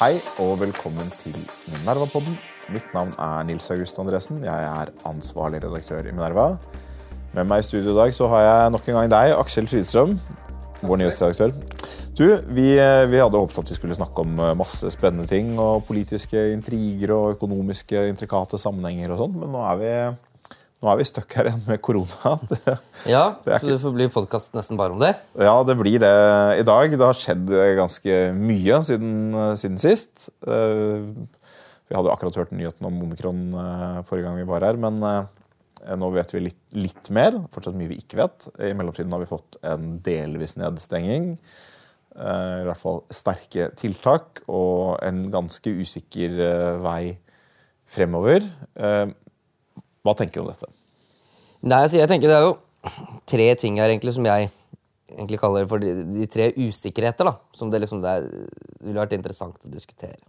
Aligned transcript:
Hei 0.00 0.14
og 0.38 0.60
velkommen 0.60 1.08
til 1.18 1.34
Minerva-podden. 1.72 2.36
Mitt 2.70 2.86
navn 2.94 3.10
er 3.18 3.42
Nils 3.48 3.66
August 3.74 3.98
Andresen. 3.98 4.44
Jeg 4.46 4.68
er 4.68 4.92
ansvarlig 5.08 5.58
redaktør 5.64 6.06
i 6.06 6.14
Minerva. 6.14 6.52
Med 7.34 7.48
meg 7.50 7.64
i 7.64 7.66
studio 7.66 7.90
i 7.92 7.98
dag 7.98 8.14
så 8.14 8.28
har 8.30 8.46
jeg 8.46 8.70
nok 8.76 8.86
en 8.86 9.00
gang 9.00 9.10
deg, 9.10 9.34
Aksel 9.34 9.66
Fridstrøm, 9.68 10.14
vår 10.86 11.02
nyhetsredaktør. 11.02 11.52
Du, 12.14 12.24
vi, 12.54 12.68
vi, 13.10 13.18
hadde 13.18 13.42
håpet 13.42 13.58
at 13.64 13.74
vi 13.74 13.80
skulle 13.80 13.98
snakke 13.98 14.22
om 14.22 14.38
eh, 14.38 14.56
masse 14.58 14.94
spennende 14.94 15.26
ting 15.26 15.52
og 15.58 15.84
politiske 15.90 16.52
intriger 16.54 17.16
og 17.16 17.36
økonomiske 17.36 18.06
intrikate 18.12 18.62
sammenhenger 18.62 19.16
og 19.16 19.24
sånn, 19.24 19.38
men 19.42 19.54
nå 19.56 19.66
er 19.66 19.80
vi 19.82 19.92
nå 20.80 20.88
er 20.88 20.96
vi 20.96 21.04
stuck 21.04 21.34
her 21.36 21.50
igjen 21.50 21.60
med 21.68 21.80
korona. 21.84 22.38
Det, 22.50 22.76
ja, 23.08 23.24
det 23.44 23.58
så 23.60 23.68
det 23.68 23.80
får 23.82 23.92
bli 23.96 24.06
podkast 24.12 24.54
nesten 24.56 24.78
bare 24.80 24.94
om 24.94 25.02
det? 25.02 25.12
Ja, 25.36 25.58
det 25.66 25.76
blir 25.76 26.00
det 26.00 26.12
i 26.60 26.64
dag. 26.64 26.94
Det 26.94 27.04
har 27.04 27.16
skjedd 27.16 27.52
ganske 27.76 28.16
mye 28.36 28.80
siden, 28.88 29.12
siden 29.60 29.76
sist. 29.80 30.30
Eh, 30.40 31.04
vi 31.90 31.98
hadde 31.98 32.12
akkurat 32.12 32.40
hørt 32.40 32.56
nyheten 32.56 32.88
om 32.88 32.96
omikron 33.04 33.42
eh, 33.60 34.00
forrige 34.08 34.28
gang 34.28 34.40
vi 34.40 34.48
var 34.48 34.64
her. 34.64 34.80
Men 34.80 35.00
eh, 35.04 35.94
nå 36.00 36.10
vet 36.16 36.32
vi 36.32 36.46
litt, 36.48 36.62
litt 36.76 37.12
mer. 37.12 37.36
Fortsatt 37.52 37.76
mye 37.76 37.92
vi 37.92 38.00
ikke 38.00 38.22
vet. 38.22 38.48
I 38.56 38.72
mellomtiden 38.76 39.12
har 39.12 39.20
vi 39.20 39.28
fått 39.28 39.60
en 39.60 39.98
delvis 40.04 40.56
nedstenging. 40.60 41.34
I 42.10 42.64
hvert 42.66 42.80
fall 42.80 43.04
sterke 43.14 43.68
tiltak 43.78 44.40
og 44.50 44.96
en 45.06 45.28
ganske 45.32 45.70
usikker 45.78 46.32
vei 46.82 47.14
fremover. 47.88 48.42
Hva 50.06 50.14
tenker 50.16 50.40
du 50.40 50.44
om 50.44 50.50
dette? 50.50 50.70
Nei, 51.60 51.82
altså, 51.84 51.98
jeg 52.00 52.08
tenker 52.08 52.30
Det 52.30 52.38
er 52.38 52.46
jo 52.46 52.56
tre 53.28 53.46
ting 53.60 53.76
her 53.80 53.92
egentlig 53.92 54.14
som 54.16 54.24
jeg 54.24 54.48
egentlig 55.10 55.40
kaller 55.42 55.66
for 55.68 55.82
de, 55.82 55.92
de 56.08 56.28
tre 56.30 56.50
usikkerheter. 56.56 57.28
da, 57.28 57.34
Som 57.56 57.72
det 57.72 57.82
liksom 57.82 58.00
det 58.04 58.12
er, 58.16 58.28
ville 58.80 59.02
vært 59.02 59.16
interessant 59.18 59.66
å 59.66 59.72
diskutere. 59.72 60.20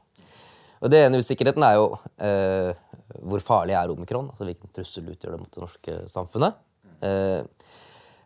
Og 0.81 0.89
Det 0.91 1.03
ene 1.05 1.21
usikkerheten 1.21 1.63
er 1.63 1.77
jo 1.77 1.87
eh, 2.17 2.73
hvor 3.21 3.43
farlig 3.45 3.75
er 3.77 3.91
omikron? 3.93 4.31
altså 4.33 4.47
Hvilken 4.47 4.73
trussel 4.73 5.11
utgjør 5.13 5.35
det 5.35 5.41
mot 5.43 5.53
det 5.53 5.63
norske 5.63 5.97
samfunnet? 6.11 6.57
Eh, 7.05 7.41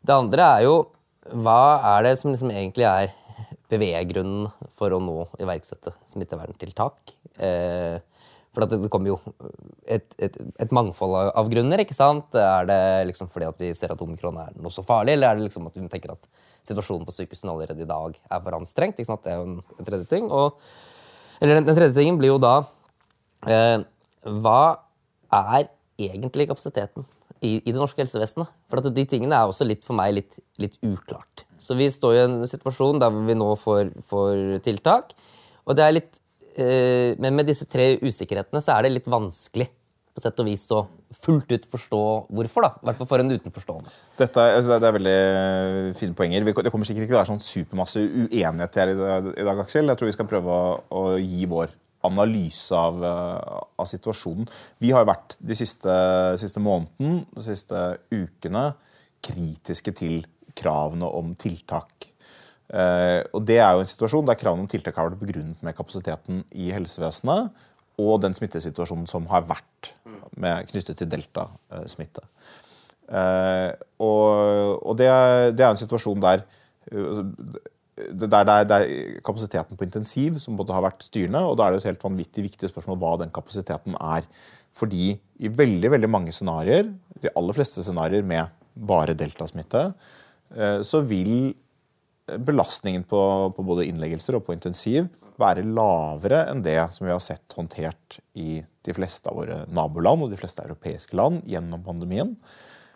det 0.06 0.16
andre 0.16 0.50
er 0.58 0.66
jo 0.68 0.76
hva 1.36 1.82
er 1.96 2.06
det 2.06 2.18
som 2.20 2.30
liksom 2.30 2.52
egentlig 2.54 2.86
er 2.86 3.14
beveggrunnen 3.72 4.52
for 4.78 4.94
å 4.94 5.02
nå 5.02 5.24
iverksette 5.42 5.96
smitteverntiltak? 6.12 7.16
Eh, 7.42 7.98
for 8.56 8.66
det 8.72 8.90
kommer 8.92 9.12
jo 9.12 9.18
et, 9.84 10.16
et, 10.16 10.38
et, 10.40 10.74
mangfold 10.76 11.16
av 11.28 11.50
grunner. 11.52 11.82
ikke 11.84 11.98
sant? 11.98 12.36
Er 12.40 12.68
det 12.70 12.80
liksom 13.12 13.30
fordi 13.32 13.50
at 13.50 13.60
vi 13.62 13.72
ser 13.76 13.92
at 13.92 14.02
omikron 14.02 14.38
er 14.40 14.54
noe 14.56 14.72
så 14.74 14.86
farlig, 14.86 15.18
eller 15.18 15.30
er 15.30 15.40
det 15.40 15.50
liksom 15.50 15.68
at 15.68 15.76
vi 15.76 15.88
tenker 15.92 16.16
at 16.16 16.30
situasjonen 16.66 17.06
på 17.08 17.16
sykehusene 17.16 17.52
allerede 17.52 17.84
i 17.84 17.90
dag 17.90 18.16
er 18.16 18.46
for 18.46 18.58
anstrengt? 18.58 18.98
ikke 18.98 19.12
sant? 19.12 19.26
Det 19.26 19.34
er 19.34 19.42
jo 19.42 19.50
en, 19.50 19.60
en 19.76 19.90
tredje 19.90 20.08
ting. 20.12 20.30
Og, 20.32 20.56
eller 21.42 21.60
den, 21.60 21.68
den, 21.68 21.78
tredje 21.78 21.98
tingen 22.00 22.20
blir 22.22 22.32
jo 22.32 22.40
da 22.40 22.56
eh, 23.52 23.84
Hva 24.24 24.62
er 25.36 25.68
egentlig 26.00 26.48
kapasiteten 26.50 27.06
i, 27.42 27.60
i, 27.60 27.72
det 27.72 27.78
norske 27.78 28.00
helsevesenet? 28.00 28.52
For 28.72 28.88
de 28.88 29.08
tingene 29.10 29.38
er 29.38 29.52
også 29.52 29.68
litt 29.68 29.84
for 29.86 30.00
meg 30.00 30.16
litt, 30.16 30.40
litt 30.62 30.80
uklart. 30.86 31.44
Så 31.60 31.76
vi 31.78 31.92
står 31.92 32.16
i 32.16 32.24
en 32.24 32.38
situasjon 32.48 33.04
der 33.04 33.24
vi 33.28 33.36
nå 33.38 33.52
får, 33.60 33.92
får 34.08 34.62
tiltak. 34.66 35.16
Og 35.66 35.76
det 35.78 35.84
er 35.86 36.00
litt 36.00 36.22
men 36.56 37.36
med 37.36 37.50
disse 37.50 37.66
tre 37.68 37.98
usikkerhetene 38.00 38.62
så 38.64 38.78
er 38.78 38.86
det 38.86 38.94
litt 38.94 39.10
vanskelig 39.12 39.66
på 40.16 40.24
sett 40.24 40.38
og 40.40 40.48
vis 40.48 40.64
å 40.72 40.86
fullt 41.26 41.50
ut 41.52 41.66
forstå 41.72 42.02
hvorfor. 42.38 42.64
da, 42.64 42.70
I 42.80 42.88
hvert 42.88 43.00
fall 43.02 43.10
for 43.10 43.24
en 43.24 43.34
utenforstående. 43.34 43.92
Dette 44.16 44.46
altså, 44.60 44.78
det 44.80 44.88
er 44.88 44.96
veldig 44.96 45.96
fine 46.00 46.16
poenger. 46.16 46.46
Det 46.48 46.72
kommer 46.72 46.88
sikkert 46.88 47.04
ikke 47.04 47.12
til 47.12 47.18
å 47.18 47.22
være 47.22 47.32
sånn 47.34 47.44
supermasse 47.44 48.04
uenighet 48.04 48.80
her 48.80 48.94
i 48.94 48.96
dag, 48.96 49.60
Aksel. 49.66 49.92
Jeg 49.92 50.00
tror 50.00 50.12
vi 50.12 50.16
skal 50.16 50.30
prøve 50.32 50.56
å, 50.56 50.72
å 50.88 51.04
gi 51.20 51.50
vår 51.52 51.76
analyse 52.06 52.80
av, 52.80 53.04
eh, 53.04 53.60
av, 53.82 53.90
situasjonen. 53.90 54.48
Vi 54.80 54.94
har 54.96 55.08
vært 55.10 55.36
de 55.42 55.58
siste, 55.58 55.96
siste 56.40 56.64
måneden, 56.64 57.24
de 57.36 57.46
siste 57.50 57.86
ukene 58.14 58.70
kritiske 59.26 59.96
til 59.98 60.22
kravene 60.56 61.10
om 61.10 61.34
tiltak 61.36 62.14
Eh, 62.15 62.15
og 62.66 63.42
Det 63.46 63.60
er 63.62 63.76
jo 63.76 63.84
en 63.84 63.90
situasjon 63.90 64.26
der 64.26 64.38
kravene 64.40 64.66
om 64.66 64.70
tiltak 64.70 64.96
har 64.98 65.12
vært 65.12 65.22
begrunnet 65.22 65.60
med 65.64 65.76
kapasiteten 65.78 66.40
i 66.58 66.72
helsevesenet 66.74 67.54
og 68.02 68.22
den 68.24 68.36
smittesituasjonen 68.36 69.08
som 69.08 69.28
har 69.32 69.46
vært 69.48 69.92
med, 70.36 70.68
knyttet 70.72 71.00
til 71.00 71.10
deltasmitte. 71.12 72.26
Eh, 73.06 73.72
og, 74.02 74.82
og 74.82 74.98
det, 75.00 75.08
det, 75.56 75.64
er, 75.64 75.72
en 75.72 75.80
situasjon 75.80 76.24
der, 76.24 76.44
der 76.90 78.28
det 78.28 78.42
er, 78.42 78.68
det 78.68 78.78
er 78.80 79.24
kapasiteten 79.26 79.78
på 79.78 79.88
intensiv 79.88 80.40
som 80.42 80.58
både 80.60 80.76
har 80.76 80.84
vært 80.88 81.06
styrende, 81.06 81.44
og 81.46 81.58
da 81.58 81.68
er 81.68 81.76
det 81.76 81.84
et 81.84 81.92
helt 81.94 82.06
vanvittig 82.06 82.48
viktig 82.50 82.72
spørsmål 82.72 83.00
hva 83.02 83.16
den 83.24 83.34
kapasiteten 83.36 83.98
er. 84.02 84.28
Fordi 84.76 85.14
i 85.16 85.52
veldig 85.52 85.94
veldig 85.94 86.12
mange 86.12 86.36
scenarioer, 86.36 86.90
de 87.24 87.32
aller 87.32 87.56
fleste 87.56 87.84
scenarioer 87.86 88.26
med 88.28 88.52
bare 88.76 89.16
deltasmitte, 89.16 89.88
eh, 90.58 90.82
så 90.84 91.00
vil 91.06 91.54
belastningen 92.26 93.04
på, 93.04 93.22
på, 93.56 93.64
både 93.66 93.86
innleggelser 93.86 94.38
og 94.38 94.46
på 94.48 94.56
intensiv 94.56 95.10
være 95.42 95.66
lavere 95.68 96.46
enn 96.50 96.64
det 96.66 96.80
som 96.96 97.06
vi 97.06 97.14
har 97.14 97.24
sett 97.24 97.54
håndtert 97.58 98.20
i 98.40 98.62
de 98.86 98.94
fleste 98.96 99.30
av 99.30 99.38
våre 99.40 99.64
naboland 99.74 100.26
og 100.26 100.32
de 100.32 100.40
fleste 100.40 100.64
europeiske 100.64 101.18
land 101.18 101.44
gjennom 101.50 101.84
pandemien. 101.86 102.34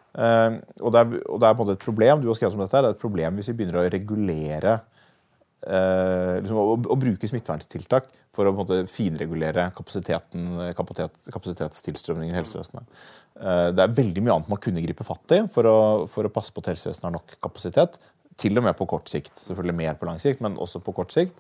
Uh, 0.10 0.58
og, 0.82 0.90
det 0.94 1.02
er, 1.02 1.12
og, 1.30 1.36
det 1.38 1.46
er, 1.46 1.54
på 1.54 1.62
en 1.62 1.68
måte 1.68 1.76
et 1.78 1.84
problem 1.84 2.22
du 2.22 2.32
har 2.32 2.38
skrevet 2.40 2.56
om 2.58 2.64
dette, 2.64 2.80
det 2.82 2.90
er 2.90 2.96
et 2.96 3.04
problem 3.04 3.36
hvis 3.38 3.52
vi 3.52 3.60
begynner 3.60 3.78
å 3.78 3.90
regulere 3.94 4.72
uh, 4.80 6.40
liksom, 6.40 6.58
å, 6.58 6.78
å, 6.80 6.98
bruke 6.98 7.30
smitteverntiltak 7.30 8.10
for 8.34 8.50
å 8.50 8.54
på 8.54 8.56
en 8.56 8.64
måte 8.64 8.80
finregulere 8.90 9.68
kapasitet, 9.78 10.34
kapasitetstilstrømningen 10.74 12.34
i 12.34 12.40
helsevesenet. 12.40 12.90
Uh, 13.38 13.70
det 13.76 13.86
er 13.86 13.98
veldig 14.00 14.26
mye 14.26 14.40
annet 14.40 14.50
man 14.56 14.64
kunne 14.64 14.86
gripe 14.86 15.06
fatt 15.06 15.38
i 15.38 15.44
for 15.54 15.70
for 16.10 16.26
å 16.26 16.34
passe 16.34 16.56
på 16.56 16.66
at 16.66 16.72
helsevesenet 16.74 17.12
har 17.12 17.18
nok 17.20 17.38
kapasitet. 17.46 18.02
Til 18.40 18.60
og 18.60 18.66
med 18.66 18.78
på 18.80 18.88
kort 18.90 19.10
sikt. 19.12 19.34
Selvfølgelig 19.44 19.76
mer 19.76 20.00
på 20.00 20.08
lang 20.08 20.22
sikt, 20.22 20.42
men 20.46 20.58
også 20.62 20.82
på 20.84 20.96
kort 20.96 21.14
sikt. 21.16 21.36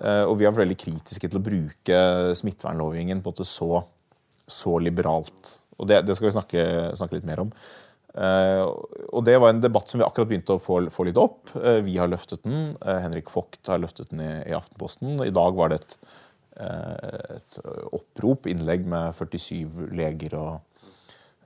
Eh, 0.00 0.24
og 0.24 0.38
vi 0.38 0.46
har 0.46 0.54
vært 0.54 0.64
veldig 0.64 0.78
kritiske 0.80 1.28
til 1.28 1.40
å 1.40 1.44
bruke 1.44 2.02
smittevernlovgivningen 2.38 3.22
på 3.24 3.34
en 3.34 3.48
så, 3.48 3.82
så 4.50 4.76
liberalt. 4.82 5.56
Og 5.78 5.88
det, 5.90 6.02
det 6.06 6.16
skal 6.16 6.30
vi 6.30 6.36
snakke, 6.36 6.64
snakke, 6.98 7.18
litt 7.18 7.28
mer 7.28 7.44
om. 7.44 7.54
Uh, 8.12 8.68
og 9.08 9.22
Det 9.24 9.38
var 9.40 9.54
en 9.54 9.62
debatt 9.62 9.88
som 9.88 9.96
vi 9.96 10.04
akkurat 10.04 10.28
begynte 10.28 10.58
å 10.58 10.60
få, 10.60 10.82
få 10.92 11.06
litt 11.08 11.20
opp. 11.20 11.54
Uh, 11.56 11.80
vi 11.84 11.96
har 11.96 12.10
løftet 12.12 12.44
den. 12.44 12.74
Henrik 12.84 13.32
Vogt 13.32 13.70
har 13.72 13.80
løftet 13.80 14.12
den 14.12 14.20
i, 14.20 14.32
i, 14.50 14.56
Aftenposten. 14.56 15.16
I 15.24 15.32
dag 15.32 15.56
var 15.56 15.72
det 15.72 15.80
et, 15.80 15.96
et 16.60 17.56
opprop, 17.96 18.46
innlegg 18.52 18.84
med 18.84 19.16
47 19.16 19.88
leger 19.96 20.36
og 20.38 20.52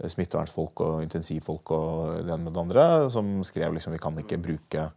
smittevernfolk 0.04 0.82
og 0.84 1.02
intensivfolk 1.04 1.72
og 1.74 1.90
det 2.20 2.32
ene 2.32 2.44
med 2.44 2.52
det 2.54 2.62
andre, 2.62 2.86
som 3.12 3.30
skrev 3.48 3.76
liksom 3.76 3.94
vi 3.96 4.02
kan 4.02 4.18
ikke 4.20 4.40
bruke 4.42 4.90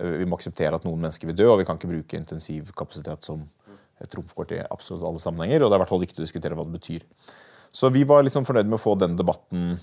vi 0.00 0.24
må 0.24 0.38
akseptere 0.38 0.78
at 0.78 0.84
noen 0.86 1.00
mennesker 1.02 1.28
vil 1.28 1.36
dø, 1.36 1.48
og 1.50 1.58
vi 1.60 1.64
kan 1.68 1.76
ikke 1.76 1.90
bruke 1.90 2.16
intensivkapasitet 2.16 3.26
som 3.26 3.42
et 4.00 4.10
trumfkort 4.10 4.54
i 4.54 4.60
absolutt 4.62 5.06
alle 5.06 5.20
sammenhenger. 5.22 5.64
Og 5.64 5.70
det 5.70 5.76
er 5.76 5.80
i 5.80 5.82
hvert 5.82 5.92
fall 5.92 6.04
viktig 6.04 6.22
å 6.22 6.26
diskutere 6.26 6.56
hva 6.56 6.64
det 6.66 6.76
betyr. 6.78 7.06
Så 7.74 7.90
vi 7.94 8.04
var 8.08 8.24
liksom 8.24 8.46
fornøyd 8.48 8.70
med 8.70 8.78
å 8.78 8.82
få 8.82 8.96
den 8.98 9.16
debatten 9.18 9.74
eh, 9.74 9.82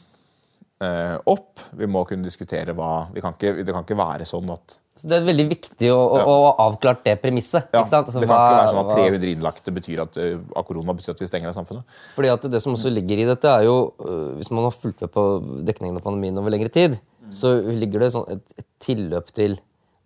opp. 0.78 1.64
Vi 1.74 1.88
må 1.90 2.04
kunne 2.06 2.28
diskutere 2.28 2.76
hva 2.78 3.08
kan 3.16 3.34
ikke, 3.34 3.64
Det 3.66 3.74
kan 3.74 3.82
ikke 3.82 3.98
være 3.98 4.28
sånn 4.30 4.52
at 4.54 4.76
så 4.98 5.10
Det 5.12 5.18
er 5.20 5.26
veldig 5.28 5.46
viktig 5.52 5.90
å, 5.94 5.98
å, 5.98 6.22
å 6.26 6.52
avklart 6.64 7.04
det 7.06 7.18
premisset. 7.22 7.70
Ja, 7.76 7.84
altså, 7.84 8.02
det 8.18 8.26
kan 8.26 8.32
hva, 8.32 8.38
ikke 8.42 8.58
være 8.58 8.72
sånn 8.72 8.80
at 8.82 8.92
300 8.98 9.32
innlagte 9.36 9.74
betyr 9.76 10.02
at, 10.08 10.18
uh, 10.18 10.40
av 10.58 10.66
korona 10.66 10.96
betyr 10.98 11.14
at 11.14 11.22
vi 11.22 11.30
stenger 11.30 11.52
ned 11.52 11.58
samfunnet. 11.58 12.00
Fordi 12.16 12.32
at 12.34 12.48
Det 12.50 12.62
som 12.64 12.74
også 12.74 12.92
ligger 12.94 13.22
i 13.22 13.28
dette, 13.30 13.52
er 13.52 13.68
jo 13.68 13.76
uh, 14.02 14.34
Hvis 14.40 14.50
man 14.50 14.66
har 14.66 14.74
fulgt 14.74 15.04
med 15.06 15.14
på 15.14 15.26
dekningen 15.70 16.02
av 16.02 16.06
pandemien 16.08 16.42
over 16.42 16.54
lengre 16.54 16.74
tid, 16.74 16.98
mm. 16.98 17.30
så 17.36 17.54
ligger 17.62 18.04
det 18.06 18.14
sånn 18.16 18.26
et, 18.34 18.58
et, 18.58 18.70
tilløp 18.82 19.30
til 19.38 19.60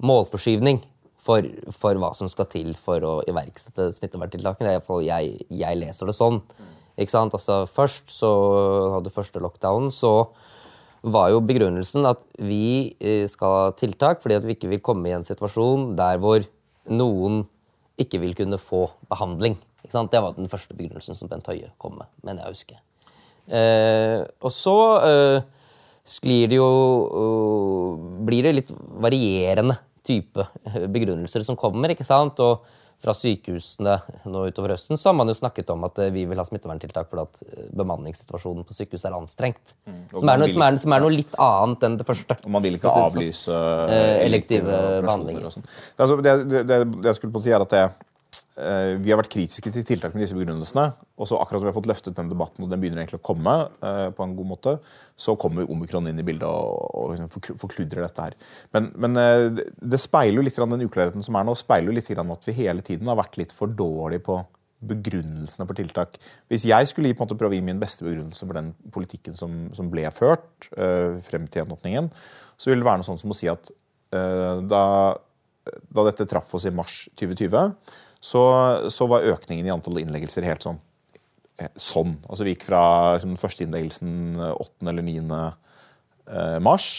målforskyvning 0.04 0.82
for, 1.22 1.48
for, 1.72 1.96
hva 2.02 2.12
som 2.18 2.28
skal 2.32 2.50
til 2.52 2.76
for 2.76 3.04
å 3.06 3.16
iverksette 3.32 3.92
smitteverntiltakene. 3.96 4.76
Jeg, 5.06 5.36
jeg 5.56 5.80
leser 5.80 6.10
det 6.10 6.18
sånn. 6.18 6.42
Ikke 7.00 7.14
sant? 7.14 7.36
Altså, 7.38 7.64
først 7.70 8.12
så 8.12 8.32
hadde 8.98 9.14
første 9.14 9.40
lockdown, 9.40 9.88
så 9.94 10.32
var 11.02 11.32
jo 11.34 11.42
begrunnelsen 11.42 12.06
at 12.06 12.22
vi 12.38 12.94
eh, 13.02 13.26
skal 13.30 13.56
ha 13.58 13.72
tiltak 13.78 14.22
fordi 14.22 14.38
at 14.38 14.46
vi 14.46 14.56
ikke 14.58 14.70
vil 14.70 14.84
komme 14.86 15.10
i 15.10 15.16
en 15.16 15.26
situasjon 15.26 15.96
der 15.98 16.22
hvor 16.22 16.46
noen 16.92 17.44
ikke 18.02 18.22
vil 18.22 18.36
kunne 18.38 18.60
få 18.62 18.88
behandling. 19.10 19.58
Det 19.82 20.22
var 20.22 20.36
den 20.38 20.50
første 20.50 20.76
begrunnelsen 20.78 21.18
som 21.18 21.30
Bent 21.30 21.50
Høie 21.50 21.72
kom 21.82 21.98
med, 21.98 22.10
mener 22.26 22.44
jeg 22.44 22.50
å 22.50 22.56
huske. 22.56 22.78
Eh, 23.52 24.22
og 24.46 24.54
så 24.54 24.78
eh, 25.08 25.40
sklir 26.08 26.52
det 26.52 26.60
jo 26.60 26.68
uh, 27.12 28.04
Blir 28.26 28.46
det 28.46 28.54
litt 28.56 28.70
varierende 29.02 29.76
type 30.06 30.46
begrunnelser 30.94 31.44
som 31.46 31.58
kommer. 31.60 31.94
ikke 31.94 32.06
sant? 32.08 32.40
Og 32.42 32.66
fra 33.02 33.16
sykehusene 33.18 33.96
nå 34.30 34.44
utover 34.52 34.76
høsten 34.76 35.00
så 35.00 35.10
har 35.10 35.18
man 35.18 35.32
jo 35.32 35.36
snakket 35.38 35.72
om 35.74 35.88
at 35.88 35.98
vi 36.14 36.28
vil 36.30 36.38
ha 36.38 36.46
smitteverntiltak 36.46 37.10
fordi 37.10 37.24
at 37.26 37.72
bemanningssituasjonen 37.78 38.68
på 38.68 38.78
sykehus 38.78 39.08
er 39.10 39.18
anstrengt. 39.18 39.74
Mm. 39.90 40.04
Som, 40.14 40.30
er 40.30 40.44
noe, 40.44 40.52
som, 40.54 40.66
er, 40.68 40.78
som, 40.84 40.96
er 40.96 41.04
noe, 41.06 41.16
litt 41.16 41.40
annet 41.42 41.88
enn 41.88 41.98
det 41.98 42.08
første. 42.08 42.38
Og 42.46 42.54
man 42.54 42.66
vil 42.66 42.78
ikke 42.78 42.94
avlyse 43.08 43.58
elektive 44.22 44.78
behandlinger. 45.02 45.50
Altså, 45.50 46.22
det, 46.22 46.38
det, 46.46 46.64
det, 46.70 46.80
det, 46.86 47.04
jeg 47.10 47.20
skulle 47.20 47.34
på 47.34 47.42
å 47.42 47.46
si 47.48 47.54
er 47.56 47.66
at 47.66 47.74
det 47.74 47.86
Eh, 47.90 48.11
vi 49.02 49.10
har 49.12 49.18
vært 49.18 49.32
kritiske 49.34 49.72
til 49.74 49.86
tiltak 49.88 50.14
med 50.14 50.24
disse 50.26 50.36
begrunnelsene. 50.38 50.92
Og 51.22 51.30
så 51.30 51.38
akkurat 51.38 51.62
som 51.62 51.68
vi 51.68 51.72
har 51.72 51.78
fått 51.78 51.90
løftet 51.90 52.16
den 52.18 52.32
debatten, 52.32 52.64
og 52.66 52.72
den 52.72 52.82
begynner 52.82 53.04
egentlig 53.04 53.20
å 53.22 53.26
komme, 53.26 53.54
eh, 53.86 54.08
på 54.16 54.26
en 54.26 54.36
god 54.38 54.50
måte, 54.50 54.74
så 55.16 55.36
kommer 55.38 55.70
omikron 55.70 56.10
inn 56.10 56.20
i 56.20 56.26
bildet 56.26 56.48
og, 56.48 56.88
og 56.98 57.12
liksom 57.14 57.58
forkludrer 57.62 58.06
dette 58.06 58.26
her. 58.26 58.38
Men, 58.74 58.90
men, 58.96 59.20
eh, 59.22 59.62
det 59.78 60.02
speiler 60.02 60.40
jo 60.40 60.46
litt 60.48 60.58
den 60.58 60.88
uklarheten 60.88 61.26
som 61.26 61.38
er 61.38 61.46
nå, 61.46 61.56
speiler 61.60 61.92
jo 61.92 61.98
litt 62.00 62.10
at 62.12 62.50
vi 62.50 62.58
hele 62.58 62.82
tiden 62.82 63.08
har 63.08 63.20
vært 63.20 63.38
litt 63.38 63.54
for 63.56 63.70
dårlige 63.70 64.26
på 64.26 64.40
begrunnelsene 64.82 65.68
for 65.70 65.78
tiltak. 65.78 66.18
Hvis 66.50 66.66
jeg 66.66 66.90
skulle 66.90 67.14
på 67.14 67.22
en 67.22 67.28
måte, 67.28 67.38
prøve 67.38 67.54
å 67.54 67.60
gi 67.60 67.66
min 67.66 67.82
beste 67.82 68.06
begrunnelse 68.06 68.48
for 68.48 68.58
den 68.58 68.72
politikken 68.94 69.38
som, 69.38 69.68
som 69.78 69.92
ble 69.94 70.08
ført 70.10 70.72
frem 71.22 71.46
til 71.46 71.62
gjenåpningen, 71.62 72.10
så 72.58 72.72
ville 72.72 72.82
det 72.82 72.90
være 72.90 73.04
noe 73.04 73.06
sånt 73.06 73.22
som 73.22 73.34
å 73.34 73.38
si 73.38 73.50
at 73.52 73.70
da, 74.10 74.82
da 75.70 76.06
dette 76.08 76.26
traff 76.26 76.50
oss 76.58 76.66
i 76.66 76.74
mars 76.74 77.04
2020 77.14 77.78
så, 78.22 78.44
så 78.94 79.08
var 79.10 79.28
økningen 79.34 79.68
i 79.68 79.74
antall 79.74 80.02
innleggelser 80.02 80.46
helt 80.46 80.66
sånn. 80.66 80.80
Eh, 81.58 81.72
sånn. 81.76 82.16
Altså 82.30 82.46
Vi 82.46 82.56
gikk 82.56 82.68
fra 82.70 82.84
liksom, 83.16 83.34
den 83.34 83.42
første 83.42 83.66
innleggelsen 83.66 84.14
8. 84.52 84.92
eller 84.92 85.08
9. 85.08 85.40
Eh, 86.32 86.60
mars 86.64 86.92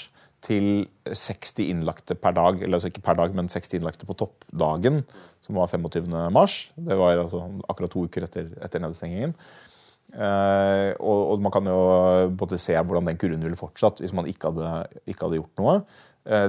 til 0.43 0.89
60 1.07 1.71
innlagte 1.71 2.17
per 2.19 2.35
dag. 2.37 2.59
Eller 2.61 2.79
altså 2.79 2.91
ikke 2.91 3.05
per 3.07 3.19
dag, 3.21 3.35
men 3.39 3.51
60 3.51 3.79
innlagte 3.79 4.09
på 4.09 4.17
toppdagen, 4.19 5.05
som 5.45 5.59
var 5.59 5.71
25. 5.71 6.11
mars. 6.35 6.73
Det 6.75 6.99
var 6.99 7.21
altså 7.23 7.45
akkurat 7.71 7.95
to 7.95 8.07
uker 8.09 8.27
etter, 8.27 8.51
etter 8.63 8.83
nedstengingen. 8.83 9.37
Eh, 10.13 10.91
og, 10.99 11.21
og, 11.33 11.39
man 11.41 11.53
kan 11.55 11.69
jo 11.71 11.77
både 12.37 12.59
se 12.61 12.75
hvordan 12.77 13.07
den 13.09 13.17
kurven 13.17 13.41
ville 13.47 13.57
fortsatt 13.57 14.03
hvis 14.03 14.13
man 14.13 14.27
ikke 14.29 14.51
hadde, 14.51 14.73
ikke 15.09 15.25
hadde 15.25 15.39
gjort 15.39 15.63
noe. 15.63 15.77
Eh, 16.27 16.49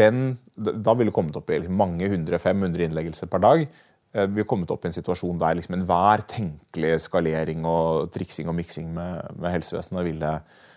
den, 0.00 0.24
da 0.56 0.96
ville 0.96 1.12
det 1.12 1.14
kommet 1.14 1.36
opp 1.38 1.52
i 1.52 1.60
liksom 1.60 1.76
mange 1.78 2.08
hundre, 2.10 2.40
500 2.42 2.88
innleggelser 2.88 3.30
per 3.30 3.44
dag. 3.44 3.66
Eh, 4.12 4.28
vi 4.30 4.42
har 4.42 4.48
kommet 4.48 4.70
opp 4.70 4.84
i 4.84 4.90
en 4.90 4.96
situasjon 4.96 5.40
der 5.40 5.58
liksom 5.58 5.78
enhver 5.78 6.24
tenkelig 6.30 6.94
skalering 7.06 7.66
og 7.68 8.10
triksing 8.14 8.50
og 8.50 8.58
miksing 8.58 8.92
med, 8.96 9.36
med 9.38 9.56
helsevesenet 9.58 10.06
ville 10.06 10.32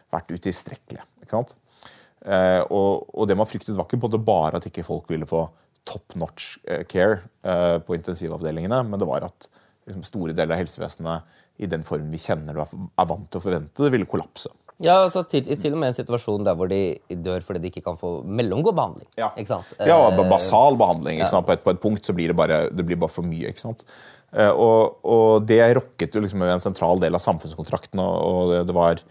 vært 0.09 0.31
utilstrekkelig. 0.33 1.03
Eh, 1.29 2.61
og, 2.67 3.09
og, 3.13 3.25
det 3.29 3.37
man 3.37 3.47
fryktet, 3.47 3.77
var 3.77 3.87
ikke 3.87 4.19
bare 4.19 4.59
at 4.59 4.67
ikke 4.67 4.87
folk 4.87 5.09
ville 5.11 5.29
få 5.29 5.45
top 5.87 6.15
notch 6.19 6.57
eh, 6.67 6.83
care 6.89 7.21
eh, 7.43 7.77
på 7.83 7.95
intensivavdelingene, 7.95 8.81
men 8.87 8.99
det 8.99 9.07
var 9.07 9.27
at 9.29 9.47
liksom, 9.87 10.03
store 10.07 10.35
deler 10.35 10.57
av 10.57 10.63
helsevesenet 10.63 11.37
i 11.59 11.69
den 11.69 11.83
formen 11.83 12.11
vi 12.11 12.21
kjenner 12.21 12.55
det 12.55 12.65
er 12.65 13.07
vant 13.09 13.29
til 13.31 13.39
å 13.39 13.43
forvente, 13.43 13.91
ville 13.93 14.09
kollapse. 14.09 14.51
Ja, 14.79 15.01
altså 15.03 15.25
til, 15.27 15.43
til, 15.43 15.73
og 15.75 15.81
med 15.81 15.91
en 15.91 15.95
situasjon 15.97 16.45
der 16.47 16.55
hvor 16.55 16.69
de 16.71 16.95
dør 17.19 17.43
fordi 17.43 17.59
de 17.65 17.71
ikke 17.71 17.83
kan 17.83 17.97
få 17.99 18.21
mellomgod 18.23 18.77
behandling. 18.77 19.09
Ja, 19.19 19.27
ja 19.35 19.97
eh, 20.07 20.21
basal 20.31 20.77
behandling. 20.79 21.19
Ja. 21.19 21.41
På, 21.43 21.51
et, 21.51 21.63
på, 21.65 21.73
et, 21.75 21.81
punkt 21.83 22.07
så 22.07 22.15
blir 22.15 22.31
det 22.31 22.37
bare, 22.39 22.61
det 22.71 22.85
blir 22.87 22.99
bare 22.99 23.11
for 23.11 23.27
mye. 23.27 23.51
ikke 23.51 23.65
sant? 23.65 23.83
Eh, 24.31 24.51
og, 24.51 25.01
og 25.03 25.43
det 25.49 25.59
rokket 25.75 26.15
jo 26.15 26.23
liksom 26.23 26.45
en 26.47 26.63
sentral 26.63 27.03
del 27.03 27.17
av 27.17 27.23
samfunnskontrakten. 27.25 27.99
og 27.99 28.53
det, 28.53 28.61
det, 28.69 28.77
var, 28.77 29.03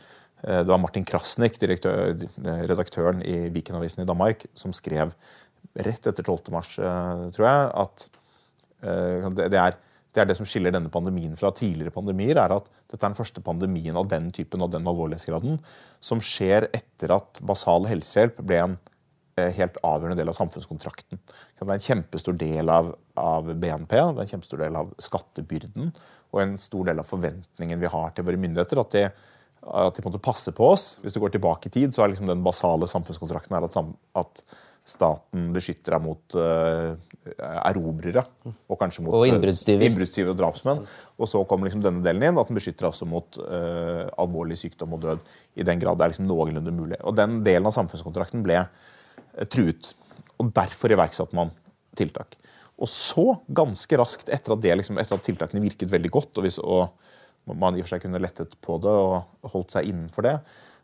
eh, 0.47 0.63
det 0.63 0.71
var, 0.73 0.81
Martin 0.81 1.05
Krasnik, 1.09 1.61
redaktøren 1.61 3.21
i 3.21 3.37
Vikenavisen 3.53 4.07
i 4.07 4.09
Danmark, 4.09 4.49
som 4.57 4.73
skrev 4.73 5.13
rett 5.77 6.09
etter 6.09 6.25
12. 6.25 6.49
mars, 6.55 6.79
tror 7.37 7.45
jeg, 7.45 7.69
at 7.85 8.09
det 9.37 9.59
er 9.59 9.77
det 10.15 10.23
er 10.23 10.29
det 10.31 10.39
som 10.39 10.49
skiller 10.49 10.73
denne 10.75 10.91
pandemien 10.93 11.35
fra 11.39 11.51
tidligere 11.55 11.93
pandemier, 11.95 12.39
er 12.41 12.55
at 12.57 12.69
dette 12.89 13.01
er 13.03 13.11
den 13.11 13.19
første 13.19 13.43
pandemien 13.45 13.97
av 13.99 14.09
den 14.11 14.31
typen 14.35 14.63
og 14.65 14.73
den 14.73 14.89
alvorlighetsgraden 14.89 15.59
som 16.01 16.23
skjer 16.25 16.71
etter 16.73 17.13
at 17.19 17.43
basal 17.45 17.89
helsehjelp 17.91 18.41
ble 18.41 18.61
en 18.63 18.77
eh, 19.39 19.53
helt 19.59 19.77
avgjørende 19.85 20.19
del 20.19 20.33
av 20.33 20.39
samfunnskontrakten. 20.39 21.21
Det 21.21 21.67
er 21.67 21.75
en 21.77 21.89
kjempestor 21.89 22.39
del 22.41 22.73
av, 22.73 22.95
av, 23.21 23.53
BNP, 23.53 23.95
det 23.95 24.23
er 24.23 24.25
en 24.25 24.33
kjempestor 24.37 24.65
del 24.65 24.79
av 24.81 24.95
skattebyrden 25.03 25.93
og 26.33 26.41
en 26.43 26.57
stor 26.61 26.89
del 26.89 27.03
av 27.03 27.09
forventningen 27.09 27.81
vi 27.81 27.93
har 27.93 28.15
til 28.17 28.27
våre 28.29 28.41
myndigheter. 28.41 28.81
at 28.81 28.97
de, 28.97 29.05
at 29.69 29.97
de 29.97 30.05
måtte 30.05 30.23
passe 30.25 30.53
på 30.57 30.73
oss. 30.73 30.91
Hvis 31.03 31.17
du 31.17 31.21
går 31.21 31.37
tilbake 31.37 31.69
i 31.69 31.75
tid, 31.75 31.93
så 31.93 32.05
er 32.05 32.13
liksom 32.13 32.29
den 32.29 32.45
basale 32.45 32.89
samfunnskontrakten 32.89 33.57
at, 33.59 33.79
at 34.17 34.43
staten 34.89 35.51
beskytter 35.53 35.95
deg 35.95 36.05
mot 36.05 36.37
uh, 36.39 36.95
erobrere. 37.69 38.25
Og 38.69 38.79
kanskje 38.81 39.05
mot 39.05 39.19
eh, 39.21 39.35
innbruddstyver. 39.35 40.33
og 40.33 40.39
drapsmenn. 40.41 40.83
Og 41.19 41.31
så 41.31 41.43
kommer 41.49 41.69
liksom 41.69 41.85
denne 41.85 42.03
delen 42.05 42.25
inn, 42.25 42.41
at 42.41 42.51
den 42.51 42.59
beskytter 42.59 42.87
deg 42.87 42.95
også 42.95 43.09
mot 43.09 43.41
uh, 43.43 44.09
alvorlig 44.21 44.59
sykdom 44.61 44.97
og 44.97 45.05
død. 45.05 45.31
I 45.61 45.67
den 45.69 45.83
grad 45.83 46.01
det 46.01 46.07
er 46.07 46.15
liksom 46.15 46.29
noenlunde 46.31 46.75
mulig. 46.75 47.01
Og 47.05 47.17
den 47.19 47.43
delen 47.47 47.69
av 47.69 47.77
samfunnskontrakten 47.77 48.45
ble 48.47 48.65
truet. 49.53 49.93
Og 50.41 50.53
derfor 50.57 50.95
iverksatte 50.95 51.37
man 51.37 51.53
tiltak. 51.99 52.39
Og 52.79 52.89
så, 52.91 53.27
ganske 53.51 53.99
raskt 53.99 54.31
etter 54.31 54.55
at, 54.55 54.63
det, 54.63 54.77
liksom, 54.79 55.01
etter 55.03 55.19
at 55.19 55.25
tiltakene 55.27 55.63
virket 55.65 55.91
veldig 55.91 56.11
godt, 56.15 56.31
og, 56.39 56.47
hvis, 56.47 56.61
og, 56.63 56.95
man 57.59 57.75
i 57.75 57.83
og 57.83 57.89
for 57.89 57.97
seg 57.97 58.05
kunne 58.05 58.21
lettet 58.23 58.55
på 58.63 58.77
det 58.83 58.93
og 58.93 59.51
holdt 59.53 59.75
seg 59.75 59.89
innenfor 59.91 60.27
det, 60.27 60.37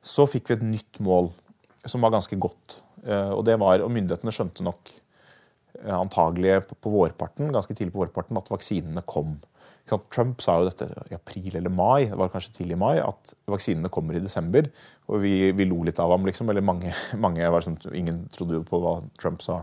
så 0.04 0.26
fikk 0.28 0.50
vi 0.50 0.56
et 0.58 0.66
nytt 0.74 1.00
mål 1.04 1.30
som 1.88 2.02
var 2.04 2.12
ganske 2.16 2.36
godt 2.40 2.80
og 3.34 3.44
det 3.46 3.58
var, 3.60 3.82
og 3.84 3.92
myndighetene 3.92 4.32
skjønte 4.34 4.64
nok 4.66 4.92
eh, 5.82 5.96
antagelig 5.96 6.62
på 6.72 6.92
vårparten, 6.92 7.52
ganske 7.54 7.76
tidlig 7.76 7.94
på 7.94 8.04
vårparten 8.04 8.40
at 8.40 8.52
vaksinene 8.52 9.04
kom. 9.08 9.36
Trump 9.84 10.40
sa 10.40 10.56
jo 10.56 10.68
dette 10.70 10.86
i 11.10 11.16
april 11.16 11.58
eller 11.58 11.72
mai, 11.72 12.06
det 12.08 12.16
var 12.16 12.30
kanskje 12.32 12.54
tidlig 12.54 12.78
i 12.78 12.80
mai, 12.80 12.94
at 13.04 13.34
vaksinene 13.52 13.90
kommer 13.92 14.16
i 14.16 14.22
desember. 14.24 14.70
Og 15.12 15.20
vi, 15.20 15.52
vi 15.52 15.66
lo 15.68 15.82
litt 15.84 16.00
av 16.00 16.14
ham, 16.14 16.24
liksom. 16.24 16.48
Eller 16.48 16.64
mange, 16.64 16.94
mange 17.24 17.50
var 17.52 17.66
sånn, 17.66 17.76
Ingen 17.92 18.24
trodde 18.32 18.56
jo 18.56 18.64
på 18.64 18.80
hva 18.80 18.96
Trump 19.20 19.44
sa 19.44 19.60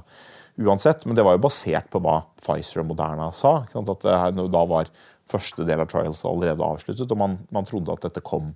uansett. 0.61 1.07
Men 1.07 1.17
det 1.17 1.25
var 1.25 1.37
jo 1.37 1.45
basert 1.47 1.89
på 1.89 2.03
hva 2.05 2.19
Pfizer 2.37 2.83
og 2.83 2.91
Moderna 2.91 3.31
sa. 3.33 3.63
At 3.65 4.05
da 4.05 4.65
var 4.69 4.91
første 5.31 5.65
del 5.65 5.81
av 5.81 5.89
trials 5.89 6.21
allerede 6.27 6.65
avsluttet, 6.65 7.09
og 7.09 7.17
man, 7.17 7.39
man 7.55 7.65
trodde 7.65 7.93
at 7.93 8.05
dette 8.05 8.23
kom, 8.25 8.51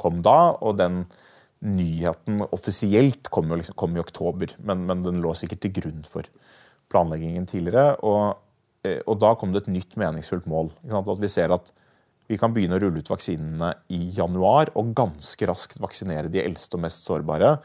kom 0.00 0.20
da. 0.26 0.56
og 0.60 0.76
den 0.80 1.04
nyheten 1.64 2.42
offisielt 2.52 3.30
kom 3.32 3.50
jo, 3.50 3.58
liksom, 3.60 3.76
kom 3.78 3.96
i 3.96 4.02
oktober, 4.02 4.52
men, 4.64 4.84
men, 4.88 5.04
den 5.04 5.22
lå 5.24 5.32
sikkert 5.38 5.64
til 5.64 5.74
grunn 5.80 6.02
for 6.08 6.28
planleggingen 6.92 7.46
tidligere. 7.48 7.96
Og, 8.04 8.36
eh, 8.84 9.00
og 9.08 9.18
da 9.22 9.32
kom 9.38 9.54
det 9.54 9.64
et 9.64 9.72
nytt 9.72 9.96
meningsfullt 10.00 10.48
mål. 10.50 10.70
At 10.92 11.22
vi 11.22 11.32
ser 11.32 11.54
at 11.56 11.72
vi 12.30 12.38
kan 12.40 12.54
begynne 12.54 12.78
å 12.78 12.80
rulle 12.80 13.02
ut 13.04 13.10
vaksinene 13.12 13.70
i 13.92 14.06
januar 14.16 14.70
og 14.80 14.94
ganske 14.96 15.48
raskt 15.48 15.80
vaksinere 15.82 16.30
de 16.32 16.40
eldste 16.40 16.78
og 16.78 16.84
mest 16.86 17.04
sårbare. 17.04 17.56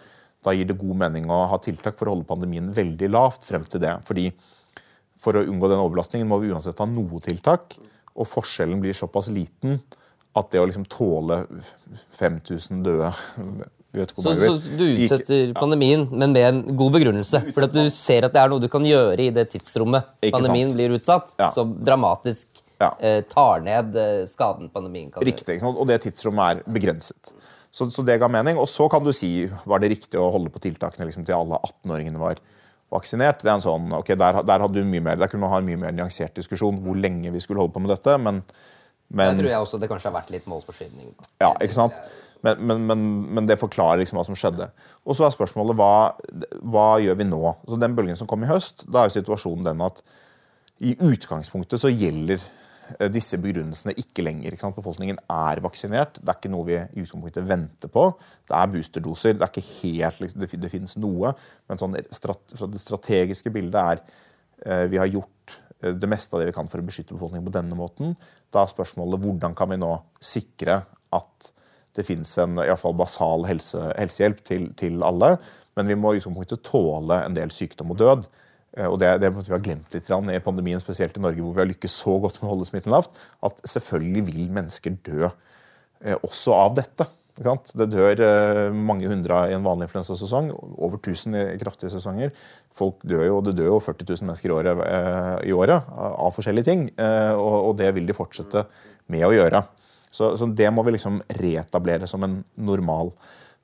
Da 0.44 0.56
gir 0.56 0.68
det 0.68 0.80
god 0.80 1.00
mening 1.00 1.30
å 1.31 1.46
ha 1.51 1.60
tiltak 1.63 2.00
for 2.00 2.07
å 2.07 2.16
holde 2.16 2.28
pandemien 2.28 2.72
veldig 2.75 3.12
lavt 3.12 3.48
frem 3.48 3.68
til 3.68 3.84
det. 3.84 4.00
Fordi 4.07 4.31
For 5.19 5.36
å 5.36 5.42
unngå 5.44 5.68
den 5.68 5.81
overlastningen 5.84 6.30
må 6.31 6.38
vi 6.40 6.48
uansett 6.48 6.80
ha 6.80 6.86
noe 6.88 7.19
tiltak. 7.19 7.74
Og 8.15 8.24
forskjellen 8.24 8.79
blir 8.79 8.96
såpass 8.96 9.27
liten 9.27 9.82
at 10.32 10.48
det 10.53 10.62
å 10.62 10.68
liksom 10.70 10.86
tåle 10.88 11.41
5000 12.15 12.86
døde 12.86 13.10
så, 13.89 14.22
så, 14.22 14.53
du 14.77 14.86
utsetter 14.86 15.53
pandemien, 15.58 16.05
men 16.12 16.34
med 16.36 16.46
en 16.46 16.77
god 16.77 16.93
begrunnelse. 16.93 17.41
For 17.55 17.65
at 17.65 17.74
du 17.74 17.88
ser 17.93 18.27
at 18.27 18.36
det 18.36 18.41
er 18.41 18.51
noe 18.51 18.62
du 18.62 18.69
kan 18.69 18.86
gjøre 18.86 19.24
i 19.25 19.31
det 19.34 19.48
tidsrommet 19.55 20.12
pandemien 20.29 20.75
blir 20.75 20.93
utsatt, 21.00 21.31
ja. 21.39 21.50
som 21.55 21.74
dramatisk 21.86 22.62
ja. 22.77 22.91
eh, 23.00 23.24
tar 23.29 23.65
ned 23.65 23.98
eh, 23.98 24.22
skaden 24.29 24.69
pandemien 24.74 25.10
kan 25.12 25.25
Riktig. 25.25 25.58
Og 25.65 25.88
det 25.89 26.03
tidsrommet 26.05 26.60
er 26.62 26.77
begrenset. 26.77 27.34
Så, 27.72 27.89
så, 27.93 28.05
det 28.05 28.19
ga 28.22 28.29
mening. 28.31 28.58
Og 28.62 28.69
så 28.69 28.88
kan 28.89 29.03
du 29.05 29.12
si 29.13 29.50
var 29.69 29.81
det 29.81 29.91
riktig 29.93 30.22
å 30.22 30.29
holde 30.34 30.53
på 30.53 30.62
tiltakene 30.63 31.10
liksom, 31.10 31.25
til 31.25 31.38
alle 31.38 31.60
18-åringene 31.60 32.22
var 32.22 32.41
vaksinert. 32.93 33.43
Det 33.43 33.51
er 33.51 33.58
en 33.58 33.65
sånn, 33.65 33.91
ok, 34.00 34.13
der, 34.17 34.41
der, 34.46 34.65
hadde 34.65 34.81
du 34.81 34.89
mye 34.89 35.05
mer, 35.05 35.19
der 35.22 35.29
kunne 35.31 35.46
man 35.46 35.53
ha 35.53 35.62
en 35.62 35.69
mye 35.69 35.81
mer 35.81 35.93
nyansert 35.98 36.38
diskusjon 36.38 36.79
hvor 36.86 36.98
lenge 36.98 37.34
vi 37.34 37.41
skulle 37.43 37.62
holde 37.62 37.75
på 37.75 37.84
med 37.84 37.93
dette. 37.93 38.17
men, 38.17 38.41
men 39.10 39.34
Jeg 39.34 39.41
tror 39.41 39.51
jeg 39.51 39.67
også 39.67 39.81
det 39.81 39.91
kanskje 39.91 40.10
har 40.10 40.17
vært 40.17 40.34
litt 40.34 40.50
målforskyvning. 40.50 41.13
Ja, 41.41 41.53
ikke 41.62 41.77
sant? 41.77 42.01
Men, 42.46 42.62
men, 42.63 42.86
men, 42.88 43.01
men, 43.36 43.48
det 43.50 43.60
forklarer 43.60 44.00
liksom 44.01 44.19
hva 44.19 44.25
som 44.27 44.38
skjedde. 44.38 44.69
Og 45.03 45.17
så 45.17 45.27
er 45.27 45.36
spørsmålet 45.36 45.75
hva, 45.79 46.15
hva 46.72 46.88
gjør 47.03 47.19
vi 47.19 47.27
nå? 47.27 47.41
Så 47.67 47.79
Den 47.81 47.98
bølgen 47.98 48.19
som 48.19 48.29
kom 48.29 48.46
i 48.46 48.50
høst, 48.50 48.86
da 48.88 49.03
er 49.03 49.10
jo 49.10 49.17
situasjonen 49.17 49.67
den 49.67 49.84
at 49.84 50.00
i 50.79 50.93
utgangspunktet 51.03 51.81
så 51.81 51.91
gjelder 51.91 52.39
eh, 52.39 53.10
disse 53.12 53.39
begrunnelsene 53.43 53.96
ikke 54.00 54.24
lenger. 54.24 54.55
Ikke 54.55 54.72
Befolkningen 54.77 55.19
er 55.36 55.63
vaksinert. 55.65 56.22
Det 56.22 56.31
er 56.31 56.39
ikke 56.39 56.53
noe 56.53 56.69
vi 56.69 56.77
i 56.79 57.03
utgangspunktet 57.03 57.50
venter 57.50 57.91
på. 57.91 58.05
Det 58.48 58.55
er 58.55 58.72
boosterdoser. 58.72 59.36
Det 59.36 59.46
er 59.46 59.53
ikke 59.53 59.67
helt, 59.81 60.24
liksom, 60.24 60.46
det, 60.46 60.51
det 60.63 60.72
finnes 60.72 60.96
noe. 61.03 61.36
Men 61.67 61.84
sånn, 61.84 62.00
det 62.00 62.84
strategiske 62.86 63.51
bildet 63.51 63.81
er 63.84 64.03
eh, 64.63 64.88
vi 64.88 65.03
har 65.03 65.12
gjort 65.12 65.60
eh, 65.81 65.91
det 65.91 66.12
meste 66.15 66.38
av 66.38 66.46
det 66.46 66.53
vi 66.53 66.55
kan 66.55 66.72
for 66.72 66.79
å 66.79 66.88
beskytte 66.88 67.17
befolkningen 67.19 67.51
på 67.51 67.58
denne 67.60 67.75
måten. 67.75 68.15
Da 68.48 68.63
er 68.63 68.72
spørsmålet 68.72 69.27
hvordan 69.27 69.60
kan 69.60 69.75
vi 69.75 69.84
nå 69.84 69.98
sikre 70.24 70.86
at 71.19 71.51
det 71.98 72.05
fins 72.08 72.36
en 72.41 72.60
i 72.60 72.67
hvert 72.67 72.81
fall 72.81 72.98
basal 72.98 73.46
helse, 73.50 73.81
helsehjelp 73.98 74.43
til, 74.46 74.69
til, 74.79 75.01
alle. 75.05 75.36
Men 75.77 75.89
vi 75.89 75.98
må 75.98 76.13
i 76.13 76.22
utgangspunktet 76.22 76.63
tåle 76.67 77.24
en 77.25 77.38
del 77.38 77.53
sykdom 77.53 77.93
og 77.96 78.01
død. 78.01 78.25
eh, 78.77 78.88
og 78.88 79.00
det, 79.01 79.15
det 79.24 79.31
måtte 79.34 79.51
vi 79.51 79.58
ha 79.58 79.63
glemt 79.63 79.93
litt 79.96 80.10
i 80.10 80.41
pandemien, 80.46 80.81
spesielt 80.81 81.17
i 81.17 81.24
Norge, 81.24 81.41
hvor 81.41 81.55
vi 81.55 81.63
har 81.63 81.72
lykkes 81.72 82.01
så 82.03 82.17
godt 82.22 82.41
med 82.41 82.50
å 82.50 82.53
holde 82.53 82.67
smitten 82.69 82.93
lavt, 82.93 83.15
at 83.41 83.63
selvfølgelig 83.65 84.25
vil 84.29 84.51
mennesker 84.60 85.00
dø 85.05 85.29
eh, 85.29 86.17
også 86.19 86.53
av 86.58 86.77
dette. 86.81 87.10
Det 87.39 87.86
dør 87.88 88.19
eh, 88.19 88.62
mange 88.75 89.08
hundre 89.08 89.46
i 89.48 89.55
en 89.55 89.63
vanlig 89.65 89.88
influensasesong, 89.88 90.51
over 90.75 91.00
1000 91.00 91.39
i 91.39 91.58
kraftige 91.62 91.93
sesonger. 91.93 92.36
Folk 92.75 93.01
dør 93.08 93.25
jo, 93.25 93.41
Det 93.48 93.55
dør 93.58 93.74
jo 93.74 93.81
40 93.81 94.12
000 94.12 94.29
mennesker 94.29 94.51
i 94.51 94.58
året, 94.60 94.86
i 95.48 95.55
året 95.55 95.89
av 95.96 96.36
forskjellige 96.36 96.67
ting, 96.67 96.88
og 97.39 97.77
det 97.79 97.93
vil 97.96 98.10
de 98.10 98.17
fortsette 98.17 98.67
med 99.08 99.24
å 99.25 99.31
gjøre. 99.34 99.63
Så, 100.12 100.32
så 100.39 100.48
det 100.58 100.72
må 100.74 100.84
vi 100.88 100.96
liksom 100.96 101.20
reetablere 101.38 102.08
som 102.10 102.24
en 102.25 102.39
normal. 102.58 103.12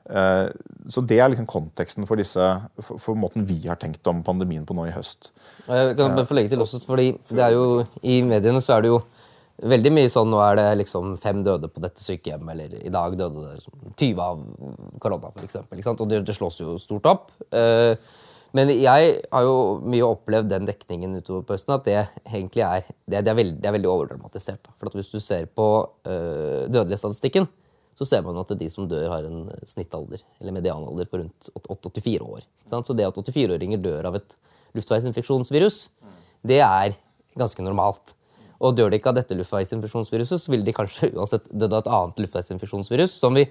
Eh, 0.10 0.48
Så 0.88 1.02
det 1.02 1.18
er 1.18 1.32
liksom 1.34 1.48
konteksten 1.50 2.06
for, 2.06 2.16
disse, 2.22 2.46
for, 2.78 3.00
for 3.02 3.18
måten 3.18 3.46
vi 3.50 3.58
har 3.66 3.80
tenkt 3.82 4.06
om 4.08 4.20
pandemien 4.24 4.66
på 4.66 4.76
nå 4.78 4.86
i 4.86 4.94
høst. 4.94 5.32
Jeg 5.66 5.96
kan 5.98 6.14
bare 6.14 6.28
få 6.30 6.38
legge 6.38 6.52
til 6.54 6.62
også, 6.62 6.84
fordi 6.86 7.08
det 7.32 7.42
er 7.42 7.56
jo, 7.56 7.86
I 8.06 8.20
mediene 8.22 8.62
så 8.62 8.76
er 8.78 8.86
det 8.86 8.92
jo 8.94 9.00
veldig 9.66 9.92
mye 9.96 10.12
sånn 10.12 10.30
Nå 10.30 10.42
er 10.44 10.58
det 10.60 10.68
liksom 10.84 11.16
fem 11.24 11.42
døde 11.46 11.70
på 11.72 11.82
dette 11.82 12.04
sykehjemmet, 12.04 12.52
eller 12.54 12.78
i 12.86 12.92
dag 12.94 13.18
døde 13.18 13.48
det 13.48 13.56
liksom 13.58 13.96
20 13.96 14.22
av 14.22 14.46
korona, 15.02 15.32
f.eks. 15.34 15.58
Og 15.96 16.06
det, 16.12 16.22
det 16.28 16.36
slås 16.38 16.60
jo 16.62 16.78
stort 16.78 17.10
opp. 17.10 17.32
Eh, 17.56 17.96
Men 18.56 18.72
jeg 18.72 19.18
har 19.20 19.44
jo 19.44 19.56
mye 19.84 20.08
opplevd 20.08 20.48
den 20.54 20.68
dekningen 20.70 21.18
utover 21.20 21.44
på 21.44 21.58
høsten, 21.58 21.76
at 21.76 21.88
det 21.88 21.98
egentlig 22.24 22.64
er, 22.64 22.88
det, 23.04 23.20
det 23.26 23.32
er, 23.34 23.38
veldig, 23.42 23.58
det 23.60 23.68
er 23.68 23.76
veldig 23.76 23.92
overdramatisert. 23.92 24.62
da. 24.64 24.76
For 24.80 24.96
hvis 24.96 25.12
du 25.12 25.20
ser 25.20 25.50
på 25.52 25.68
øh, 26.08 26.64
dødelighetsstatistikken, 26.72 27.50
så 27.96 28.08
ser 28.08 28.24
man 28.24 28.40
at 28.40 28.52
de 28.60 28.70
som 28.72 28.88
dør, 28.92 29.08
har 29.12 29.28
en 29.28 29.50
snittalder, 29.68 30.24
eller 30.40 30.56
medianalder 30.56 31.08
på 31.12 31.20
rundt 31.22 31.50
84 31.56 32.24
år. 32.24 32.48
Så 32.72 32.96
det 32.96 33.08
at 33.08 33.20
84-åringer 33.20 33.80
dør 33.84 34.10
av 34.12 34.20
et 34.20 34.36
luftveisinfeksjonsvirus, 34.76 35.86
det 36.48 36.60
er 36.64 36.98
ganske 37.40 37.64
normalt. 37.64 38.16
Og 38.60 38.76
dør 38.76 38.92
de 38.92 39.00
ikke 39.00 39.12
av 39.12 39.20
dette 39.20 39.36
luftveisinfeksjonsviruset, 39.36 40.42
så 40.42 40.52
ville 40.52 40.68
de 40.68 40.76
kanskje 40.76 41.12
uansett 41.16 41.48
dødd 41.52 41.76
av 41.76 41.84
et 41.84 41.96
annet 41.98 42.22
luftveisinfeksjonsvirus, 42.26 43.16
som 43.20 43.36
vi 43.36 43.48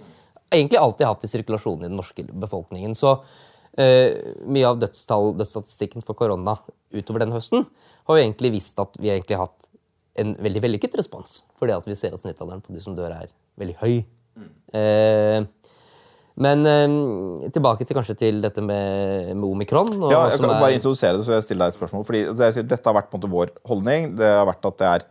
egentlig 0.53 0.81
alltid 0.81 1.07
har 1.07 1.17
hatt 1.17 1.27
i 1.27 1.33
sirkulasjonen 1.33 1.87
i 1.87 1.91
den 1.91 1.99
norske 1.99 2.25
befolkningen. 2.29 2.97
Så 2.97 3.17
mye 3.77 4.69
av 4.69 4.79
dødstall, 4.79 5.33
dødsstatistikken 5.39 6.05
for 6.07 6.15
korona 6.15 6.59
utover 6.95 7.25
den 7.25 7.33
høsten 7.35 7.65
har 8.07 8.17
jo 8.19 8.23
egentlig 8.23 8.53
vist 8.55 8.79
at 8.79 8.95
vi 9.03 9.11
egentlig 9.11 9.35
har 9.39 9.49
hatt 9.49 9.71
en 10.23 10.37
veldig 10.39 10.61
vellykket 10.63 10.95
respons. 11.01 11.41
Fordi 11.59 11.75
at 11.75 11.87
vi 11.89 11.97
ser 11.99 12.15
at 12.15 12.23
snittalderen 12.23 12.63
på 12.63 12.71
de 12.75 12.79
som 12.85 12.95
dør, 12.95 13.11
er 13.11 13.33
veldig 13.59 13.75
høy. 13.81 13.97
Eh, 14.75 15.41
men 16.45 16.67
eh, 16.67 17.51
tilbake 17.55 17.87
til 17.87 17.95
kanskje 17.99 18.17
til 18.19 18.39
dette 18.43 18.63
med, 18.63 19.33
med 19.35 19.45
omikron. 19.49 19.91
Og, 20.01 20.09
Ja, 20.13 20.25
jeg 20.29 20.39
som 20.39 20.47
kan 20.47 20.57
er- 20.57 20.63
bare 20.63 20.75
introdusere 20.79 21.19
det, 21.19 21.27
så 21.27 21.35
jeg 21.37 21.43
stiller 21.49 21.67
deg 21.67 21.75
et 21.75 21.79
spørsmål. 21.81 22.07
Fordi 22.07 22.23
jeg 22.31 22.55
sier, 22.57 22.67
Dette 22.71 22.87
har 22.91 22.97
vært 23.01 23.11
på 23.11 23.19
en 23.19 23.23
måte 23.23 23.31
vår 23.35 23.53
holdning. 23.71 24.15
Det 24.19 24.27
har 24.27 24.47
vært 24.47 24.67
at 24.71 24.79
det 24.79 24.89
er 24.93 25.07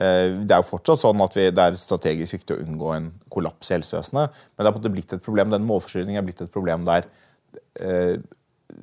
eh, 0.00 0.28
det 0.46 0.50
er 0.54 0.62
jo 0.62 0.68
fortsatt 0.70 1.02
sånn 1.02 1.22
at 1.26 1.34
vi, 1.38 1.48
det 1.50 1.58
er 1.66 1.74
strategisk 1.78 2.38
viktig 2.38 2.54
å 2.56 2.62
unngå 2.66 2.94
en 2.96 3.10
kollaps 3.30 3.70
i 3.70 3.76
helsevesenet. 3.78 4.30
Men 4.54 4.62
det 4.62 4.68
er 4.68 4.72
på 4.72 4.78
en 4.78 4.82
måte 4.84 4.94
blitt 4.94 5.12
et 5.18 5.22
problem, 5.26 5.50
den 5.50 5.66
målforstyrringen 5.66 6.18
er 6.22 6.26
blitt 6.26 6.42
et 6.46 6.54
problem 6.54 6.86
der 6.86 7.06
eh, 7.06 7.10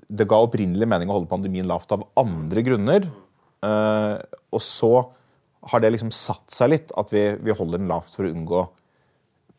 det 0.08 0.28
ga 0.28 0.40
opprinnelig 0.44 0.88
mening 0.90 1.10
å 1.10 1.18
holde 1.18 1.32
pandemien 1.32 1.68
lavt 1.68 1.94
av 1.96 2.06
andre 2.20 2.64
grunner. 2.66 3.08
Eh, 3.66 4.16
og 4.54 4.64
så 4.64 4.92
har 5.72 5.84
det 5.84 5.94
liksom 5.96 6.14
satt 6.14 6.54
seg 6.54 6.72
litt 6.72 6.94
at 7.00 7.12
vi, 7.14 7.24
vi 7.44 7.56
holder 7.56 7.82
den 7.82 7.90
lavt 7.92 8.14
for 8.14 8.28
å 8.28 8.32
unngå 8.32 8.64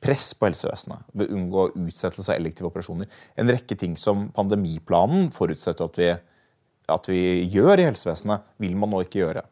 press 0.04 0.30
på 0.38 0.48
helsevesenet. 0.48 1.04
Ved 1.12 1.28
å 1.28 1.38
unngå 1.38 1.66
utsettelse 1.74 2.32
av 2.32 2.38
elektive 2.38 2.70
operasjoner. 2.70 3.10
En 3.38 3.50
rekke 3.50 3.76
ting 3.78 3.96
som 3.98 4.28
pandemiplanen 4.34 5.32
forutsetter 5.34 5.88
at 5.88 6.00
vi, 6.00 6.10
at 6.94 7.10
vi 7.10 7.22
gjør 7.50 7.82
i 7.82 7.88
helsevesenet, 7.90 8.46
vil 8.62 8.76
man 8.78 8.94
nå 8.94 9.02
ikke 9.04 9.24
gjøre. 9.24 9.44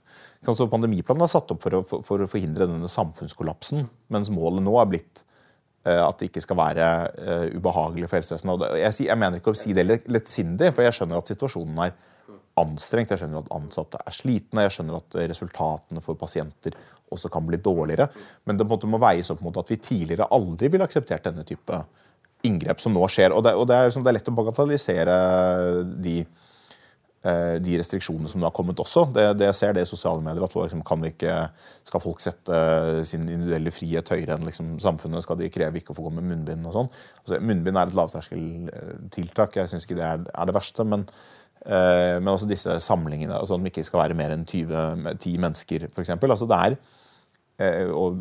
Så 0.47 0.69
pandemiplanen 0.71 1.25
er 1.27 1.33
satt 1.33 1.51
opp 1.51 1.65
for 1.65 1.75
å, 1.75 1.83
for, 1.87 2.07
for 2.07 2.23
å 2.23 2.31
forhindre 2.31 2.69
denne 2.71 2.91
samfunnskollapsen, 2.91 3.89
mens 4.15 4.31
målet 4.31 4.63
nå 4.63 4.77
er 4.79 4.91
blitt 4.93 5.25
eh, 5.25 5.26
at 5.95 6.19
det 6.19 6.31
ikke 6.31 6.43
skal 6.43 6.59
være 6.59 6.91
eh, 7.21 7.47
ubehagelig 7.57 8.09
for 8.11 8.19
helsevesenet. 8.19 8.67
Jeg, 8.81 9.19
mener 9.19 9.41
ikke 9.41 9.55
å 9.55 9.59
si 9.59 9.75
det 9.77 9.87
lett- 9.87 10.09
lettsindig, 10.11 10.73
for 10.75 10.87
jeg 10.87 10.97
skjønner 10.99 11.21
at 11.21 11.33
situasjonen 11.33 11.83
er 11.87 11.95
anstrengt. 12.61 13.13
Jeg 13.13 13.23
skjønner 13.23 13.45
at 13.45 13.53
ansatte 13.55 14.01
er 14.01 14.17
slitne, 14.17 14.65
jeg 14.67 14.77
skjønner 14.79 14.99
at 14.99 15.19
eh, 15.19 15.29
resultatene 15.31 16.03
for 16.05 16.19
pasienter 16.19 16.77
også 17.15 17.31
kan 17.31 17.47
bli 17.47 17.61
dårligere. 17.63 18.09
Men 18.49 18.59
det 18.59 18.67
må 18.67 18.99
veies 19.03 19.31
opp 19.31 19.45
mot 19.45 19.57
at 19.61 19.71
vi 19.71 19.79
tidligere 19.79 20.27
aldri 20.35 20.73
ville 20.73 20.87
akseptert 20.89 21.29
denne 21.29 21.47
type 21.47 21.85
inngrep 22.47 22.83
som 22.83 22.95
nå 22.95 23.07
skjer. 23.11 23.35
Og 23.35 23.45
det, 23.47 23.55
er, 23.77 24.13
lett 24.13 24.31
å 24.31 24.37
bagatellisere 24.37 25.17
de, 26.03 26.19
eh, 26.23 26.46
de 27.63 27.79
restriksjonene 27.81 28.31
som 28.31 28.45
har 28.47 28.53
kommet 28.55 28.81
også. 28.83 29.07
Det, 29.15 29.25
det 29.41 29.53
ser 29.59 29.77
det 29.77 29.87
i 29.87 29.89
sosiale 29.89 30.23
medier, 30.25 30.45
at 30.47 30.57
liksom, 30.57 30.83
kan 30.87 31.03
vi 31.03 31.13
ikke, 31.15 31.37
Skal 31.87 32.03
folk 32.03 32.21
sette 32.23 32.53
eh, 32.53 33.05
sin 33.09 33.25
individuelle 33.25 33.73
frihet 33.75 34.11
høyere 34.13 34.37
enn 34.37 34.47
liksom, 34.47 34.75
samfunnet? 34.83 35.25
Skal 35.25 35.41
de 35.41 35.51
kreve 35.53 35.81
ikke 35.81 35.95
å 35.95 35.99
få 35.99 36.09
gå 36.09 36.17
med 36.19 36.29
munnbind 36.31 36.67
og 36.69 36.77
sånn? 36.77 36.93
Altså, 37.23 37.41
munnbind 37.41 37.79
er 37.79 37.91
et 37.91 37.99
lavterskeltiltak. 37.99 39.59
Jeg 39.61 39.73
syns 39.73 39.89
ikke 39.89 39.99
det 40.01 40.07
er, 40.07 40.29
er 40.31 40.51
det 40.51 40.57
verste. 40.57 40.87
men 40.87 41.09
Eh, 41.67 42.17
men 42.21 42.31
også 42.31 42.47
disse 42.47 42.77
samlingene, 42.85 43.35
altså 43.35 43.57
at 43.57 43.65
de 43.65 43.71
ikke 43.73 43.83
skal 43.87 44.05
være 44.05 44.17
mer 44.19 44.35
enn 44.35 44.45
20, 44.47 45.01
med 45.03 45.19
10 45.19 45.39
mennesker 45.43 45.89
f.eks. 45.89 46.13
Altså 46.15 46.47
det 46.47 46.59
er 46.59 46.77
eh, 46.77 46.93
og 47.57 48.19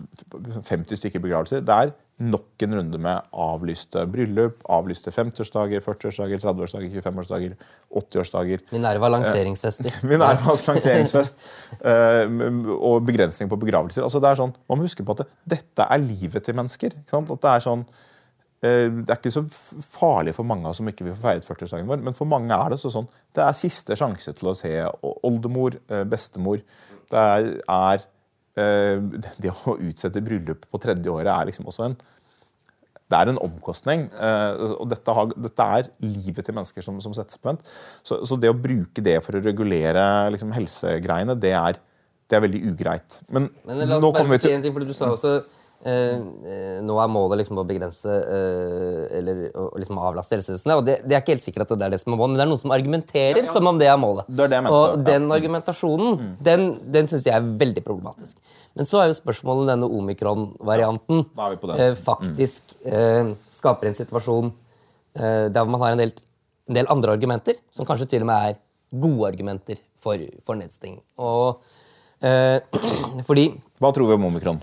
50 0.64 0.96
stykker 0.96 1.20
begravelser. 1.20 1.64
Det 1.66 1.76
er 1.76 1.90
nok 2.24 2.64
en 2.64 2.76
runde 2.78 3.00
med 3.02 3.28
avlyste 3.36 4.06
bryllup, 4.08 4.62
avlyste 4.72 5.12
50-årsdager, 5.12 5.84
40-årsdager, 5.84 6.40
30-årsdager, 6.40 7.02
25-årsdager, 7.04 7.58
80-årsdager. 7.92 8.64
Minerva 8.72 9.10
lanseringsfester. 9.12 9.98
Minervas 10.10 10.64
lanseringsfest 10.70 11.44
eh, 11.82 12.24
og 12.78 13.04
begrensning 13.08 13.52
på 13.52 13.60
begravelser. 13.60 14.06
Altså 14.08 14.24
det 14.24 14.32
er 14.32 14.40
sånn, 14.40 14.56
Man 14.70 14.80
må 14.80 14.88
huske 14.88 15.04
på 15.04 15.18
at 15.18 15.26
det, 15.26 15.30
dette 15.58 15.90
er 15.92 16.04
livet 16.06 16.48
til 16.48 16.56
mennesker. 16.56 16.96
At 17.04 17.36
Det 17.36 17.52
er 17.52 17.68
sånn, 17.68 17.84
eh, 18.64 18.88
det 18.88 19.12
er 19.12 19.20
ikke 19.20 19.36
så 19.36 19.44
farlig 20.00 20.38
for 20.40 20.48
mange 20.48 20.72
som 20.78 20.88
ikke 20.88 21.10
vil 21.10 21.18
få 21.18 21.28
feiret 21.28 21.52
40-årsdagen 21.52 21.92
vår, 21.92 22.04
men 22.08 22.16
for 22.16 22.32
mange 22.32 22.56
er 22.56 22.72
det 22.72 22.80
så 22.80 22.96
sånn, 22.96 23.12
det 23.36 23.44
er 23.44 23.60
siste 23.60 24.00
sjanse 24.00 24.32
til 24.40 24.54
å 24.54 24.56
se 24.56 24.72
oldemor, 25.04 25.82
eh, 25.92 26.08
bestemor. 26.08 26.64
Det 27.12 27.20
er, 27.20 27.52
eh, 27.60 28.12
Det 28.56 29.52
å 29.52 29.76
utsette 29.76 30.24
bryllup 30.24 30.68
på 30.72 30.80
tredje 30.80 31.12
året 31.12 31.32
er 31.34 31.50
liksom 31.50 31.68
også 31.68 31.90
en 31.90 31.98
det 33.06 33.18
er 33.18 33.30
en 33.30 33.42
omkostning. 33.46 34.08
eh, 34.10 34.64
og 34.80 34.88
dette, 34.90 35.14
har, 35.14 35.34
dette 35.38 35.66
er 35.78 35.90
livet 36.02 36.46
til 36.46 36.56
mennesker 36.58 36.86
som, 36.86 36.98
som 37.04 37.14
settes 37.14 37.38
på 37.38 37.52
vent. 37.52 37.68
Så, 38.02 38.24
så 38.26 38.38
det 38.42 38.50
å 38.50 38.58
bruke 38.58 39.04
det 39.06 39.20
for 39.26 39.38
å 39.38 39.44
regulere 39.46 40.06
liksom, 40.34 40.54
helsegreiene, 40.56 41.38
det 41.38 41.54
er, 41.58 41.78
det 42.26 42.40
er 42.40 42.46
veldig 42.48 42.64
ugreit. 42.72 43.20
Men, 43.30 43.52
Men 43.68 43.84
la 43.84 44.00
nå 44.00 44.00
oss 44.00 44.08
bare 44.08 44.24
kommer 44.24 44.42
si 44.42 44.48
til 44.48 44.58
en 44.58 44.66
ting, 44.66 44.74
for 44.74 44.88
du 44.88 44.96
sa 44.98 45.12
også 45.14 45.36
eh, 45.36 45.46
eh, 45.46 45.62
Nå 45.86 46.96
er 46.98 47.10
målet 47.14 47.44
liksom 47.44 47.60
å 47.62 47.66
begrense 47.68 48.10
eh, 48.10 49.18
eller 49.20 49.42
liksom 49.78 50.00
avlaste 50.02 50.34
helsevesenet. 50.34 50.80
Og 50.80 50.88
det, 50.88 50.96
det 51.06 51.14
er 51.14 51.22
ikke 51.22 51.36
helt 51.36 51.44
sikkert 51.44 51.68
at 51.68 51.74
det 51.78 51.86
er 51.86 51.94
det 51.94 52.00
som 52.02 52.16
er 52.16 52.20
målet, 52.20 52.34
men 52.34 52.40
det 52.40 52.46
er 52.46 52.50
noen 52.50 52.62
som 52.62 52.74
argumenterer 52.74 53.50
som 53.52 53.70
om 53.70 53.78
det 53.78 53.90
er 53.92 54.00
målet. 54.02 54.26
Det 54.26 54.48
er 54.48 54.54
det 54.56 54.62
mente, 54.66 54.80
og. 54.80 54.96
Mm. 54.96 55.06
den 55.12 55.36
argumentasjonen, 55.38 56.24
den, 56.48 56.66
den 56.96 57.10
syns 57.12 57.28
jeg 57.30 57.38
er 57.38 57.52
veldig 57.62 57.84
problematisk. 57.86 58.40
Men 58.76 58.90
så 58.90 59.02
er 59.02 59.12
jo 59.12 59.18
spørsmålet 59.20 59.64
om 59.64 59.72
denne 59.72 59.90
omikron-varianten 60.00 61.22
eh, 61.78 61.94
faktisk 62.00 62.76
eh, 62.90 63.36
skaper 63.54 63.92
en 63.92 64.00
situasjon 64.02 64.50
eh, 64.50 65.46
der 65.54 65.70
man 65.70 65.86
har 65.86 65.96
en 65.96 66.02
del, 66.02 66.16
en 66.70 66.80
del 66.80 66.90
andre 66.92 67.14
argumenter, 67.16 67.62
som 67.76 67.88
kanskje 67.88 68.10
til 68.16 68.26
og 68.26 68.32
med 68.32 68.50
er 68.50 68.60
gode 69.06 69.30
argumenter 69.30 69.80
for, 70.02 70.22
for 70.46 70.58
nedstenging. 70.60 71.00
Og 71.22 71.62
eh, 72.26 72.58
fordi 73.30 73.52
Hva 73.80 73.94
tror 73.96 74.10
vi 74.10 74.18
om 74.18 74.28
omikron? 74.32 74.62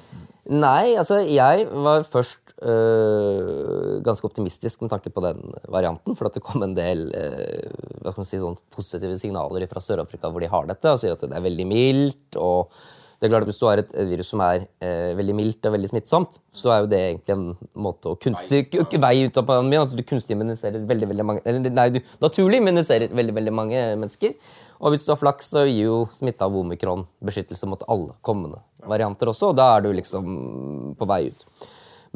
Nei, 0.51 0.97
altså 0.99 1.21
jeg 1.23 1.69
var 1.71 2.03
først 2.03 2.57
øh, 2.67 4.01
ganske 4.03 4.27
optimistisk 4.27 4.81
med 4.83 4.91
tanke 4.91 5.13
på 5.15 5.23
den 5.23 5.53
varianten. 5.71 6.17
For 6.19 6.27
at 6.27 6.35
det 6.35 6.43
kom 6.43 6.65
en 6.67 6.75
del 6.75 7.13
øh, 7.15 8.17
si, 8.27 8.41
sånn 8.41 8.59
positive 8.75 9.21
signaler 9.21 9.69
fra 9.71 9.83
Sør-Afrika 9.85 10.33
hvor 10.33 10.43
de 10.43 10.51
har 10.51 10.67
dette, 10.67 10.91
og 10.91 10.99
sier 10.99 11.15
at 11.15 11.23
det 11.23 11.39
er 11.39 11.47
veldig 11.47 11.69
mildt. 11.71 12.41
og 12.43 12.75
det 13.23 13.29
er 13.29 13.31
klart 13.37 13.45
at 13.47 13.51
Hvis 13.53 13.59
du 13.63 13.67
har 13.69 13.79
et 13.79 13.93
virus 14.11 14.29
som 14.33 14.41
er 14.43 14.65
eh, 14.83 15.13
veldig 15.15 15.35
mildt 15.39 15.67
og 15.69 15.77
veldig 15.77 15.89
smittsomt, 15.93 16.41
så 16.59 16.73
er 16.75 16.81
jo 16.83 16.89
det 16.91 16.99
egentlig 17.05 17.35
en 17.37 17.45
måte 17.85 18.11
å 18.11 18.17
kunstig 18.19 18.65
k- 18.73 18.99
vei 18.99 19.13
ut 19.29 19.37
av 19.39 19.47
pandemien. 19.47 19.85
altså 19.85 19.95
Du 19.95 20.03
kunstig 20.03 20.35
immuniserer 20.35 20.83
veldig 20.91 21.07
veldig 21.13 21.27
mange 21.29 21.43
eller, 21.47 21.71
Nei, 21.71 21.85
du 21.95 22.01
naturlig 22.21 22.59
immuniserer 22.59 23.15
veldig 23.15 23.35
veldig 23.39 23.53
mange 23.55 23.83
mennesker. 24.01 24.35
Og 24.83 24.91
hvis 24.91 25.07
du 25.07 25.13
har 25.15 25.21
flaks, 25.23 25.53
så 25.55 25.63
gir 25.69 25.85
jo 25.87 26.01
smitte 26.11 26.43
av 26.43 26.57
omikron 26.59 27.07
beskyttelse 27.23 27.69
mot 27.71 27.85
alle 27.87 28.17
kommende 28.27 28.59
varianter 28.91 29.31
også, 29.31 29.53
og 29.53 29.57
da 29.61 29.69
er 29.77 29.85
du 29.87 29.93
liksom 29.95 30.97
på 30.99 31.07
vei 31.07 31.29
ut. 31.31 31.47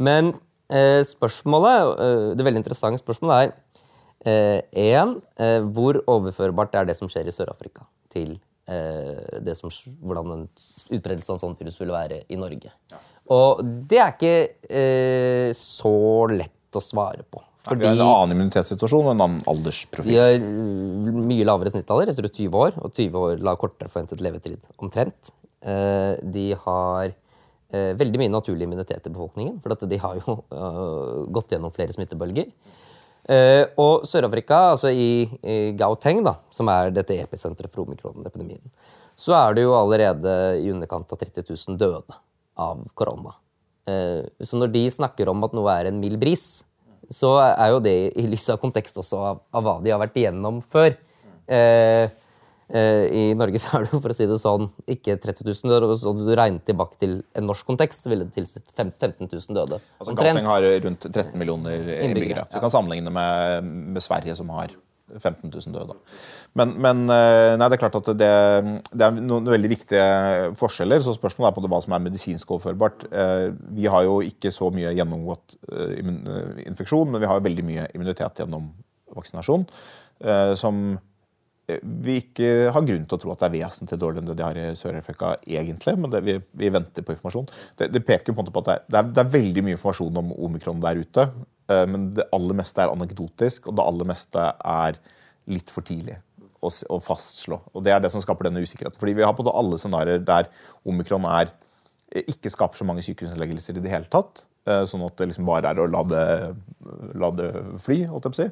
Men 0.03 0.33
eh, 0.67 1.05
spørsmålet, 1.07 1.95
eh, 2.03 2.35
det 2.35 2.45
veldig 2.51 2.65
interessante 2.65 2.99
spørsmålet 2.99 3.47
er 3.47 3.55
én, 4.27 5.15
eh, 5.39 5.61
hvor 5.71 6.01
overførbart 6.11 6.75
er 6.75 6.85
det 6.89 6.97
som 6.99 7.07
skjer 7.07 7.29
i 7.31 7.35
Sør-Afrika, 7.35 7.87
til 8.11 8.33
eh, 8.33 8.39
det 8.41 8.56
som, 8.67 9.73
hvordan 10.03 10.33
en 10.35 10.47
utbredelse 10.91 11.35
av 11.35 11.41
sånt 11.41 11.61
virus 11.61 11.79
vil 11.81 11.93
være 11.95 12.23
i 12.33 12.39
Norge? 12.41 12.73
Og 13.35 13.63
det 13.91 13.99
er 14.03 14.15
ikke 14.15 14.37
eh, 14.71 15.51
så 15.57 15.97
lett 16.31 16.79
å 16.79 16.83
svare 16.83 17.27
på. 17.27 17.43
Fordi, 17.67 17.83
vi 17.83 17.89
har 17.89 17.97
en 17.99 18.07
annen 18.07 18.37
immunitetssituasjon 18.37 19.09
og 19.09 19.13
en 19.17 19.23
annen 19.25 19.47
aldersprofil. 19.51 20.13
Vi 20.13 20.19
har 20.21 20.37
uh, 20.39 21.23
mye 21.27 21.47
lavere 21.49 21.73
snittalder, 21.75 22.13
etter 22.13 22.29
20 22.29 22.59
år, 22.61 22.77
og 22.79 22.95
20 22.95 23.23
år 23.23 23.43
la 23.43 23.57
kortere 23.59 23.91
forventet 23.91 24.23
levetid 24.23 24.63
omtrent. 24.79 25.33
De 25.67 26.45
har 26.63 27.15
veldig 27.73 28.21
mye 28.21 28.31
naturlig 28.31 28.69
immunitet 28.69 29.09
i 29.09 29.11
befolkningen, 29.11 29.57
for 29.65 29.75
de 29.91 29.99
har 29.99 30.21
jo 30.21 30.37
gått 31.35 31.57
gjennom 31.57 31.73
flere 31.75 31.97
smittebølger. 31.97 32.53
Og 33.26 34.04
Sør-Afrika, 34.06 34.59
altså 34.76 34.92
i, 34.95 35.26
i, 35.42 35.56
Gauteng, 35.78 36.21
da, 36.26 36.37
som 36.54 36.68
er 36.71 36.92
dette 36.95 37.16
episenteret 37.18 37.73
for 37.73 37.83
omikron-epidemien, 37.83 38.62
så 39.18 39.35
er 39.35 39.56
det 39.56 39.64
jo 39.64 39.75
allerede 39.75 40.37
i 40.61 40.71
underkant 40.71 41.11
av 41.11 41.18
30 41.18 41.42
000 41.49 41.80
døde 41.80 42.21
av 42.56 42.85
korona. 42.95 43.35
så 43.87 44.59
når 44.59 44.71
de 44.75 44.83
snakker 44.90 45.28
om 45.30 45.45
at 45.47 45.52
noe 45.56 45.75
er 45.75 45.88
en 45.90 45.99
mild 46.00 46.21
bris, 46.21 46.64
så 47.12 47.37
er 47.42 47.71
jo 47.71 47.83
det 47.83 47.97
i 48.18 48.26
lys 48.30 48.49
av 48.50 48.61
kontekst 48.62 48.99
også 48.99 49.18
av, 49.23 49.42
av 49.54 49.66
hva 49.66 49.75
de 49.83 49.92
har 49.95 50.00
vært 50.02 50.18
igjennom 50.18 50.61
før. 50.73 50.97
Eh, 51.47 52.11
I 52.67 53.29
Norge 53.39 53.61
så 53.63 53.77
er 53.77 53.85
det 53.85 53.93
jo, 53.95 54.01
for 54.03 54.11
å 54.11 54.17
si 54.17 54.27
det 54.27 54.41
sånn, 54.43 54.65
ikke 54.91 55.15
30 55.23 55.47
000 55.47 55.93
Så 56.01 56.15
du 56.19 56.33
regner 56.33 56.59
tilbake 56.67 56.99
til 56.99 57.21
en 57.39 57.47
norsk 57.47 57.69
kontekst, 57.69 58.03
så 58.03 58.11
ville 58.11 58.27
det 58.27 58.35
tilsett 58.35 58.73
15 58.75 59.15
000 59.23 59.55
døde. 59.55 59.79
Altså, 60.01 60.17
Gauteng 60.17 60.51
har 60.51 60.67
rundt 60.87 61.07
13 61.07 61.37
millioner 61.39 61.93
innbyggere. 62.01 62.49
Så 62.51 62.59
du 62.59 62.67
kan 62.67 62.75
sammenligne 62.75 63.15
med, 63.15 63.71
med 63.95 64.03
Sverige, 64.03 64.35
som 64.39 64.51
har 64.57 64.75
15 65.19 65.51
000 65.51 65.75
døde. 65.75 65.95
Men, 66.59 66.73
men, 66.83 67.03
eh, 67.11 67.55
nei, 67.57 67.69
det 67.69 67.77
er 67.77 67.83
klart 67.85 67.99
at 68.01 68.09
det, 68.19 68.31
det, 68.91 69.07
er 69.07 69.19
noen 69.21 69.47
veldig 69.49 69.71
viktige 69.71 70.07
forskjeller. 70.59 71.03
så 71.03 71.15
Spørsmålet 71.15 71.53
er 71.53 71.57
på 71.57 71.71
hva 71.71 71.81
som 71.85 71.95
er 71.95 72.03
medisinsk 72.03 72.51
overførbart. 72.57 73.07
Eh, 73.11 73.49
vi 73.79 73.87
har 73.93 74.07
jo 74.09 74.19
ikke 74.27 74.51
så 74.55 74.73
mye 74.75 74.95
gjennomgått 74.97 75.59
eh, 75.71 76.01
infeksjon, 76.67 77.13
men 77.13 77.23
vi 77.23 77.31
har 77.31 77.45
veldig 77.45 77.67
mye 77.67 77.87
immunitet 77.95 78.43
gjennom 78.43 78.73
vaksinasjon. 79.17 79.69
Som 80.57 80.97
vi 81.67 82.21
ikke 82.21 82.71
har 82.71 82.85
grunn 82.87 83.07
til 83.09 83.17
å 83.17 83.21
tro 83.21 83.33
at 83.33 83.41
det 83.43 83.47
er 83.49 83.57
vesentlig 83.57 83.99
dårligere 83.99 84.23
enn 84.23 84.29
det 84.31 84.37
de 84.39 84.45
har 84.47 84.59
i 84.61 84.67
Sør-Afrika, 84.79 85.33
egentlig, 85.43 85.97
men 85.99 86.13
det, 86.13 86.21
vi, 86.23 86.37
vi, 86.61 86.71
venter 86.71 87.03
på 87.03 87.17
informasjon. 87.17 87.49
Det, 87.79 87.89
det, 87.95 88.05
peker 88.07 88.37
på 88.37 88.45
på 88.47 88.63
at 88.63 88.87
det 88.87 89.01
er, 89.01 89.09
det 89.11 89.23
er, 89.23 89.33
veldig 89.33 89.65
mye 89.67 89.75
informasjon 89.75 90.21
om 90.23 90.31
omikron 90.47 90.83
der 90.85 91.03
ute. 91.03 91.27
Eh, 91.67 91.83
men 91.91 92.13
det 92.15 92.29
aller 92.37 92.59
meste 92.61 92.85
er 92.85 92.95
anekdotisk, 92.95 93.67
og 93.67 93.79
det 93.79 93.87
aller 93.91 94.11
meste 94.13 94.47
er 94.63 95.01
litt 95.51 95.73
for 95.75 95.87
tidlig 95.87 96.21
å, 96.63 96.99
fastslå. 97.03 97.61
Og 97.75 97.85
Det 97.85 97.93
er 97.95 98.03
det 98.03 98.11
som 98.15 98.23
skaper 98.23 98.49
denne 98.49 98.63
usikkerheten. 98.63 98.99
Fordi 98.99 99.15
Vi 99.15 99.27
har 99.27 99.35
på 99.35 99.47
alle 99.51 99.79
scenarioer 99.79 100.23
der 100.25 100.51
omikron 100.85 101.27
er, 101.27 101.51
eh, 102.13 102.23
ikke 102.27 102.51
skaper 102.51 102.79
så 102.79 102.87
mange 102.87 103.03
sykehusinnleggelser 103.03 103.77
i 103.77 103.83
det 103.83 103.91
hele 103.91 104.07
tatt. 104.11 104.47
Eh, 104.67 104.83
sånn 104.83 105.05
at 105.07 105.17
det 105.17 105.29
liksom 105.31 105.47
bare 105.47 105.71
er 105.71 105.79
å 105.79 105.91
la 105.91 106.03
det, 106.03 106.57
la 107.15 107.31
det 107.31 107.51
fly, 107.79 108.07
holdt 108.07 108.25
jeg 108.27 108.33
på 108.33 108.39
å 108.39 108.43
si. 108.43 108.49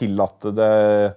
Til 0.00 0.20
at, 0.20 0.40
det, 0.56 1.16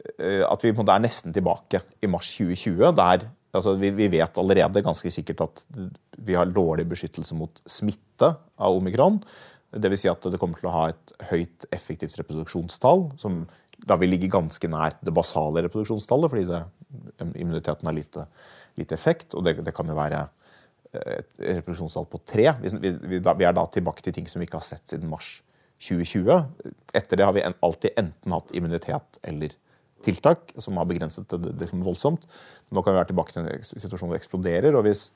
at 0.00 0.64
vi 0.64 0.72
er 0.72 1.02
nesten 1.02 1.34
tilbake 1.36 1.82
i 2.00 2.08
mars 2.08 2.30
2020. 2.38 2.92
der 2.96 3.26
altså 3.52 3.74
vi, 3.78 3.90
vi, 3.94 4.08
vet 4.12 4.38
allerede 4.38 4.82
ganske 4.84 5.10
sikkert 5.12 5.44
at 5.44 5.62
vi 6.18 6.36
har 6.38 6.50
dårlig 6.50 6.86
beskyttelse 6.88 7.36
mot 7.38 7.62
smitte 7.68 8.34
av 8.60 8.76
omikron. 8.76 9.20
Dvs. 9.70 10.04
Si 10.04 10.10
at 10.10 10.26
det 10.32 10.38
kommer 10.40 10.58
til 10.58 10.70
å 10.70 10.74
ha 10.74 10.84
et 10.90 11.14
høyt 11.30 11.66
effektivt 11.74 12.16
reproduksjonstall, 12.18 13.10
som 13.20 13.44
da 13.80 13.96
vil 14.00 14.12
ligge 14.12 14.30
ganske 14.32 14.68
nær 14.70 14.96
det 15.00 15.14
basale 15.14 15.64
reproduksjonstallet, 15.66 16.32
fordi 16.32 16.48
det, 16.48 16.62
immuniteten 17.38 17.88
har 17.88 17.96
lite, 17.96 18.26
lite 18.78 18.96
effekt. 18.96 19.34
Og 19.34 19.46
det, 19.46 19.60
det, 19.64 19.74
kan 19.76 19.88
jo 19.88 19.96
være 19.98 20.24
et 20.90 21.38
reproduksjonstall 21.38 22.08
på 22.10 22.20
tre. 22.26 22.50
Vi, 22.60 22.74
vi, 22.82 23.20
vi, 23.22 23.46
er 23.46 23.56
da 23.56 23.64
tilbake 23.70 24.04
til 24.04 24.16
ting 24.16 24.28
som 24.30 24.42
vi 24.42 24.50
ikke 24.50 24.60
har 24.60 24.66
sett 24.66 24.90
siden 24.90 25.10
mars 25.10 25.38
2020. 25.80 26.34
Etter 26.98 27.20
det 27.20 27.26
har 27.28 27.36
vi 27.36 27.46
alltid 27.46 27.96
enten 28.00 28.36
hatt 28.36 28.52
immunitet 28.56 29.20
eller 29.22 29.54
tiltak 30.04 30.54
som 30.58 30.78
har 30.80 30.88
begrenset 30.88 31.28
det, 31.30 31.56
det 31.60 31.70
voldsomt. 31.72 32.24
Nå 32.70 32.82
kan 32.82 32.94
vi 32.94 33.00
være 33.00 33.10
tilbake 33.12 33.34
til 33.34 33.44
en 33.44 33.66
situasjon 33.68 34.08
hvor 34.08 34.16
det 34.16 34.22
eksploderer. 34.22 34.76
og 34.78 34.86
hvis, 34.86 35.10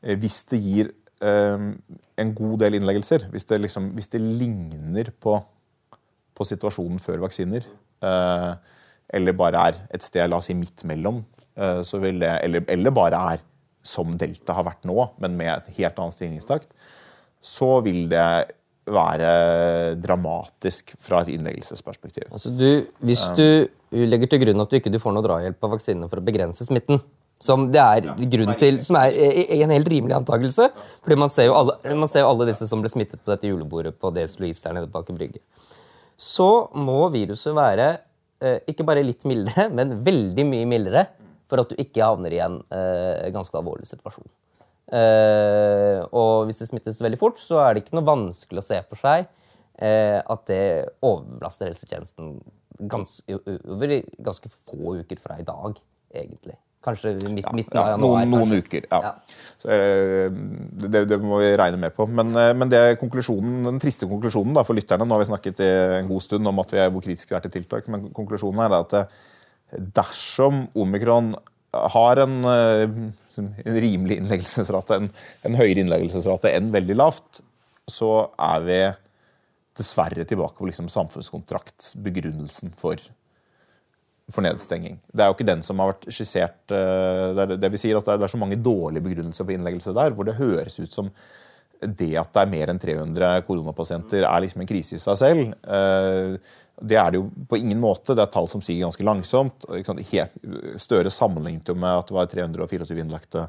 hvis 0.00 0.42
det 0.50 0.62
gir 0.64 0.92
Ehm, 1.20 1.74
en 2.16 2.30
god 2.36 2.62
del 2.62 2.78
innleggelser, 2.78 3.26
hvis 3.32 3.44
det, 3.48 3.60
liksom, 3.60 3.90
hvis 3.96 4.08
det 4.12 4.22
ligner 4.24 5.10
på, 5.20 5.36
på, 6.36 6.46
situasjonen 6.48 7.00
før 7.02 7.26
vaksiner, 7.26 7.66
eh, 8.08 8.52
eller 9.18 9.36
bare 9.36 9.66
er 9.68 9.82
et 9.92 10.06
sted 10.06 10.30
la 10.30 10.38
oss 10.40 10.48
si 10.48 10.56
midt 10.56 10.86
mellom, 10.88 11.20
eh, 11.60 11.82
det, 11.84 12.30
eller, 12.30 12.64
eller, 12.64 12.94
bare 12.96 13.20
er 13.34 13.44
som 13.84 14.16
Delta 14.16 14.56
har 14.56 14.64
vært 14.64 14.88
nå, 14.88 14.96
men 15.20 15.36
med 15.36 15.52
et 15.52 15.76
helt 15.82 16.00
annet 16.00 16.16
stigningstakt, 16.16 16.72
så 17.40 17.78
vil 17.84 18.06
det 18.08 18.56
være 18.90 19.30
dramatisk 20.00 20.94
fra 21.00 21.20
et 21.20 21.34
innleggelsesperspektiv. 21.36 22.30
Altså 22.32 22.52
du, 22.52 22.86
hvis 23.04 23.22
du 23.36 23.68
legger 23.90 24.30
til 24.30 24.44
grunn 24.44 24.62
at 24.62 24.70
du 24.70 24.78
ikke 24.78 25.02
får 25.02 25.14
noe 25.16 25.26
drahjelp 25.26 25.66
av 25.66 25.74
vaksinene 25.74 26.08
for 26.10 26.20
å 26.20 26.26
begrense 26.26 26.66
smitten, 26.66 27.00
som 27.40 27.64
det 27.72 27.80
er 27.80 28.08
grunn 28.30 28.52
til, 28.60 28.78
som 28.84 28.98
er 29.00 29.16
en 29.56 29.72
helt 29.72 29.88
rimelig 29.88 30.18
antakelse. 30.18 30.68
fordi 31.02 31.16
man 31.16 31.32
ser, 31.32 31.48
jo 31.48 31.56
alle, 31.56 31.78
man 31.96 32.10
ser 32.10 32.24
jo 32.24 32.30
alle 32.34 32.50
disse 32.50 32.68
som 32.68 32.82
ble 32.82 32.90
smittet 32.92 33.22
på 33.24 33.32
dette 33.32 33.48
julebordet 33.48 33.96
på 33.96 34.12
DS 34.14 34.36
Louise 34.42 34.66
her 34.66 34.76
nede 34.76 34.90
på 34.92 35.00
Aker 35.00 35.16
Brygge. 35.16 35.40
Så 36.20 36.68
må 36.76 37.08
viruset 37.14 37.56
være 37.56 37.88
eh, 38.44 38.60
ikke 38.68 38.84
bare 38.84 39.06
litt 39.06 39.24
mildere, 39.28 39.70
men 39.76 39.98
veldig 40.04 40.46
mye 40.52 40.68
mildere 40.68 41.06
for 41.50 41.64
at 41.64 41.72
du 41.72 41.80
ikke 41.80 42.04
havner 42.04 42.36
i 42.36 42.44
en 42.44 42.60
eh, 42.76 43.30
ganske 43.34 43.56
alvorlig 43.56 43.88
situasjon. 43.88 44.28
Eh, 44.92 46.04
og 46.12 46.46
hvis 46.46 46.60
det 46.60 46.68
smittes 46.68 47.00
veldig 47.02 47.18
fort, 47.18 47.40
så 47.40 47.62
er 47.64 47.74
det 47.74 47.86
ikke 47.86 47.96
noe 47.96 48.06
vanskelig 48.10 48.62
å 48.62 48.68
se 48.70 48.82
for 48.86 49.00
seg 49.00 49.28
at 49.80 50.42
det 50.50 50.90
overbelaster 51.00 51.70
helsetjenesten 51.70 52.34
ganske, 52.88 53.38
over 53.68 53.94
ganske 54.24 54.50
få 54.50 54.96
uker 55.02 55.20
fra 55.20 55.38
i 55.40 55.46
dag, 55.46 55.78
egentlig. 56.14 56.56
Kanskje 56.80 57.12
midt, 57.28 57.44
ja, 57.44 57.52
midten 57.52 57.76
av 57.76 57.88
januar. 57.92 58.22
Noen, 58.24 58.30
noen 58.32 58.62
uker, 58.64 58.86
ja. 58.88 59.00
ja. 59.04 59.40
Så, 59.60 59.68
eh, 59.74 60.30
det, 60.86 61.02
det, 61.10 61.18
må 61.20 61.42
vi 61.42 61.50
regne 61.60 61.76
med 61.82 61.92
på. 61.92 62.06
Men, 62.08 62.32
eh, 62.32 62.54
men 62.56 62.72
det 62.72 62.96
konklusjonen, 63.02 63.66
den 63.68 63.80
triste 63.82 64.08
konklusjonen 64.08 64.56
da, 64.56 64.64
for 64.64 64.78
lytterne 64.78 65.04
Nå 65.04 65.12
har 65.12 65.20
vi 65.20 65.28
snakket 65.28 65.60
i 65.60 65.68
en 65.98 66.08
god 66.08 66.24
stund 66.24 66.48
om 66.48 66.62
at 66.62 66.72
vi 66.72 66.80
er 66.80 66.88
hvor 66.94 67.04
kritiske 67.04 67.34
vi 67.34 67.36
er 67.36 67.44
til 67.44 67.58
tiltak, 67.58 67.90
men 67.92 68.08
konklusjonen 68.16 68.64
er 68.64 68.78
at 68.78 68.96
eh, 68.96 69.20
dersom 70.00 70.64
omikron 70.72 71.34
har 71.70 72.18
en, 72.24 72.40
en 72.48 73.76
rimelig 73.84 74.16
innleggelsesrate, 74.18 74.96
en, 74.96 75.12
en 75.46 75.58
høyere 75.60 75.84
innleggelsesrate 75.84 76.50
enn 76.56 76.72
veldig 76.74 76.96
lavt, 76.98 77.44
så 77.86 78.10
er 78.40 78.64
vi 78.64 78.80
dessverre 79.78 80.26
tilbake 80.28 80.58
på 80.58 80.68
liksom 80.68 80.90
samfunnskontraktsbegrunnelsen 80.92 82.74
for 82.78 83.00
for 84.30 84.46
nedstenging. 84.46 85.00
Det 85.10 85.24
er 85.24 85.30
jo 85.30 85.34
ikke 85.34 85.48
den 85.48 85.62
som 85.66 85.80
har 85.82 85.92
vært 85.92 86.08
skissert 86.14 86.70
eh, 86.74 87.30
Det, 87.34 87.44
er, 87.44 87.54
det 87.58 87.70
vi 87.72 87.80
sier 87.82 87.98
at 87.98 88.06
det 88.12 88.26
er 88.26 88.30
så 88.32 88.38
mange 88.40 88.58
dårlige 88.62 89.02
begrunnelser 89.02 89.46
for 89.46 89.54
innleggelse 89.54 89.94
der, 89.96 90.14
hvor 90.14 90.28
det 90.28 90.38
høres 90.38 90.78
ut 90.78 90.92
som 90.92 91.10
det 91.80 92.12
at 92.20 92.32
det 92.36 92.42
er 92.42 92.50
mer 92.52 92.70
enn 92.70 92.80
300 92.80 93.44
koronapasienter, 93.46 94.26
er 94.28 94.42
liksom 94.44 94.60
en 94.62 94.68
krise 94.68 94.98
i 94.98 95.02
seg 95.02 95.16
selv. 95.16 95.54
Eh, 95.64 96.36
det 96.80 96.96
er 96.96 97.12
det 97.12 97.20
jo 97.20 97.26
på 97.48 97.58
ingen 97.60 97.80
måte. 97.80 98.14
Det 98.14 98.24
er 98.24 98.32
tall 98.32 98.48
som 98.52 98.62
stiger 98.64 98.86
ganske 98.86 99.04
langsomt. 99.04 99.66
Støre 100.80 101.12
sammenlignet 101.12 101.72
med 101.76 101.90
at 101.90 102.08
det 102.08 102.16
var 102.16 102.30
324 102.30 103.00
innlagte 103.02 103.48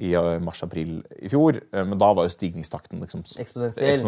i 0.00 0.14
eh, 0.16 0.32
mars-april 0.42 0.96
i 1.20 1.30
fjor. 1.32 1.60
Men 1.76 2.00
da 2.00 2.10
var 2.16 2.26
jo 2.26 2.34
stigningstakten 2.34 3.02
liksom 3.04 3.22
eksponentiell. 3.44 4.00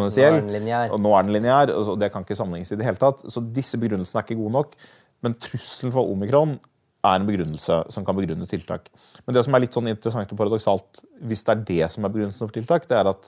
Og 0.93 1.01
nå 1.01 1.15
er 1.15 1.25
den 1.27 1.37
lineær. 1.37 1.73
og 1.77 1.95
Det 2.01 2.11
kan 2.13 2.25
ikke 2.25 2.37
sammenlignes 2.39 2.73
i 2.73 2.79
det 2.81 2.89
hele 2.89 3.01
tatt. 3.01 3.25
Så 3.29 3.43
disse 3.53 3.79
begrunnelsene 3.81 4.21
er 4.21 4.27
ikke 4.27 4.41
gode 4.41 4.57
nok. 4.57 4.77
Men 5.23 5.37
trusselen 5.39 5.93
for 5.95 6.11
omikron 6.11 6.57
er 7.03 7.19
en 7.19 7.27
begrunnelse 7.27 7.81
som 7.91 8.05
kan 8.07 8.15
begrunne 8.15 8.47
tiltak. 8.47 8.87
Men 9.25 9.35
det 9.35 9.43
som 9.45 9.55
er 9.55 9.65
litt 9.65 9.75
sånn 9.75 9.91
interessant 9.91 10.31
og 10.31 10.39
paradoksalt, 10.39 11.03
hvis 11.27 11.43
det 11.43 11.53
er 11.53 11.65
det 11.67 11.91
som 11.95 12.07
er 12.07 12.13
begrunnelsen 12.13 12.47
for 12.47 12.55
tiltak, 12.55 12.87
det 12.87 12.99
er 12.99 13.11
at 13.11 13.27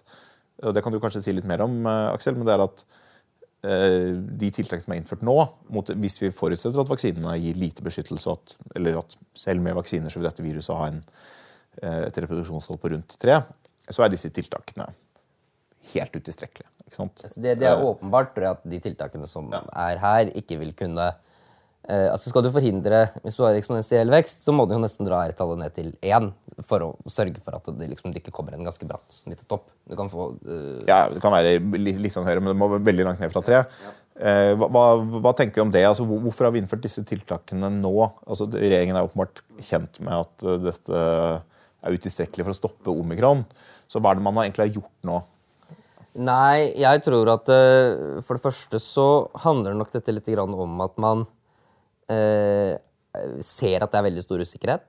og 0.64 0.76
det 0.76 0.84
kan 0.84 0.94
du 0.94 1.02
kanskje 1.04 1.24
si 1.26 1.34
litt 1.36 1.48
mer 1.48 1.64
om, 1.66 1.82
eh, 1.86 2.14
Aksel, 2.14 2.38
men 2.38 2.48
det 2.48 2.54
er 2.56 2.64
at 2.64 2.84
eh, 3.66 4.12
de 4.16 4.52
tiltakene 4.56 4.86
som 4.86 4.94
er 4.96 5.02
innført 5.02 5.26
nå, 5.26 5.36
mot, 5.76 5.90
hvis 6.04 6.20
vi 6.22 6.32
forutsetter 6.36 6.80
at 6.80 6.92
vaksinene 6.92 7.36
gir 7.42 7.60
lite 7.60 7.84
beskyttelse, 7.86 8.36
at, 8.38 8.56
eller 8.80 9.02
at 9.02 9.18
selv 9.36 9.66
med 9.66 9.76
vaksiner 9.76 10.14
så 10.14 10.22
vil 10.22 10.30
dette 10.30 10.46
viruset 10.46 10.76
ha 10.76 10.92
en, 10.92 11.02
eh, 11.04 11.34
et 11.82 12.18
reproduksjonshold 12.24 12.80
på 12.82 12.94
rundt 12.94 13.18
tre, 13.22 13.42
så 13.90 14.06
er 14.06 14.14
disse 14.14 14.32
tiltakene 14.34 14.88
helt 15.92 16.16
utilstrekkelige. 16.16 16.70
Altså 16.86 17.42
det, 17.42 17.58
det, 17.62 17.68
er 17.70 17.82
åpenbart 17.82 18.38
at 18.46 18.64
de 18.66 18.80
tiltakene 18.82 19.28
som 19.30 19.52
ja. 19.54 19.62
er 19.86 20.00
her, 20.02 20.32
ikke 20.38 20.58
vil 20.62 20.74
kunne 20.78 21.12
Eh, 21.86 22.08
altså 22.10 22.32
Skal 22.32 22.46
du 22.46 22.50
forhindre 22.54 23.02
hvis 23.22 23.38
du 23.38 23.44
har 23.46 23.58
eksponentiell 23.58 24.10
vekst, 24.14 24.46
så 24.46 24.54
må 24.56 24.66
du 24.66 24.74
jo 24.74 24.82
nesten 24.82 25.06
dra 25.06 25.22
R-tallet 25.30 25.62
ned 25.62 25.76
til 25.76 25.92
én 26.02 26.32
for 26.66 26.82
å 26.82 26.90
sørge 27.12 27.42
for 27.44 27.58
at 27.58 27.68
det 27.78 27.92
liksom 27.92 28.16
ikke 28.16 28.34
kommer 28.34 28.56
en 28.56 28.66
ganske 28.66 28.88
bratt 28.90 29.06
smittetopp. 29.14 29.68
Du 29.86 29.98
kan 30.00 30.10
få 30.10 30.32
uh... 30.34 30.82
Ja, 30.88 31.06
det 31.12 31.22
kan 31.22 31.36
være 31.36 31.60
litt, 31.78 32.00
litt 32.02 32.18
høyere, 32.18 32.42
men 32.42 32.54
det 32.54 32.58
må 32.58 32.72
være 32.72 32.88
veldig 32.88 33.08
langt 33.10 33.22
ned 33.22 33.34
fra 33.34 33.44
tre. 33.46 33.62
Ja. 33.68 33.94
Eh, 34.16 34.54
hva, 34.58 34.70
hva, 34.72 34.86
hva, 35.20 35.34
tenker 35.38 35.60
du 35.60 35.66
om 35.68 35.74
det? 35.76 35.84
Altså, 35.86 36.08
hvorfor 36.08 36.48
har 36.48 36.56
vi 36.56 36.64
innført 36.64 36.86
disse 36.86 37.04
tiltakene 37.06 37.70
nå? 37.76 37.94
Altså, 38.24 38.48
regjeringen 38.56 38.98
er 38.98 39.06
åpenbart 39.06 39.44
kjent 39.68 40.00
med 40.02 40.24
at 40.24 40.48
uh, 40.48 40.56
dette 40.64 41.04
er 41.86 41.96
utilstrekkelig 41.96 42.48
for 42.48 42.56
å 42.56 42.58
stoppe 42.58 42.94
omikron. 42.94 43.46
Så 43.88 44.02
hva 44.02 44.12
er 44.12 44.20
det 44.20 44.26
man 44.26 44.42
egentlig 44.44 44.66
har 44.66 44.76
gjort 44.80 45.08
nå? 45.08 45.22
Nei, 46.26 46.72
jeg 46.80 47.02
tror 47.04 47.30
at 47.34 47.50
eh, 47.52 48.22
for 48.24 48.38
det 48.38 48.46
første 48.46 48.80
så 48.80 49.08
handler 49.44 49.76
nok 49.76 49.92
dette 49.92 50.14
litt 50.16 50.30
om 50.40 50.84
at 50.86 51.02
man 51.02 51.26
eh, 52.08 52.78
ser 53.44 53.84
at 53.84 53.92
det 53.92 54.00
er 54.00 54.08
veldig 54.08 54.24
stor 54.24 54.44
usikkerhet. 54.44 54.86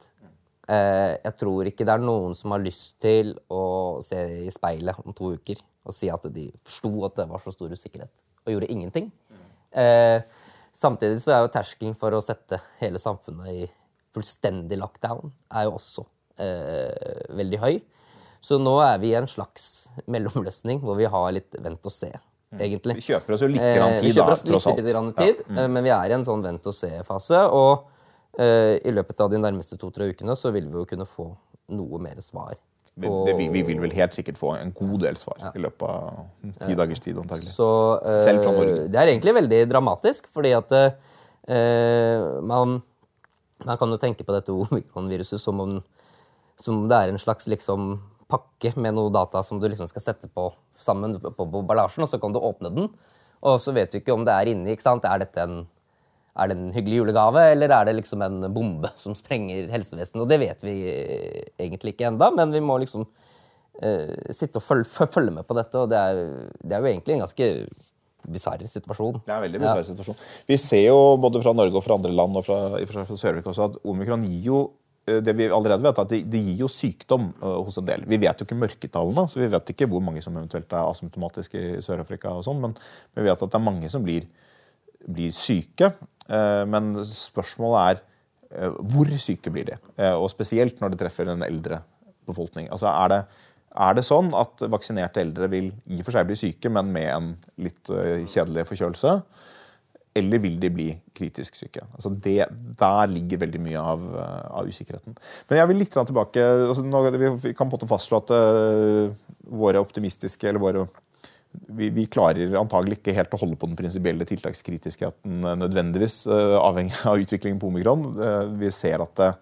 Eh, 0.71 1.15
jeg 1.23 1.35
tror 1.39 1.67
ikke 1.67 1.87
det 1.87 1.97
er 1.97 2.03
noen 2.07 2.35
som 2.39 2.55
har 2.55 2.63
lyst 2.63 3.01
til 3.03 3.35
å 3.51 3.99
se 4.03 4.23
i 4.47 4.55
speilet 4.55 5.03
om 5.03 5.15
to 5.15 5.35
uker 5.35 5.63
og 5.87 5.95
si 5.95 6.11
at 6.11 6.25
de 6.35 6.49
forsto 6.65 6.93
at 7.07 7.21
det 7.21 7.29
var 7.31 7.43
så 7.43 7.53
stor 7.55 7.71
usikkerhet, 7.71 8.11
og 8.43 8.51
gjorde 8.51 8.71
ingenting. 8.75 9.13
Eh, 9.71 10.19
samtidig 10.75 11.21
så 11.23 11.35
er 11.37 11.45
jo 11.45 11.53
terskelen 11.55 11.95
for 11.99 12.15
å 12.15 12.23
sette 12.25 12.59
hele 12.81 12.99
samfunnet 13.03 13.51
i 13.53 13.67
fullstendig 14.15 14.79
lockdown 14.81 15.31
er 15.53 15.67
jo 15.69 15.77
også 15.77 16.07
veldig 16.37 17.61
høy. 17.63 17.77
Så 18.47 18.59
nå 18.63 18.77
er 18.85 19.01
vi 19.03 19.11
i 19.11 19.19
en 19.19 19.27
slags 19.31 19.89
mellomløsning 20.13 20.83
hvor 20.85 20.99
vi 20.99 21.09
har 21.11 21.33
litt 21.35 21.57
vent 21.63 21.89
og 21.89 21.95
se, 21.95 22.13
egentlig. 22.59 22.99
Vi 23.01 23.09
kjøper 23.09 23.37
oss 23.37 23.43
jo 23.43 23.51
litt 23.51 23.65
grann 23.65 23.97
Eh, 23.97 24.01
tid, 24.01 24.09
vi 24.09 24.15
kjøper 24.15 24.35
da, 24.35 24.39
tross 24.53 24.69
alt. 24.71 24.81
litt 24.81 24.93
grann 24.93 25.11
tid, 25.17 25.43
eh, 25.51 25.67
men 25.67 25.87
vi 25.87 25.93
er 25.95 26.13
i 26.13 26.17
en 26.19 26.27
sånn 26.27 26.45
vent 26.45 26.71
og 26.71 26.77
se-fase. 26.77 27.43
Og 27.57 28.39
eh, 28.39 28.77
i 28.87 28.95
løpet 28.95 29.25
av 29.25 29.33
de 29.33 29.43
nærmeste 29.43 29.79
to-tre 29.81 30.13
ukene 30.13 30.37
så 30.39 30.55
vil 30.55 30.71
vi 30.71 30.79
jo 30.79 30.87
kunne 30.89 31.09
få 31.11 31.33
noe 31.75 32.03
mer 32.03 32.23
svar. 32.23 32.55
Vi, 32.97 33.09
det, 33.27 33.35
vi, 33.37 33.51
vi 33.53 33.61
vil 33.67 33.81
vel 33.83 33.93
helt 33.93 34.15
sikkert 34.17 34.39
få 34.41 34.55
en 34.57 34.71
god 34.73 35.03
del 35.03 35.19
svar 35.21 35.51
i 35.51 35.61
løpet 35.61 35.83
av 35.85 36.55
ti 36.63 36.77
dagers 36.79 37.03
tid, 37.05 37.19
antagelig. 37.21 37.51
Så 37.53 37.67
uh, 38.01 38.15
Selv 38.25 38.41
fra 38.41 38.55
Norge. 38.57 38.87
det 38.89 39.01
er 39.03 39.11
egentlig 39.11 39.35
veldig 39.37 39.59
dramatisk, 39.69 40.31
fordi 40.33 40.55
at 40.57 40.73
uh, 40.73 42.23
man, 42.41 42.79
man 43.69 43.81
kan 43.83 43.93
jo 43.93 44.01
tenke 44.01 44.25
på 44.25 44.33
dette 44.33 44.55
omikron-viruset 44.65 45.43
som 45.43 45.61
om, 45.61 45.77
som 46.61 46.83
om 46.83 46.89
det 46.91 46.99
er 46.99 47.13
en 47.13 47.21
slags 47.21 47.49
liksom, 47.51 47.97
pakke 48.31 48.73
med 48.81 48.97
noe 48.97 49.13
data 49.15 49.43
som 49.47 49.61
du 49.61 49.69
liksom 49.69 49.89
skal 49.91 50.05
sette 50.05 50.31
på 50.33 50.51
sammen 50.81 51.17
på, 51.21 51.31
på, 51.31 51.47
på 51.53 51.63
ballasjen, 51.69 52.05
og 52.05 52.11
så 52.11 52.21
kan 52.21 52.35
du 52.35 52.41
åpne 52.43 52.73
den. 52.75 52.91
Og 53.47 53.61
så 53.63 53.75
vet 53.77 53.93
du 53.93 54.01
ikke 54.01 54.15
om 54.17 54.25
det 54.27 54.35
er 54.35 54.51
inni. 54.51 54.75
ikke 54.75 54.87
sant? 54.87 55.07
Er 55.09 55.23
dette 55.23 55.43
en, 55.45 55.63
er 56.37 56.51
det 56.51 56.57
en 56.57 56.73
hyggelig 56.75 57.03
julegave, 57.03 57.45
eller 57.53 57.73
er 57.73 57.89
det 57.89 57.97
liksom 58.01 58.25
en 58.27 58.49
bombe 58.53 58.91
som 59.01 59.17
sprenger 59.17 59.71
helsevesenet? 59.73 60.23
Og 60.25 60.31
det 60.31 60.41
vet 60.43 60.65
vi 60.67 60.77
egentlig 61.61 61.95
ikke 61.95 62.11
enda, 62.11 62.31
men 62.35 62.55
vi 62.55 62.63
må 62.65 62.79
liksom 62.83 63.07
uh, 63.07 64.33
sitte 64.35 64.61
og 64.61 64.67
følge, 64.67 65.09
følge 65.17 65.37
med 65.39 65.49
på 65.49 65.57
dette, 65.59 65.83
og 65.83 65.93
det 65.93 66.01
er, 66.01 66.25
det 66.63 66.77
er 66.77 66.83
jo 66.83 66.91
egentlig 66.93 67.17
en 67.17 67.27
ganske 67.27 67.53
bisarr 68.27 68.65
situasjon. 68.67 69.21
Det 69.23 69.31
er 69.31 69.39
en 69.39 69.47
veldig 69.47 69.63
bisarr 69.63 69.87
situasjon. 69.87 70.19
Vi 70.49 70.59
ser 70.59 70.89
jo 70.89 70.99
både 71.23 71.45
fra 71.45 71.55
Norge 71.55 71.79
og 71.79 71.85
fra 71.85 72.01
andre 72.01 72.11
land 72.15 72.41
og 72.41 72.49
fra, 72.49 72.59
fra 72.91 73.07
Sør-Afrika 73.13 73.53
også 73.53 73.69
at 73.71 73.79
omikron 73.87 74.27
gir 74.27 74.51
jo 74.51 74.65
det 75.07 75.35
vi 75.39 75.47
allerede 75.47 75.85
vet, 75.85 75.99
er 75.99 76.07
at 76.07 76.11
det, 76.11 76.23
det 76.33 76.41
gir 76.43 76.65
jo 76.65 76.71
sykdom 76.73 77.29
uh, 77.39 77.61
hos 77.67 77.79
en 77.81 77.87
del. 77.87 78.03
Vi 78.11 78.19
vet 78.23 78.41
jo 78.41 78.47
ikke 78.47 78.59
mørketallene, 78.59 79.27
så 79.31 79.39
vi 79.39 79.51
vet 79.53 79.73
ikke 79.73 79.89
hvor 79.91 80.03
mange 80.03 80.23
som 80.25 80.35
eventuelt 80.35 80.73
er 80.75 80.91
asymptomatiske 80.91 81.63
i 81.63 81.85
Sør-Afrika. 81.85 82.35
og 82.35 82.43
sånn, 82.47 82.61
men, 82.63 82.75
men 83.15 83.25
vi 83.25 83.31
vet 83.31 83.47
at 83.47 83.55
det 83.55 83.61
er 83.61 83.67
mange 83.69 83.91
som 83.93 84.05
blir, 84.07 84.27
blir 85.07 85.35
syke. 85.37 85.93
Uh, 86.27 86.65
men 86.69 86.97
spørsmålet 87.07 87.83
er 87.85 88.03
uh, 88.67 88.81
hvor 88.83 89.11
syke 89.23 89.53
blir 89.55 89.69
de? 89.69 89.79
Eh, 89.99 90.15
og 90.15 90.31
spesielt 90.33 90.81
når 90.83 90.95
det 90.95 91.05
treffer 91.05 91.31
en 91.31 91.45
eldre 91.47 91.81
befolkning. 92.27 92.71
Altså 92.75 92.91
er 92.91 93.13
det, 93.13 93.21
er 93.87 93.97
det 93.97 94.07
sånn 94.07 94.33
at 94.37 94.65
vaksinerte 94.73 95.23
eldre 95.23 95.51
vil 95.53 95.71
i 95.87 96.01
og 96.01 96.07
for 96.07 96.17
seg 96.17 96.29
bli 96.29 96.39
syke, 96.39 96.73
men 96.73 96.91
med 96.95 97.11
en 97.13 97.35
litt 97.63 97.93
eh, 97.93 98.25
kjedelig 98.27 98.67
forkjølelse? 98.71 99.21
Eller 100.17 100.41
vil 100.43 100.59
de 100.61 100.71
bli 100.73 100.89
kritisk 101.17 101.59
syke? 101.59 101.85
Altså 101.95 102.13
det, 102.25 102.39
der 102.81 103.11
ligger 103.13 103.43
veldig 103.45 103.63
mye 103.63 103.81
av, 103.95 104.05
eh, 104.17 104.45
av 104.61 104.69
usikkerheten. 104.69 105.17
Men 105.49 105.61
jeg 105.61 105.71
vil 105.71 105.83
litt 105.83 105.97
tilbake 105.97 106.45
altså 106.45 106.85
nå, 106.85 107.03
Vi 107.43 107.53
kan 107.53 107.69
på 107.69 107.75
en 107.75 107.75
måte 107.75 107.91
fastslå 107.91 108.23
at 108.23 108.33
uh, 108.33 109.11
våre 109.47 109.83
optimistiske 109.83 110.49
eller 110.49 110.63
våre 110.63 110.87
vi, 111.73 111.89
vi 111.91 112.05
klarer 112.07 112.53
antagelig 112.59 112.99
ikke 113.01 113.15
helt 113.17 113.33
å 113.33 113.41
holde 113.41 113.57
på 113.57 113.69
den 113.71 113.79
prinsipielle 113.79 114.27
tiltakskritiskheten 114.29 115.41
eh, 115.41 115.59
nødvendigvis, 115.63 116.19
uh, 116.29 116.59
avhengig 116.61 116.97
av 117.09 117.23
utviklingen 117.23 117.61
på 117.63 117.71
omikron. 117.71 118.11
Uh, 118.19 118.45
Vi 118.61 118.71
ser 118.75 119.01
at 119.05 119.23
uh, 119.25 119.35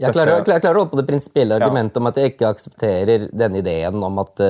Jeg 0.00 0.14
klarer, 0.16 0.40
Dette- 0.40 0.56
jeg 0.56 0.64
klarer 0.64 0.80
å 0.80 0.84
holde 0.84 0.94
på 0.94 1.00
det 1.02 1.08
prinsipielle 1.10 1.58
argumentet 1.60 2.00
om 2.00 2.10
at 2.10 2.18
jeg 2.18 2.32
ikke 2.34 2.50
aksepterer 2.54 3.28
denne 3.30 3.60
ideen 3.62 4.02
om 4.02 4.22
at 4.24 4.42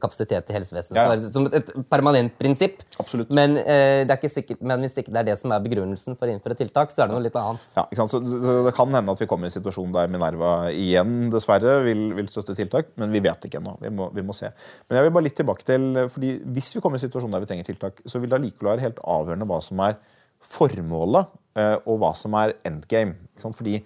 kapasitet 0.00 0.50
i 0.50 0.56
helsevesenet 0.56 0.98
Ja, 0.98 1.06
ja. 1.12 1.30
som 1.32 1.46
et, 1.54 1.70
permanent 1.90 2.34
prinsipp. 2.38 2.82
Absolutt. 3.00 3.30
Men, 3.34 3.56
eh, 3.58 4.04
det 4.06 4.14
er 4.14 4.20
ikke 4.20 4.32
sikkert, 4.32 4.60
men 4.62 4.84
hvis 4.84 4.98
ikke 5.00 5.12
det 5.14 5.22
er 5.22 5.28
det 5.30 5.38
som 5.40 5.54
er 5.54 5.62
begrunnelsen 5.64 6.18
for 6.18 6.28
å 6.28 6.34
innføre 6.34 6.58
tiltak, 6.58 6.92
så 6.94 7.04
er 7.04 7.10
det 7.10 7.16
noe 7.16 7.24
litt 7.24 7.38
annet. 7.38 7.64
Ja, 7.76 7.86
ikke 7.86 8.02
sant? 8.02 8.14
Så 8.14 8.52
det 8.66 8.74
kan 8.76 8.92
hende 8.94 9.14
at 9.14 9.22
vi 9.22 9.28
kommer 9.30 9.48
i 9.48 9.52
en 9.52 9.56
situasjon 9.56 9.94
der 9.96 10.10
Minerva 10.12 10.52
igjen 10.72 11.32
dessverre 11.32 11.78
vil, 11.86 12.08
vil 12.18 12.30
støtte 12.30 12.56
tiltak, 12.58 12.92
men 13.00 13.14
vi 13.14 13.22
vet 13.24 13.48
ikke 13.48 13.62
ennå. 13.62 13.76
Vi, 13.82 13.92
vi 14.18 14.26
må 14.26 14.36
se. 14.36 14.52
Men 14.88 15.00
jeg 15.00 15.08
vil 15.08 15.16
bare 15.16 15.28
litt 15.28 15.38
tilbake 15.38 15.66
til, 15.66 15.88
fordi 16.12 16.36
Hvis 16.58 16.74
vi 16.76 16.80
kommer 16.84 16.98
i 16.98 17.02
en 17.02 17.08
situasjon 17.08 17.34
der 17.34 17.42
vi 17.42 17.50
trenger 17.50 17.66
tiltak, 17.68 18.00
så 18.06 18.20
vil 18.20 18.30
det 18.30 18.38
allikevel 18.38 18.74
være 18.74 18.86
helt 18.86 19.02
avgjørende 19.02 19.48
hva 19.48 19.60
som 19.64 19.82
er 19.84 19.98
formålet, 20.44 21.32
eh, 21.58 21.76
og 21.84 21.98
hva 22.02 22.12
som 22.16 22.36
er 22.38 22.54
endgame. 22.66 23.16
Fordi 23.42 23.80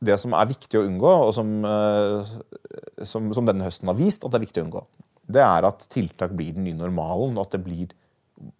det 0.00 0.16
som 0.20 0.34
er 0.36 0.48
viktig 0.48 0.80
å 0.80 0.86
unngå, 0.88 1.12
og 1.28 1.32
som, 1.36 1.52
eh, 1.68 2.32
som, 3.08 3.28
som 3.36 3.48
denne 3.48 3.66
høsten 3.66 3.90
har 3.90 3.98
vist 3.98 4.24
at 4.24 4.32
det 4.32 4.40
er 4.40 4.46
viktig 4.46 4.62
å 4.62 4.66
unngå, 4.68 4.84
det 5.30 5.42
er 5.44 5.66
at 5.68 5.84
tiltak 5.92 6.32
blir 6.36 6.56
den 6.56 6.66
nye 6.66 6.78
normalen. 6.78 7.36
At 7.40 7.52
det 7.54 7.60
blir, 7.66 7.92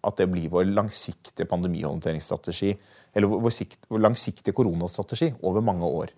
at 0.05 0.21
det 0.21 0.29
blir 0.31 0.51
vår 0.53 0.69
langsiktige 0.71 1.49
pandemihåndteringsstrategi, 1.49 2.75
eller 3.17 3.33
vår, 3.33 3.51
sikt, 3.51 3.81
vår 3.91 4.05
langsiktige 4.05 4.55
koronastrategi 4.55 5.33
over 5.41 5.65
mange 5.65 5.89
år. 5.89 6.13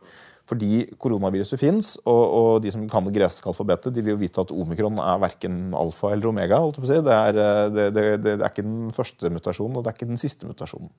Fordi 0.50 0.82
koronaviruset 1.00 1.60
fins, 1.62 1.94
og, 2.04 2.24
og 2.38 2.50
de 2.66 2.74
som 2.74 2.84
kan 2.92 3.06
det 3.08 3.16
greske 3.16 3.48
alfabetet, 3.48 3.96
de 3.96 4.04
vil 4.04 4.18
jo 4.18 4.22
vite 4.26 4.44
at 4.44 4.52
omikron 4.52 5.00
er 5.00 5.22
verken 5.24 5.62
alfa 5.80 6.12
eller 6.12 6.34
omega. 6.34 6.60
si. 6.76 7.00
Det, 7.00 7.16
er, 7.16 7.40
eh, 7.40 7.70
det, 7.72 7.88
det, 7.96 8.04
det 8.26 8.34
er 8.42 8.50
ikke 8.52 8.68
den 8.68 8.92
første 8.94 9.32
mutasjonen, 9.32 9.80
og 9.80 9.86
det 9.86 9.94
er 9.94 9.98
ikke 9.98 10.12
den 10.12 10.22
siste 10.22 10.50
mutasjonen. 10.50 10.92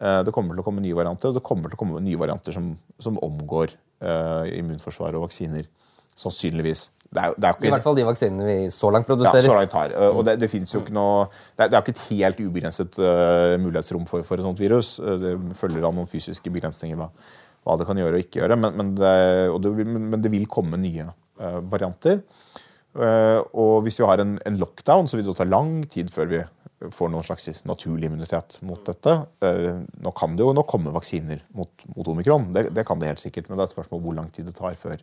Eh, 0.00 0.22
Det 0.24 0.32
kommer 0.32 0.56
til 0.56 0.62
å 0.62 0.66
komme 0.66 0.82
nye 0.84 0.96
varianter, 0.96 1.30
og 1.32 1.38
det 1.38 1.44
kommer 1.46 1.68
til 1.68 1.76
å 1.76 1.82
komme 1.82 2.00
nye 2.02 2.18
varianter 2.20 2.54
som, 2.56 2.72
som 3.02 3.18
omgår 3.22 3.74
uh, 4.02 4.48
immunforsvar 4.48 5.14
og 5.18 5.26
vaksiner. 5.26 5.68
Sannsynligvis. 6.18 6.90
Det 7.12 7.20
er, 7.20 7.34
det 7.36 7.48
er 7.48 7.54
ikke, 7.56 7.66
I 7.68 7.72
hvert 7.74 7.84
fall 7.84 7.96
de 7.96 8.04
vaksinene 8.08 8.46
vi 8.46 8.56
så 8.72 8.88
langt 8.92 9.08
produserer. 9.08 9.40
ja, 9.40 9.44
så 9.44 9.56
langt 9.56 9.76
har. 9.76 9.92
Uh, 9.92 10.16
Og 10.16 10.24
det, 10.24 10.38
det 10.40 10.48
jo 10.52 10.80
ikke 10.80 10.96
noe 10.96 11.26
Det 11.56 11.66
er, 11.66 11.70
er 11.76 11.82
ikke 11.82 11.94
et 11.96 12.04
helt 12.08 12.40
ubegrenset 12.40 12.98
uh, 13.00 13.56
mulighetsrom 13.60 14.06
for, 14.08 14.24
for 14.24 14.40
et 14.40 14.46
sånt 14.46 14.60
virus. 14.60 14.96
Det 14.96 15.36
følger 15.58 15.84
av 15.88 15.96
noen 15.96 16.08
fysiske 16.08 16.52
begrensninger 16.52 16.96
hva, 16.96 17.10
hva 17.64 17.76
det 17.80 17.88
kan 17.88 18.00
gjøre 18.00 18.16
og 18.16 18.24
ikke 18.26 18.42
gjøre. 18.42 18.58
Men, 18.60 18.76
men, 18.80 18.94
det, 18.96 19.12
det, 19.64 19.86
men 19.92 20.24
det 20.24 20.32
vil 20.32 20.48
komme 20.52 20.80
nye 20.80 21.08
uh, 21.08 21.60
varianter. 21.72 22.22
Uh, 22.92 23.40
og 23.56 23.82
hvis 23.86 24.00
vi 24.00 24.08
har 24.08 24.20
en, 24.20 24.36
en 24.44 24.58
lockdown, 24.60 25.08
så 25.08 25.16
vil 25.16 25.24
det 25.24 25.32
jo 25.32 25.38
ta 25.40 25.48
lang 25.48 25.78
tid 25.88 26.12
før 26.12 26.28
vi 26.32 26.42
får 26.90 27.10
noen 27.12 27.26
slags 27.26 27.62
naturlig 27.68 28.08
immunitet 28.08 28.56
mot 28.66 28.80
dette. 28.86 29.14
Uh, 29.44 29.84
nå 30.02 30.12
kan 30.18 30.34
det 30.36 30.42
jo 30.42 30.54
nå 30.56 30.64
komme 30.68 30.94
vaksiner 30.94 31.44
mot, 31.54 31.70
mot 31.94 32.10
omikron. 32.14 32.50
Det, 32.56 32.70
det 32.74 32.86
kan 32.88 32.98
det 32.98 33.12
helt 33.12 33.22
sikkert, 33.22 33.48
men 33.48 33.58
det 33.58 33.66
er 33.66 33.70
et 33.70 33.76
spørsmål 33.76 34.02
hvor 34.02 34.16
lang 34.18 34.32
tid 34.34 34.48
det 34.48 34.56
tar 34.58 34.78
før 34.80 34.98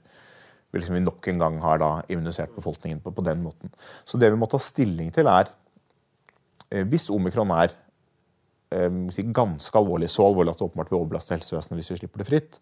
vi 0.69 0.81
liksom 0.81 0.99
nok 1.01 1.27
en 1.31 1.41
gang 1.41 1.55
har 1.63 1.79
da 1.81 1.89
immunisert 2.11 2.53
befolkningen 2.53 2.99
på, 3.01 3.13
på 3.13 3.25
den 3.25 3.41
måten. 3.41 3.71
Så 4.05 4.19
det 4.21 4.29
vi 4.29 4.37
må 4.37 4.49
ta 4.49 4.59
stilling 4.61 5.09
til, 5.13 5.29
er 5.29 5.49
eh, 6.69 6.85
Hvis 6.85 7.09
omikron 7.09 7.49
er 7.55 7.73
eh, 8.75 9.23
ganske 9.33 9.81
alvorlig, 9.81 10.11
så 10.13 10.27
alvorlig 10.29 10.53
at 10.53 10.61
det 10.61 10.67
åpenbart 10.67 10.91
vil 10.91 10.99
overbelaste 10.99 11.33
helsevesenet 11.33 11.81
hvis 11.81 11.91
vi 11.95 11.99
slipper 12.03 12.21
det 12.21 12.29
fritt, 12.29 12.59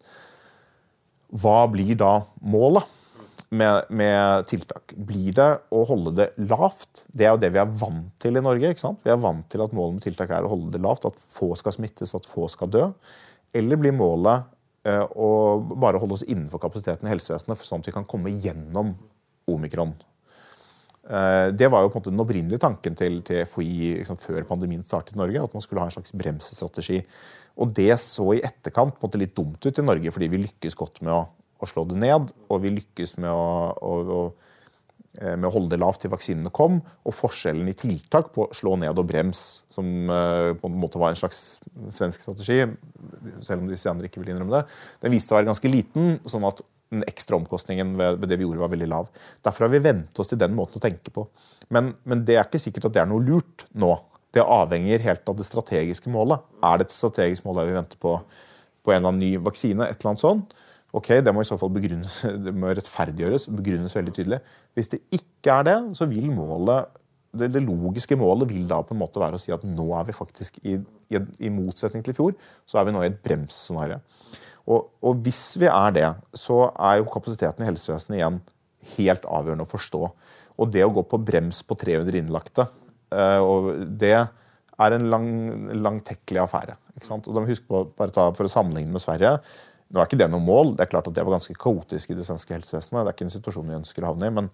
hva 1.28 1.66
blir 1.68 1.92
da 2.00 2.22
målet 2.40 2.88
med, 3.50 3.88
med 3.88 4.46
tiltak? 4.50 4.92
Blir 4.92 5.32
det 5.36 5.48
å 5.74 5.84
holde 5.88 6.12
det 6.18 6.28
lavt? 6.50 7.04
Det 7.08 7.26
er 7.26 7.32
jo 7.32 7.40
det 7.40 7.52
vi 7.54 7.60
er 7.62 7.72
vant 7.80 8.10
til 8.20 8.36
i 8.36 8.44
Norge. 8.44 8.72
ikke 8.72 8.84
sant? 8.84 9.00
Vi 9.04 9.12
er 9.12 9.20
vant 9.22 9.46
til 9.50 9.64
at 9.64 9.74
målet 9.76 9.98
med 9.98 10.04
tiltak 10.04 10.34
er 10.34 10.46
å 10.46 10.52
holde 10.52 10.74
det 10.74 10.82
lavt, 10.84 11.08
at 11.08 11.18
få 11.18 11.54
skal 11.58 11.76
smittes, 11.76 12.14
at 12.16 12.28
få 12.28 12.48
skal 12.52 12.72
dø. 12.74 12.84
Eller 13.56 13.80
blir 13.80 13.96
målet 13.96 14.48
eh, 14.88 15.04
å 15.04 15.30
bare 15.74 16.00
holde 16.02 16.18
oss 16.18 16.26
innenfor 16.28 16.60
kapasiteten 16.62 17.08
i 17.08 17.14
helsevesenet, 17.14 17.64
sånn 17.64 17.84
at 17.84 17.88
vi 17.88 17.96
kan 17.96 18.08
komme 18.08 18.34
gjennom 18.36 18.92
omikron? 19.48 19.96
Eh, 21.08 21.48
Det 21.56 21.70
var 21.72 21.82
jo 21.82 21.88
på 21.88 21.96
en 21.96 22.02
måte 22.02 22.12
den 22.12 22.24
opprinnelige 22.24 22.62
tanken 22.66 22.98
til, 22.98 23.22
til 23.24 23.46
FHI 23.48 24.02
liksom, 24.02 24.20
før 24.20 24.44
pandemien 24.48 24.84
startet 24.84 25.16
i 25.16 25.22
Norge. 25.22 25.48
At 25.48 25.56
man 25.56 25.64
skulle 25.64 25.80
ha 25.80 25.88
en 25.88 25.96
slags 25.96 26.12
bremsestrategi. 26.12 27.00
Og 27.58 27.72
det 27.74 27.94
så 28.04 28.34
i 28.36 28.44
etterkant 28.44 28.94
på 28.94 29.06
en 29.06 29.08
måte 29.08 29.20
litt 29.20 29.34
dumt 29.36 29.64
ut 29.64 29.80
i 29.80 29.84
Norge, 29.84 30.12
fordi 30.14 30.28
vi 30.30 30.44
lykkes 30.44 30.76
godt 30.78 31.00
med 31.02 31.14
å, 31.16 31.24
å 31.64 31.70
slå 31.70 31.84
det 31.88 31.98
ned. 32.00 32.32
Og 32.48 32.62
vi 32.64 32.74
lykkes 32.76 33.16
med 33.22 33.30
å, 33.32 33.48
å, 33.74 33.92
å, 34.14 34.20
eh, 35.20 35.34
med 35.34 35.48
å 35.48 35.52
holde 35.54 35.74
det 35.74 35.82
lavt 35.82 36.04
til 36.04 36.12
vaksinene 36.12 36.52
kom. 36.54 36.80
Og 37.04 37.16
forskjellen 37.16 37.68
i 37.70 37.76
tiltak 37.78 38.32
på 38.34 38.48
slå 38.56 38.76
ned 38.80 38.98
og 38.98 39.08
brems, 39.10 39.44
som 39.72 40.10
eh, 40.14 40.54
på 40.58 40.70
en 40.70 40.80
måte 40.80 41.00
var 41.02 41.14
en 41.14 41.20
slags 41.20 41.58
svensk 41.94 42.24
strategi, 42.24 42.64
selv 43.46 43.62
om 43.62 43.70
disse 43.70 43.90
andre 43.90 44.10
ikke 44.10 44.22
vil 44.22 44.34
innrømme 44.34 44.60
det, 44.60 44.80
den 45.04 45.14
viste 45.14 45.30
seg 45.30 45.38
å 45.38 45.40
være 45.40 45.52
ganske 45.52 45.72
liten. 45.72 46.18
sånn 46.28 46.48
at 46.48 46.64
den 46.88 47.04
ekstra 47.08 47.36
omkostningen 47.36 47.96
ved, 47.98 48.22
det 48.28 48.38
vi 48.38 48.46
gjorde, 48.46 48.62
var 48.62 48.72
veldig 48.72 48.88
lav. 48.88 49.08
Derfor 49.44 49.66
har 49.66 49.72
vi 49.74 49.84
vent 49.84 50.20
oss 50.20 50.32
til 50.32 50.40
den 50.40 50.54
måten 50.56 50.80
å 50.80 50.84
tenke 50.84 51.12
på. 51.12 51.26
Men, 51.74 51.92
men 52.08 52.22
det 52.24 52.38
er 52.38 52.46
ikke 52.46 52.62
sikkert 52.62 52.88
at 52.88 52.96
det 52.96 53.02
er 53.02 53.10
noe 53.10 53.24
lurt 53.24 53.66
nå. 53.76 53.92
Det 54.34 54.44
avhenger 54.44 55.04
helt 55.04 55.28
av 55.28 55.36
det 55.38 55.46
strategiske 55.48 56.12
målet. 56.12 56.44
Er 56.64 56.80
det 56.80 56.88
et 56.88 56.94
strategisk 56.94 57.44
mål 57.44 57.60
der 57.60 57.68
vi 57.68 57.76
venter 57.76 58.00
på, 58.00 58.14
på 58.84 58.92
en 58.92 59.00
eller 59.00 59.12
annen 59.12 59.22
ny 59.24 59.30
vaksine, 59.44 59.84
et 59.84 60.00
eller 60.00 60.14
annet 60.14 60.24
sånt, 60.24 60.56
Ok, 60.96 61.10
Det 61.20 61.34
må 61.34 61.42
i 61.44 61.48
så 61.48 61.58
fall 61.60 61.72
begrunnes, 61.72 62.22
det 62.44 62.54
må 62.56 62.70
rettferdiggjøres 62.72 63.48
begrunnes 63.52 63.96
veldig 63.96 64.14
tydelig. 64.16 64.40
Hvis 64.76 64.92
det 64.94 65.02
ikke 65.12 65.58
er 65.58 65.68
det, 65.68 65.78
så 65.98 66.08
vil 66.08 66.30
målet 66.32 66.88
det, 67.36 67.50
det, 67.52 67.60
logiske 67.60 68.16
målet 68.16 68.48
vil 68.48 68.64
da 68.70 68.80
på 68.82 68.94
en 68.96 69.02
måte 69.02 69.20
være 69.20 69.36
å 69.36 69.42
si 69.42 69.52
at 69.52 69.64
nå 69.68 69.90
er 69.98 70.06
vi 70.08 70.16
faktisk 70.16 70.56
i, 70.64 70.78
i, 71.12 71.20
i 71.44 71.50
motsetning 71.52 72.00
til 72.04 72.14
i 72.14 72.16
fjor, 72.16 72.32
så 72.64 72.80
er 72.80 72.88
vi 72.88 72.94
nå 72.94 73.02
i 73.04 73.10
et 73.10 73.18
bremsscenario. 73.20 74.00
Og, 74.68 74.88
og, 75.04 75.20
hvis 75.24 75.42
vi 75.60 75.68
er 75.68 75.92
det, 75.96 76.08
så 76.36 76.70
er 76.72 76.98
jo 77.02 77.10
kapasiteten 77.12 77.64
i 77.64 77.68
helsevesenet 77.68 78.16
igjen 78.16 78.40
helt 78.96 79.28
avgjørende 79.28 79.68
å 79.68 79.70
forstå. 79.70 80.02
Og 80.58 80.72
det 80.72 80.84
å 80.84 80.92
gå 80.92 81.04
på 81.08 81.20
brems 81.20 81.60
på 81.68 81.76
300 81.78 82.20
innlagte, 82.20 82.66
og 83.44 83.70
det 84.00 84.16
er 84.16 84.94
en 84.94 85.06
lang, 85.12 85.30
langtekkelig 85.84 86.42
affære. 86.42 86.76
Ikke 86.96 87.08
sant? 87.08 87.28
Og 87.28 87.34
da 87.34 87.40
må 87.40 87.48
vi 87.48 87.54
huske 87.56 87.68
på, 87.70 87.86
bare 87.96 88.12
ta, 88.14 88.28
For 88.36 88.48
å 88.48 88.52
sammenligne 88.52 88.92
med 88.92 89.04
Sverige 89.04 89.38
nå 89.88 90.00
er 90.00 90.08
ikke 90.08 90.20
det 90.20 90.28
noe 90.28 90.44
mål. 90.44 90.74
Det 90.76 90.84
er 90.84 90.90
klart 90.92 91.08
at 91.08 91.16
det 91.16 91.24
var 91.24 91.38
ganske 91.38 91.56
kaotisk 91.56 92.12
i 92.12 92.18
det 92.18 92.26
svenske 92.26 92.52
helsevesenet. 92.52 93.00
Det 93.00 93.10
er 93.10 93.16
ikke 93.16 93.26
en 93.28 93.36
situasjon 93.38 93.70
vi 93.70 93.78
ønsker 93.78 94.04
å 94.04 94.10
havne 94.10 94.28
i. 94.28 94.34
Men, 94.36 94.50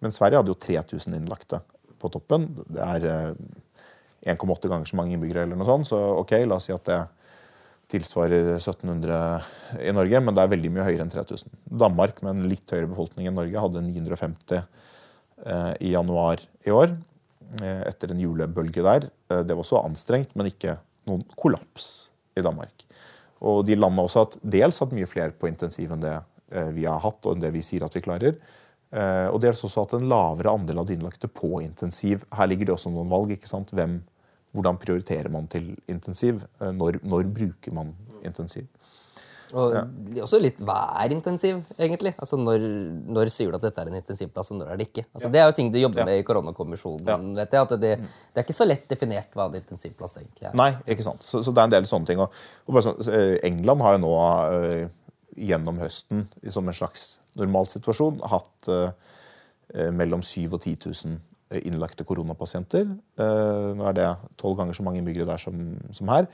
men 0.00 0.14
Sverige 0.14 0.40
hadde 0.40 0.54
jo 0.54 0.60
3000 0.62 1.18
innlagte 1.18 1.60
på 2.00 2.10
toppen. 2.14 2.46
Det 2.64 2.80
er 2.80 3.04
1,8 4.24 4.32
eh, 4.32 4.70
ganger 4.70 4.88
så 4.88 4.96
mange 4.96 5.12
innbyggere, 5.12 5.44
eller 5.44 5.60
noe 5.60 5.68
sånt. 5.68 5.90
Så 5.90 6.00
ok, 6.22 6.32
la 6.48 6.56
oss 6.56 6.70
si 6.70 6.74
at 6.76 6.88
det 6.88 7.02
tilsvarer 7.92 8.54
1700 8.54 9.20
i 9.84 9.92
Norge, 9.96 10.24
men 10.24 10.36
det 10.36 10.44
er 10.44 10.54
veldig 10.54 10.72
mye 10.72 10.88
høyere 10.88 11.04
enn 11.04 11.12
3000. 11.12 11.52
Danmark, 11.84 12.24
med 12.24 12.36
en 12.36 12.48
litt 12.48 12.72
høyere 12.72 12.88
befolkning 12.88 13.28
enn 13.28 13.36
Norge, 13.36 13.60
hadde 13.60 13.84
950 13.84 14.58
eh, 14.58 15.72
i 15.84 15.92
januar 15.92 16.40
i 16.64 16.72
år. 16.72 16.96
Eh, 17.60 17.84
etter 17.92 18.12
en 18.12 18.24
julebølge 18.24 18.84
der. 18.88 19.10
Det 19.28 19.52
var 19.52 19.64
også 19.64 19.84
anstrengt, 19.84 20.32
men 20.36 20.48
ikke 20.48 20.78
noen 21.08 21.28
kollaps 21.36 22.08
i 22.36 22.44
Danmark. 22.44 22.87
Og 23.46 23.64
de 23.66 23.76
landene 23.78 24.04
også 24.06 24.24
at 24.26 24.38
dels 24.42 24.80
hatt 24.82 24.94
mye 24.96 25.08
flere 25.08 25.34
på 25.34 25.50
intensiv 25.50 25.92
enn 25.94 26.02
det 26.02 26.16
eh, 26.16 26.70
vi 26.74 26.86
har 26.88 27.02
hatt, 27.04 27.20
og 27.24 27.34
enn 27.34 27.44
det 27.44 27.52
vi 27.54 27.62
sier 27.64 27.84
at 27.86 27.94
vi 27.94 28.02
klarer. 28.04 28.38
Eh, 28.90 29.26
og 29.28 29.40
dels 29.44 29.60
også 29.64 29.84
hatt 29.84 29.96
en 29.98 30.08
lavere 30.10 30.54
andel 30.54 30.82
av 30.82 30.88
de 30.88 30.96
innlagte 30.96 31.30
på 31.30 31.58
intensiv. 31.62 32.24
Her 32.34 32.48
ligger 32.50 32.70
det 32.70 32.76
også 32.78 32.92
noen 32.94 33.10
valg. 33.12 33.34
ikke 33.34 33.50
sant? 33.50 33.72
Hvem, 33.76 34.00
hvordan 34.56 34.80
prioriterer 34.80 35.30
man 35.32 35.48
til 35.52 35.74
intensiv? 35.90 36.42
Eh, 36.60 36.72
når, 36.74 37.02
når 37.04 37.28
bruker 37.36 37.76
man 37.76 37.94
intensiv? 38.26 38.66
Og 39.56 39.74
ja. 39.74 39.82
også 40.24 40.40
litt 40.42 40.60
hva 40.64 40.76
er 41.00 41.12
intensiv, 41.14 41.60
egentlig? 41.78 42.12
Altså 42.20 42.36
når, 42.40 42.64
når, 43.08 43.30
sier 43.32 43.52
du 43.52 43.56
at 43.56 43.64
dette 43.64 43.82
er 43.82 43.90
en 43.90 43.96
intensivplass, 43.98 44.50
og 44.52 44.60
når 44.60 44.72
er 44.74 44.80
det 44.80 44.88
ikke? 44.90 45.04
Altså, 45.08 45.28
ja. 45.28 45.32
Det 45.32 45.40
er 45.40 45.46
jo 45.48 45.54
ting 45.56 45.70
du 45.72 45.78
jobber 45.80 46.08
med 46.08 46.20
i 46.20 46.26
koronakommisjonen. 46.26 47.30
vet 47.38 47.56
jeg, 47.56 47.68
at 47.68 47.74
det, 47.80 47.92
mm. 48.00 48.10
det, 48.32 48.42
er 48.42 48.46
ikke 48.46 48.58
så 48.58 48.68
lett 48.68 48.84
definert 48.90 49.38
hva 49.38 49.48
en 49.48 49.58
intensivplass 49.60 50.18
egentlig 50.20 50.50
er. 50.50 50.56
Nei, 50.58 50.70
ikke 50.94 51.06
sant. 51.06 51.24
Så, 51.24 51.42
så 51.46 51.54
det 51.54 51.62
er 51.62 51.70
en 51.70 51.76
del 51.78 51.88
sånne 51.88 52.10
ting. 52.10 52.20
Og, 52.24 52.42
og 52.68 52.80
så, 52.84 52.94
eh, 53.14 53.38
England 53.48 53.86
har 53.86 53.96
jo 53.96 54.02
nå 54.04 54.12
øh, 54.58 54.84
gjennom 55.48 55.80
høsten 55.80 56.26
som 56.52 56.68
en 56.68 56.76
slags 56.76 57.08
normalsituasjon 57.38 58.20
hatt 58.28 58.70
øh, 58.74 58.92
mellom 59.94 60.24
7000 60.24 60.52
og 60.52 60.62
10 60.64 60.76
000 60.84 61.18
innlagte 61.64 62.04
koronapasienter. 62.04 62.84
Nå 63.16 63.84
er 63.88 63.94
det 63.96 64.08
tolv 64.36 64.58
ganger 64.58 64.76
så 64.76 64.84
mange 64.84 65.00
innbyggere 65.00 65.30
der 65.30 65.40
som, 65.40 65.62
som 65.96 66.10
her. 66.12 66.26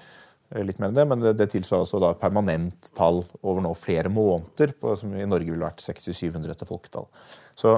Eh, 0.54 0.62
litt 0.62 0.78
mer 0.78 0.92
enn 0.92 0.98
det, 0.98 1.06
men 1.10 1.24
det, 1.34 1.48
tilsvarer 1.50 1.82
altså 1.82 2.00
da 2.02 2.12
permanent 2.18 2.92
tall 2.94 3.24
over 3.42 3.64
nå 3.64 3.72
flere 3.78 4.12
måneder, 4.12 4.74
på, 4.78 4.94
som 5.00 5.14
i 5.16 5.26
Norge 5.26 5.50
ville 5.50 5.66
vært 5.66 5.82
600-700 5.82 6.54
etter 6.54 6.68
folketall. 6.68 7.08
Så 7.58 7.74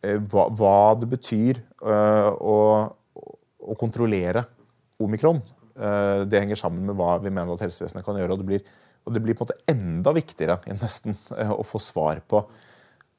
eh, 0.00 0.16
hva, 0.32 0.48
hva, 0.48 0.78
det 1.00 1.10
betyr 1.12 1.60
øh, 1.84 2.30
å, 2.32 2.56
å, 3.20 3.76
kontrollere 3.80 4.46
omikron, 5.04 5.42
øh, 5.76 6.24
det 6.24 6.40
henger 6.40 6.60
sammen 6.60 6.88
med 6.88 6.96
hva 6.98 7.18
vi 7.20 7.32
mener 7.32 7.52
at 7.52 7.66
helsevesenet 7.66 8.06
kan 8.06 8.16
gjøre. 8.16 8.32
Og 8.32 8.40
det 8.40 8.48
blir, 8.48 8.72
og 9.04 9.14
det 9.14 9.24
blir 9.24 9.36
på 9.36 9.44
en 9.44 9.50
måte 9.50 9.74
enda 9.74 10.16
viktigere 10.16 10.58
nesten 10.72 11.18
å 11.52 11.60
få 11.66 11.82
svar 11.82 12.24
på 12.24 12.46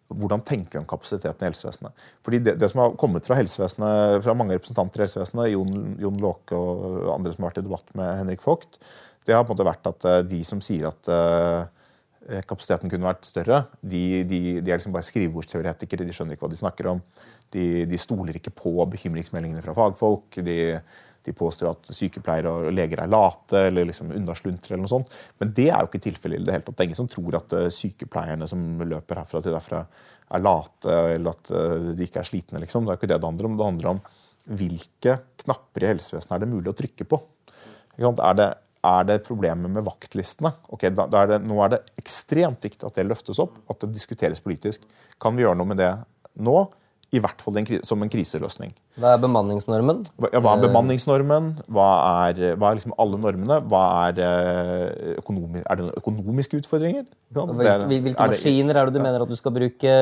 hvordan 0.09 0.41
tenker 0.45 0.77
vi 0.77 0.81
om 0.81 0.87
kapasiteten 0.89 1.45
i 1.45 1.49
helsevesenet? 1.49 2.05
Fordi 2.25 2.39
det, 2.45 2.55
det, 2.61 2.69
som 2.71 2.81
har 2.83 2.95
kommet 2.99 3.27
fra 3.29 3.37
helsevesenet, 3.37 4.23
fra 4.25 4.35
mange 4.37 4.57
representanter 4.57 5.03
i 5.03 5.05
helsevesenet, 5.05 5.51
Jon, 5.53 5.91
Jon 6.01 6.21
Låke 6.23 6.57
og 6.57 7.11
andre 7.13 7.33
som 7.33 7.45
har 7.45 7.53
vært 7.53 7.61
i 7.61 7.67
debatt 7.67 7.91
med 7.99 8.15
Henrik 8.17 8.45
Vogt, 8.45 8.79
det 9.27 9.35
har 9.35 9.43
på 9.45 9.51
en 9.51 9.57
måte 9.57 9.67
vært 9.67 9.89
at 9.91 10.07
eh, 10.09 10.21
de 10.25 10.39
som 10.47 10.61
sier 10.63 10.87
at 10.89 11.09
uh, 11.13 12.39
kapasiteten 12.49 12.89
kunne 12.89 13.05
vært 13.05 13.27
større, 13.27 13.59
de, 13.81 14.23
de, 14.25 14.39
de 14.63 14.71
er 14.71 14.79
liksom 14.79 14.95
bare 14.95 15.05
skrivebordsteoretikere. 15.05 16.07
De 16.07 16.15
skjønner 16.15 16.37
ikke 16.37 16.47
hva 16.47 16.53
de 16.53 16.59
snakker 16.61 16.89
om. 16.91 17.03
De, 17.53 17.65
de 17.89 17.99
stoler 18.01 18.37
ikke 18.39 18.53
på 18.57 18.73
bekymringsmeldingene 18.89 19.63
fra 19.65 19.75
fagfolk. 19.77 20.39
De, 20.45 20.57
de 21.25 21.33
påstår 21.35 21.71
at 21.71 21.89
sykepleiere 21.95 22.51
og 22.51 22.69
leger 22.73 23.03
er 23.03 23.11
late 23.11 23.65
eller 23.69 23.89
liksom 23.89 24.13
unnasluntre. 24.15 24.73
eller 24.73 24.85
noe 24.85 24.91
sånt. 24.91 25.17
Men 25.41 25.51
det 25.55 25.67
er 25.69 25.81
jo 25.81 25.89
ikke 25.89 26.05
tilfellet 26.07 26.45
det 26.45 26.55
hele 26.55 26.65
tatt. 26.65 26.77
Det 26.77 26.85
er 26.85 26.89
ingen 26.89 27.01
som 27.01 27.11
tror 27.11 27.39
at 27.41 27.57
eh, 27.57 27.67
sykepleierne 27.73 28.47
som 28.49 28.63
løper 28.85 29.21
herfra 29.23 29.43
til 29.43 29.55
derfra, 29.55 29.83
er 30.29 30.45
late 30.45 30.95
eller 31.15 31.35
at 31.35 31.51
eh, 31.51 31.91
de 31.97 32.07
ikke 32.07 32.23
er 32.23 32.29
slitne. 32.29 32.63
liksom. 32.63 32.85
Det 32.85 32.93
er 32.93 33.01
ikke 33.01 33.11
det 33.11 33.19
det 33.19 33.29
handler 33.29 33.49
om. 33.49 33.59
Det 33.59 33.69
handler 33.69 33.91
om 33.95 34.01
hvilke 34.59 35.19
knapper 35.43 35.85
i 35.85 35.91
helsevesenet 35.91 36.37
er 36.37 36.43
det 36.45 36.51
mulig 36.53 36.71
å 36.71 36.77
trykke 36.77 37.07
på. 37.09 37.21
Er 37.99 38.35
det, 38.39 38.49
er 38.87 39.07
det 39.09 39.19
problemer 39.27 39.71
med 39.71 39.85
vaktlistene? 39.85 40.53
Ok, 40.71 40.87
da, 40.95 41.05
da 41.11 41.23
er 41.23 41.33
det, 41.33 41.39
Nå 41.49 41.59
er 41.65 41.75
det 41.75 41.83
ekstremt 41.99 42.63
viktig 42.63 42.87
at 42.87 42.95
det 42.95 43.07
løftes 43.09 43.41
opp, 43.43 43.59
at 43.69 43.83
det 43.83 43.91
diskuteres 43.97 44.41
politisk. 44.43 44.87
Kan 45.19 45.35
vi 45.35 45.43
gjøre 45.43 45.59
noe 45.59 45.73
med 45.73 45.81
det 45.81 45.91
nå? 46.39 46.61
I 47.09 47.19
hvert 47.21 47.41
fall 47.41 47.57
som 47.87 48.03
en 48.05 48.11
kriseløsning. 48.11 48.73
Hva 48.99 49.15
er 49.15 49.21
bemanningsnormen? 49.23 50.03
Ja, 50.29 50.41
hva 50.43 50.51
er 50.53 50.65
bemanningsnormen? 50.67 51.47
Hva 51.65 51.87
er, 52.29 52.41
hva 52.59 52.69
er 52.69 52.77
liksom 52.77 52.93
alle 53.01 53.17
normene? 53.17 53.57
Hva 53.71 53.83
er, 54.09 54.19
eh, 54.25 55.15
økonomi, 55.17 55.63
er 55.63 55.79
det 55.79 55.87
økonomiske 55.97 56.59
utfordringer? 56.61 57.07
Hvilke, 57.33 57.87
hvilke 57.89 58.13
er 58.13 58.33
maskiner 58.33 58.77
er 58.77 58.89
det 58.89 58.97
du 58.97 59.01
mener 59.01 59.25
at 59.25 59.31
du 59.31 59.37
skal 59.39 59.55
bruke? 59.55 59.95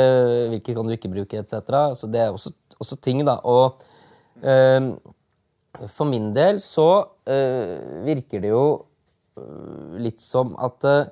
Hvilke 0.51 0.75
kan 0.75 0.89
du 0.89 0.95
ikke 0.97 1.13
bruke? 1.13 1.39
Et 1.39 1.49
så 1.49 2.09
det 2.11 2.21
er 2.25 2.35
også, 2.35 2.51
også, 2.79 2.99
ting, 2.99 3.23
da. 3.25 3.37
Og 3.43 3.79
øh, 4.43 4.91
for 5.87 6.05
min 6.11 6.35
del 6.35 6.59
så 6.59 7.07
øh, 7.27 8.05
virker 8.05 8.43
det 8.43 8.51
jo 8.51 8.83
litt 9.95 10.19
som 10.19 10.55
at 10.59 10.83
øh, 10.91 11.05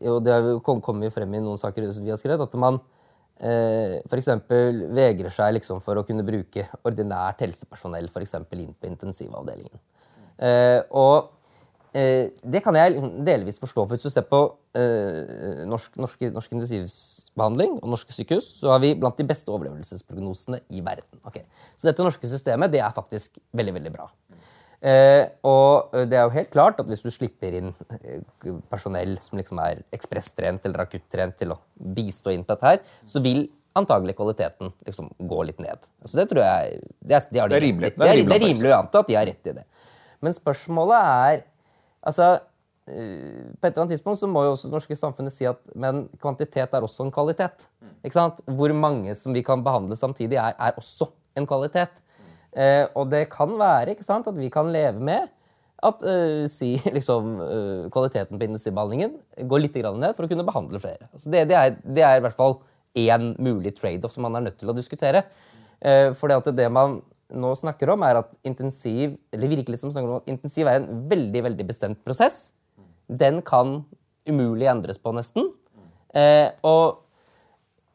Jo, 0.00 0.18
det 0.20 0.62
kommer 0.64 1.04
jo 1.04 1.10
frem 1.10 1.34
i 1.34 1.40
noen 1.42 1.58
saker 1.58 1.92
vi 2.00 2.08
har 2.08 2.16
skrevet, 2.16 2.40
at 2.40 2.54
man 2.54 2.78
eh, 3.40 4.00
f.eks. 4.04 4.30
vegrer 4.94 5.32
seg 5.32 5.56
liksom 5.58 5.82
for 5.84 6.00
å 6.00 6.04
kunne 6.06 6.26
bruke 6.26 6.66
ordinært 6.84 7.44
helsepersonell 7.44 8.10
for 8.12 8.24
inn 8.24 8.74
på 8.74 8.90
intensivavdelingen. 8.90 9.80
Eh, 10.38 10.80
og 10.90 11.30
eh, 11.94 12.34
det 12.42 12.62
kan 12.64 12.76
jeg 12.78 12.98
delvis 13.26 13.60
forstå. 13.62 13.86
for 13.86 13.94
Hvis 13.94 14.06
du 14.06 14.10
ser 14.14 14.26
på 14.28 14.42
eh, 14.78 15.64
norsk, 15.70 15.96
norsk, 16.00 16.26
norsk, 16.34 16.56
intensivbehandling 16.56 17.78
og 17.80 17.94
norske 17.94 18.16
sykehus, 18.16 18.50
så 18.60 18.74
har 18.74 18.82
vi 18.84 18.94
blant 18.98 19.18
de 19.18 19.28
beste 19.28 19.52
overlevelsesprognosene 19.54 20.62
i 20.70 20.82
verden. 20.84 21.22
Okay. 21.24 21.46
Så 21.76 21.90
dette 21.90 22.06
norske 22.06 22.30
systemet 22.30 22.74
det 22.74 22.82
er 22.82 22.96
faktisk 22.96 23.38
veldig, 23.52 23.78
veldig 23.80 23.94
bra. 23.94 24.10
Eh, 24.84 25.24
og 25.48 25.94
det 26.10 26.18
er 26.18 26.26
jo 26.26 26.34
helt 26.34 26.50
klart 26.52 26.80
at 26.82 26.88
hvis 26.90 27.00
du 27.00 27.08
slipper 27.12 27.54
inn 27.56 27.70
eh, 28.02 28.20
personell 28.68 29.14
som 29.24 29.38
liksom 29.40 29.60
er 29.64 29.80
ekspresstrent 29.96 30.66
eller 30.68 30.84
akuttrent 30.84 31.38
til 31.40 31.54
å 31.54 31.60
bistå 31.96 32.34
inn 32.34 32.44
på 32.44 32.52
dette 32.52 32.72
her, 32.74 32.82
så 33.08 33.22
vil 33.24 33.46
antagelig 33.74 34.14
kvaliteten 34.18 34.74
liksom 34.86 35.08
gå 35.18 35.38
litt 35.48 35.62
ned. 35.62 35.88
Så 36.04 36.20
det 36.20 36.28
tror 36.30 36.44
jeg 36.44 36.82
Det 37.00 37.16
er, 37.16 37.30
de 37.30 37.40
det 37.40 37.56
er 37.56 37.64
rimelig. 37.64 37.94
Det 37.96 38.10
er, 38.10 38.22
det 38.22 38.36
er 38.36 38.44
rimelig 38.44 38.70
å 38.70 38.80
anta 38.82 39.02
at 39.02 39.08
de 39.08 39.16
har 39.18 39.26
rett 39.26 39.50
i 39.50 39.56
det. 39.56 39.64
Men 40.24 40.36
spørsmålet 40.36 41.10
er 41.14 41.42
Altså 42.04 42.26
eh, 42.84 43.48
på 43.56 43.64
et 43.64 43.70
eller 43.70 43.82
annet 43.86 43.94
tidspunkt 43.94 44.20
så 44.20 44.28
må 44.28 44.42
jo 44.44 44.50
også 44.52 44.68
det 44.68 44.76
norske 44.76 44.96
samfunnet 45.00 45.32
si 45.32 45.46
at 45.48 45.60
men 45.72 46.02
kvantitet 46.20 46.74
er 46.76 46.84
også 46.84 47.06
en 47.06 47.12
kvalitet. 47.14 47.64
Ikke 48.04 48.18
sant? 48.18 48.42
Hvor 48.44 48.74
mange 48.76 49.14
som 49.16 49.32
vi 49.32 49.40
kan 49.40 49.64
behandle 49.64 49.96
samtidig, 49.96 50.36
er, 50.36 50.52
er 50.52 50.76
også 50.76 51.08
en 51.40 51.48
kvalitet. 51.48 52.02
Eh, 52.54 52.84
og 52.94 53.08
det 53.10 53.26
kan 53.32 53.54
være 53.58 53.94
ikke 53.94 54.06
sant, 54.06 54.28
at 54.30 54.36
vi 54.38 54.50
kan 54.52 54.70
leve 54.72 55.02
med 55.02 55.30
at 55.84 56.04
uh, 56.06 56.44
si, 56.48 56.74
liksom, 56.96 57.34
uh, 57.40 57.86
kvaliteten 57.92 58.38
på 58.38 58.46
intensivbehandlingen 58.46 59.18
går 59.50 59.64
litt 59.64 59.74
ned 59.76 60.14
for 60.16 60.24
å 60.24 60.30
kunne 60.30 60.46
behandle 60.46 60.80
flere. 60.80 61.10
Altså 61.12 61.32
det, 61.32 61.42
det, 61.50 61.58
er, 61.58 61.74
det, 61.82 62.04
er, 62.04 62.20
i 62.20 62.24
hvert 62.24 62.38
fall 62.38 62.56
én 62.96 63.34
mulig 63.42 63.74
trade-off 63.76 64.14
som 64.14 64.24
man 64.24 64.38
er 64.38 64.46
nødt 64.46 64.56
til 64.60 64.70
å 64.70 64.76
diskutere. 64.76 65.24
Eh, 65.84 66.12
for 66.16 66.30
det, 66.30 66.68
man 66.72 67.00
nå 67.34 67.50
snakker 67.58 67.90
om, 67.92 68.04
er 68.06 68.22
at 68.22 68.32
intensiv 68.46 69.16
eller 69.34 69.50
virkelig 69.50 69.80
som 69.82 69.92
snakker 69.92 70.30
intensiv 70.30 70.68
er 70.70 70.80
en 70.80 71.04
veldig 71.10 71.42
veldig 71.50 71.66
bestemt 71.68 72.00
prosess. 72.06 72.52
Den 73.08 73.42
kan 73.44 73.82
umulig 74.28 74.70
endres 74.70 75.00
på, 75.02 75.12
nesten. 75.12 75.50
Uh, 76.14 76.48
og 76.62 77.02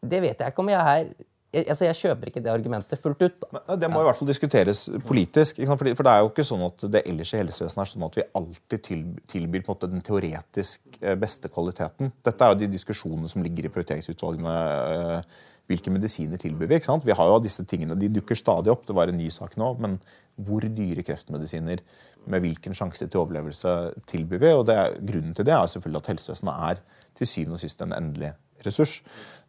det 0.04 0.20
vet 0.22 0.42
jeg 0.42 0.52
ikke 0.52 0.62
om 0.62 0.72
jeg 0.72 1.00
er 1.00 1.08
jeg, 1.50 1.66
altså 1.66 1.88
jeg 1.88 1.98
kjøper 1.98 2.30
ikke 2.30 2.42
det 2.46 2.52
argumentet 2.54 3.02
fullt 3.02 3.24
ut. 3.26 3.38
Da. 3.42 3.76
Det 3.82 3.90
må 3.90 4.04
i 4.04 4.08
hvert 4.08 4.18
fall 4.20 4.30
diskuteres 4.30 4.84
politisk. 5.10 5.62
For 5.66 5.90
det 6.06 6.12
er 6.12 6.24
jo 6.24 6.30
ikke 6.30 6.46
sånn 6.46 6.66
at 6.68 6.84
det 6.94 7.04
ellers 7.10 7.34
i 7.34 7.40
helsevesenet 7.42 7.84
er 7.84 7.92
sånn 7.92 8.06
at 8.06 8.18
vi 8.20 8.26
alltid 8.40 8.90
tilbyr 9.34 9.62
en 9.64 9.70
måte 9.70 9.90
den 9.90 10.04
teoretisk 10.06 11.00
eh, 11.02 11.18
beste 11.20 11.50
kvaliteten. 11.54 12.12
Dette 12.26 12.46
er 12.46 12.54
jo 12.54 12.60
de 12.62 12.70
diskusjonene 12.76 13.32
som 13.32 13.46
ligger 13.46 13.66
i 13.66 13.72
prioriteringsutvalgene 13.74 14.58
eh, 14.98 15.40
hvilke 15.70 15.94
medisiner 15.94 16.42
tilbyr 16.42 16.70
vi. 16.70 16.80
ikke 16.80 16.90
sant? 16.90 17.06
Vi 17.06 17.18
har 17.18 17.30
jo 17.30 17.40
disse 17.42 17.66
tingene, 17.70 17.98
De 17.98 18.10
dukker 18.14 18.38
stadig 18.38 18.72
opp. 18.74 18.86
Det 18.86 18.96
var 18.98 19.10
en 19.10 19.18
ny 19.18 19.30
sak 19.34 19.58
nå. 19.58 19.72
Men 19.82 19.98
hvor 20.38 20.66
dyre 20.66 21.06
kreftmedisiner 21.06 21.82
med 22.30 22.46
hvilken 22.46 22.78
sjanse 22.78 23.06
til 23.08 23.22
overlevelse 23.22 23.74
tilbyr 24.10 24.42
vi? 24.46 24.54
Og 24.54 24.68
det, 24.70 24.78
Grunnen 25.02 25.34
til 25.38 25.50
det 25.50 25.58
er 25.58 25.70
selvfølgelig 25.70 26.04
at 26.04 26.12
helsevesenet 26.14 26.70
er 26.70 26.86
til 27.18 27.30
syvende 27.30 27.58
og 27.58 27.64
sist 27.66 27.82
en 27.86 27.98
endelig 27.98 28.34
ressurs. 28.66 29.00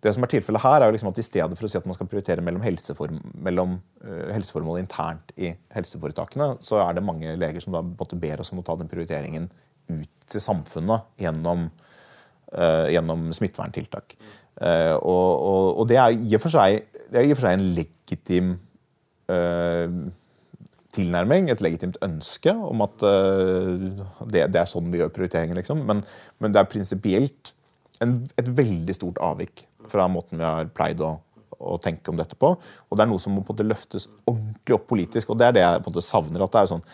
Det 0.00 0.12
som 0.16 0.24
er 0.24 0.30
tilfellet 0.32 0.62
her, 0.64 0.80
er 0.80 0.88
jo 0.88 0.94
liksom 0.96 1.10
at 1.10 1.18
i 1.20 1.24
stedet 1.24 1.58
for 1.58 1.66
å 1.66 1.70
si 1.70 1.76
at 1.76 1.88
man 1.88 1.96
skal 1.96 2.08
prioritere 2.08 2.44
mellom, 2.44 2.62
helseform, 2.64 3.18
mellom 3.44 3.74
uh, 4.06 4.30
helseformål 4.32 4.80
internt 4.80 5.34
i 5.36 5.52
helseforetakene, 5.74 6.54
så 6.64 6.80
er 6.86 6.96
det 6.96 7.04
mange 7.04 7.34
leger 7.40 7.60
som 7.64 7.76
da 7.76 7.82
ber 7.84 8.40
oss 8.40 8.52
om 8.54 8.62
å 8.62 8.64
ta 8.64 8.78
den 8.80 8.88
prioriteringen 8.88 9.50
ut 9.90 10.24
til 10.30 10.44
samfunnet 10.44 11.10
gjennom, 11.20 11.68
uh, 12.54 12.86
gjennom 12.88 13.28
smitteverntiltak. 13.36 14.16
Uh, 14.56 14.96
og, 14.96 15.28
og, 15.34 15.66
og, 15.74 15.84
det 15.90 16.00
er 16.00 16.16
i 16.16 16.34
og 16.38 16.44
for 16.46 16.56
seg, 16.56 16.80
for 17.10 17.44
seg 17.44 17.58
en 17.58 17.68
legitim 17.76 18.56
tilnærming, 20.90 21.52
et 21.52 21.60
legitimt 21.62 22.00
ønske 22.02 22.50
om 22.50 22.80
at 22.82 22.96
det, 22.98 24.40
det, 24.50 24.58
er 24.58 24.66
sånn 24.66 24.88
vi 24.90 24.98
gjør 24.98 25.12
prioriteringer. 25.14 25.60
Liksom. 25.60 25.84
Men, 25.86 26.00
men 26.42 26.50
det 26.50 26.58
er 26.58 26.66
prinsipielt 26.72 27.52
et 28.00 28.48
veldig 28.56 28.96
stort 28.96 29.20
avvik 29.20 29.66
fra 29.90 30.08
måten 30.08 30.40
vi 30.40 30.46
har 30.46 30.70
pleid 30.74 31.02
å, 31.04 31.14
å, 31.58 31.76
tenke 31.82 32.12
om 32.12 32.18
dette 32.18 32.38
på. 32.38 32.54
Og 32.56 32.96
det 32.96 33.04
er 33.04 33.10
noe 33.10 33.22
som 33.22 33.34
må 33.36 33.44
på 33.44 33.52
en 33.52 33.58
måte 33.58 33.68
løftes 33.68 34.08
ordentlig 34.24 34.76
opp 34.76 34.86
politisk. 34.90 35.32
Og 35.32 35.40
det 35.40 35.48
er 35.48 35.56
det 35.56 35.64
jeg 35.64 35.80
på 35.84 35.90
en 35.90 35.96
måte 35.96 36.06
savner. 36.06 36.44
at 36.44 36.54
Det 36.54 36.62
er, 36.62 36.70
sånn, 36.70 36.84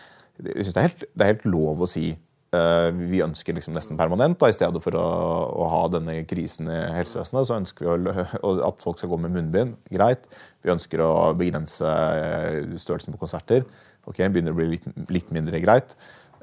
jeg 0.43 0.67
synes 0.67 0.73
det 0.73 0.81
er, 0.81 0.89
helt, 0.89 1.05
det 1.13 1.25
er 1.25 1.33
helt 1.33 1.47
lov 1.53 1.83
å 1.83 1.89
si 1.89 2.05
uh, 2.11 2.89
vi 2.91 3.23
ønsker 3.23 3.55
liksom 3.57 3.75
nesten 3.77 3.99
permanent. 3.99 4.39
Da, 4.41 4.51
I 4.51 4.57
stedet 4.57 4.83
for 4.83 4.99
å, 4.99 5.07
å, 5.47 5.71
ha 5.73 5.81
denne 5.95 6.19
krisen 6.29 6.69
i 6.71 6.79
helsevesenet, 6.97 7.49
så 7.49 7.59
ønsker 7.61 7.87
vi 7.87 8.13
å, 8.41 8.53
at 8.67 8.83
folk 8.83 8.99
skal 8.99 9.13
gå 9.13 9.21
med 9.23 9.35
munnbind. 9.37 9.77
Greit. 9.93 10.27
Vi 10.65 10.73
ønsker 10.73 11.03
å 11.05 11.11
begrense 11.39 11.87
eh, 11.87 12.61
størrelsen 12.75 13.15
på 13.15 13.23
konserter. 13.23 13.67
Ok, 14.07 14.21
Begynner 14.23 14.55
å 14.55 14.59
bli 14.59 14.71
litt, 14.75 14.87
litt 15.11 15.35
mindre 15.35 15.63
greit. 15.63 15.95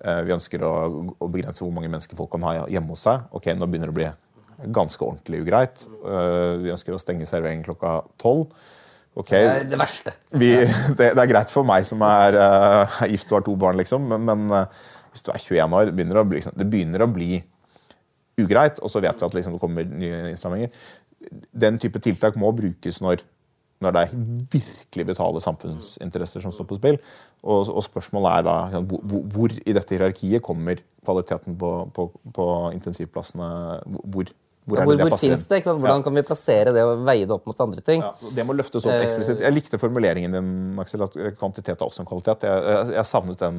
Uh, 0.04 0.20
vi 0.26 0.36
ønsker 0.36 0.64
å 0.64 1.28
begrense 1.32 1.64
hvor 1.64 1.72
mange 1.74 1.92
mennesker 1.92 2.16
folk 2.18 2.32
kan 2.32 2.44
ha 2.48 2.62
hjemme 2.72 2.96
hos 2.96 3.04
seg. 3.08 3.28
Ok, 3.36 3.52
Nå 3.56 3.68
begynner 3.68 3.92
det 3.92 3.96
å 3.96 4.00
bli 4.02 4.12
ganske 4.74 5.04
ordentlig 5.04 5.42
ugreit. 5.44 5.84
Eh, 6.04 6.54
vi 6.62 6.72
ønsker 6.74 6.96
å 6.96 7.02
stenge 7.02 7.28
serveringen 7.28 7.66
klokka 7.66 8.00
tolv. 8.20 8.50
Okay. 9.14 9.44
Det 9.46 9.50
er 9.60 9.68
det 9.70 9.78
verste. 9.78 10.14
Vi, 10.34 10.50
det, 10.98 11.12
det, 11.14 11.22
er 11.22 11.30
greit 11.30 11.52
for 11.52 11.66
meg 11.66 11.86
som 11.86 12.02
er 12.06 12.34
uh, 12.34 13.02
gift 13.10 13.30
og 13.30 13.38
har 13.38 13.46
to 13.46 13.54
barn, 13.58 13.78
liksom, 13.78 14.08
men, 14.10 14.24
men 14.26 14.46
uh, 14.50 14.86
hvis 15.14 15.22
du 15.22 15.30
er 15.30 15.38
21 15.38 15.76
år, 15.78 15.92
begynner 15.94 16.18
det, 16.18 16.24
bli, 16.30 16.40
liksom, 16.40 16.56
det 16.58 16.66
begynner 16.72 17.04
å 17.04 17.10
bli 17.14 17.38
ugreit, 18.42 18.80
og 18.82 18.90
så 18.90 19.02
vet 19.04 19.20
vi 19.20 19.28
at 19.28 19.36
liksom, 19.38 19.54
det 19.54 19.62
kommer 19.62 19.86
nye 19.86 20.32
innstramminger. 20.32 20.74
Den 21.54 21.78
type 21.80 22.02
tiltak 22.02 22.34
må 22.40 22.50
brukes 22.56 22.98
når, 23.04 23.22
når 23.84 23.94
det 23.94 24.02
er 24.02 24.16
virkelig 24.56 25.06
betale 25.12 25.42
samfunnsinteresser 25.44 26.42
som 26.42 26.52
står 26.54 26.66
på 26.68 26.80
spill. 26.80 26.98
Og, 27.44 27.70
og 27.70 27.84
spørsmålet 27.86 28.40
er 28.40 28.48
da 28.48 28.82
hvor, 28.82 29.22
hvor, 29.30 29.54
i 29.54 29.76
dette 29.76 29.94
hierarkiet 29.94 30.42
kommer 30.44 30.82
kvaliteten 31.06 31.54
på, 31.60 31.70
på, 31.94 32.08
på 32.34 32.48
intensivplassene 32.74 33.48
hvor, 34.10 34.34
hvor, 34.64 34.80
hvor, 34.80 34.96
hvor 34.96 35.18
finnes 35.20 35.44
det? 35.48 35.60
Hvordan 35.66 36.04
kan 36.04 36.14
vi 36.16 36.22
plassere 36.24 36.72
det 36.72 36.84
og 36.88 37.02
veie 37.04 37.26
det 37.28 37.34
opp 37.36 37.48
mot 37.50 37.58
andre 37.60 37.82
ting? 37.84 38.00
Ja, 38.00 38.30
det 38.32 38.46
må 38.48 38.56
løftes 38.56 38.86
opp 38.88 38.96
eksplisitt. 38.96 39.42
Jeg 39.44 39.52
likte 39.52 39.80
formuleringen 39.80 40.32
din, 40.32 40.54
Aksel, 40.80 41.04
at 41.04 41.18
kvantitet 41.36 41.76
er 41.76 41.84
også 41.84 42.04
en 42.04 42.08
kvalitet. 42.08 42.46
Jeg, 42.48 42.62
jeg, 42.72 42.94
jeg 42.96 43.08
savnet 43.10 43.42
den 43.42 43.58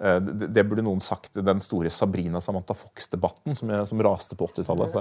eh, 0.00 0.20
det, 0.24 0.62
burde 0.70 0.84
noen 0.86 1.02
sagt 1.04 1.36
den 1.36 1.58
store 1.60 1.90
Sabrina 1.92 2.40
Samantha 2.40 2.72
Fox-debatten 2.78 3.58
som, 3.58 3.74
som, 3.90 4.00
raste 4.06 4.38
på 4.40 4.48
80-tallet. 4.48 4.96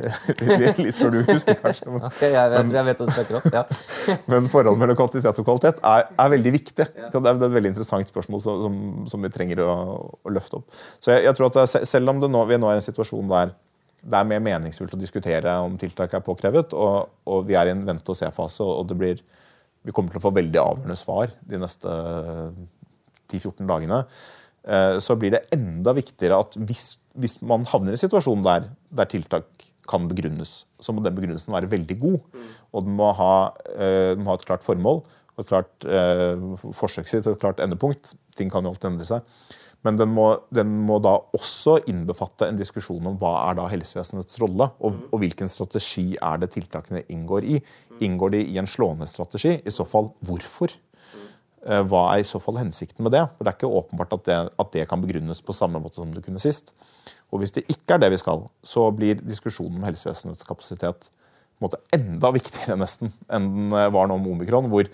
Litt 0.86 0.96
før 0.96 1.12
du 1.18 1.18
husker, 1.28 1.58
kanskje. 1.60 1.90
Men, 1.92 2.06
okay, 2.08 2.30
jeg, 2.32 2.52
vet, 2.54 2.72
jeg 2.78 2.86
vet 2.86 3.02
hva 3.02 3.08
du 3.10 3.12
snakker 3.18 3.40
om. 3.42 3.58
Ja. 3.58 4.16
men 4.32 4.48
forholdet 4.54 4.84
mellom 4.86 5.00
kvantitet 5.02 5.42
og 5.42 5.48
kvalitet 5.50 5.82
er, 5.90 6.06
er 6.16 6.30
veldig 6.32 6.54
viktig. 6.56 6.86
Ja. 6.86 7.10
Det, 7.12 7.20
er, 7.20 7.36
et 7.36 7.58
veldig 7.58 7.74
interessant 7.74 8.08
spørsmål 8.14 8.40
som, 8.46 8.64
som, 8.64 8.80
som 9.12 9.28
vi 9.28 9.32
trenger 9.36 9.60
å, 9.66 9.76
å, 10.16 10.32
løfte 10.32 10.62
opp. 10.62 10.80
Så 10.96 11.12
jeg, 11.12 11.26
jeg 11.28 11.36
tror 11.36 11.52
at 11.52 11.76
Selv 11.92 12.14
om 12.14 12.24
nå, 12.24 12.46
vi 12.48 12.56
nå 12.56 12.72
er 12.72 12.80
i 12.80 12.82
en 12.82 12.88
situasjon 12.88 13.28
der 13.36 13.52
det 14.02 14.18
er 14.18 14.28
mer 14.28 14.42
meningsfullt 14.42 14.96
å 14.96 15.00
diskutere 15.00 15.54
om 15.62 15.78
tiltak 15.78 16.14
er 16.16 16.24
påkrevet. 16.26 16.74
Og, 16.74 17.10
og 17.30 17.46
vi 17.48 17.56
er 17.58 17.70
i 17.70 17.74
en 17.74 17.84
vente-og-se-fase, 17.86 18.66
og 18.66 18.88
det 18.90 18.98
blir, 18.98 19.22
vi 19.86 19.94
kommer 19.94 20.14
til 20.14 20.22
å 20.22 20.26
få 20.26 20.34
veldig 20.34 20.62
avgjørende 20.62 20.98
svar 20.98 21.34
de 21.48 21.60
neste 21.62 21.96
10-14 23.30 23.68
dagene. 23.70 24.02
Eh, 24.62 24.98
så 25.02 25.16
blir 25.18 25.34
det 25.34 25.46
enda 25.54 25.94
viktigere 25.96 26.38
at 26.44 26.58
hvis, 26.58 26.96
hvis 27.18 27.40
man 27.46 27.66
havner 27.70 27.94
i 27.94 27.98
en 27.98 28.04
situasjon 28.04 28.44
der, 28.46 28.68
der, 28.90 29.10
tiltak 29.10 29.48
kan 29.90 30.06
begrunnes, 30.10 30.62
så 30.78 30.94
må 30.94 31.02
den 31.02 31.16
begrunnelsen 31.16 31.54
være 31.54 31.70
veldig 31.70 31.98
god. 32.02 32.20
Og 32.72 32.86
den 32.86 32.98
må 32.98 33.10
ha, 33.18 33.34
eh, 33.74 34.12
den 34.14 34.22
må 34.22 34.34
ha 34.34 34.38
et 34.38 34.46
klart 34.46 34.66
formål 34.66 35.02
og 35.32 35.42
et 35.42 35.48
klart 35.48 35.86
eh, 35.88 36.42
forsøkssitt 36.76 37.26
og 37.26 37.36
et 37.36 37.42
klart 37.42 37.62
endepunkt. 37.64 38.12
Ting 38.38 38.50
kan 38.52 38.64
jo 38.64 38.74
alltid 38.74 38.92
endre 38.92 39.08
seg. 39.08 39.34
Men 39.82 39.98
den 39.98 40.12
må, 40.14 40.28
den 40.54 40.70
må, 40.86 41.00
da 41.02 41.16
også 41.34 41.80
innbefatte 41.90 42.46
en 42.46 42.58
diskusjon 42.58 43.06
om 43.10 43.16
hva 43.18 43.32
er 43.48 43.58
da 43.58 43.66
helsevesenets 43.72 44.38
rolle, 44.42 44.68
og, 44.78 45.00
og, 45.10 45.18
hvilken 45.22 45.50
strategi 45.50 46.12
er 46.14 46.38
det 46.42 46.52
tiltakene 46.54 47.02
inngår 47.10 47.48
i. 47.50 47.58
Inngår 48.06 48.36
de 48.36 48.44
i 48.52 48.60
en 48.62 48.70
slående 48.70 49.08
strategi? 49.10 49.56
I 49.58 49.74
så 49.74 49.86
fall 49.88 50.12
hvorfor? 50.22 50.74
Eh, 51.66 51.82
hva 51.86 52.04
er 52.12 52.22
i 52.22 52.26
så 52.26 52.38
fall 52.42 52.60
hensikten 52.62 53.02
med 53.06 53.14
det? 53.14 53.24
For 53.34 53.42
Det 53.42 53.52
er 53.52 53.58
ikke 53.58 53.80
åpenbart 53.80 54.14
at 54.18 54.28
det, 54.28 54.38
at 54.64 54.72
det 54.76 54.86
kan 54.90 55.02
begrunnes 55.02 55.42
på 55.42 55.56
samme 55.56 55.82
måte 55.82 55.98
som 55.98 56.14
det 56.14 56.22
kunne 56.26 56.42
sist. 56.42 56.70
Og 57.32 57.42
Hvis 57.42 57.54
det 57.58 57.66
ikke 57.66 57.96
er 57.96 58.04
det 58.04 58.12
vi 58.14 58.22
skal, 58.22 58.46
så 58.62 58.86
blir 58.94 59.18
diskusjonen 59.18 59.80
om 59.80 59.88
helsevesenets 59.88 60.46
kapasitet 60.46 61.10
måte 61.62 61.78
enda 61.94 62.32
viktigere 62.34 62.78
nesten 62.80 63.12
enn 63.30 63.48
den 63.54 63.92
var 63.94 64.08
nå 64.10 64.18
med 64.18 64.32
omikron, 64.34 64.68
hvor, 64.72 64.88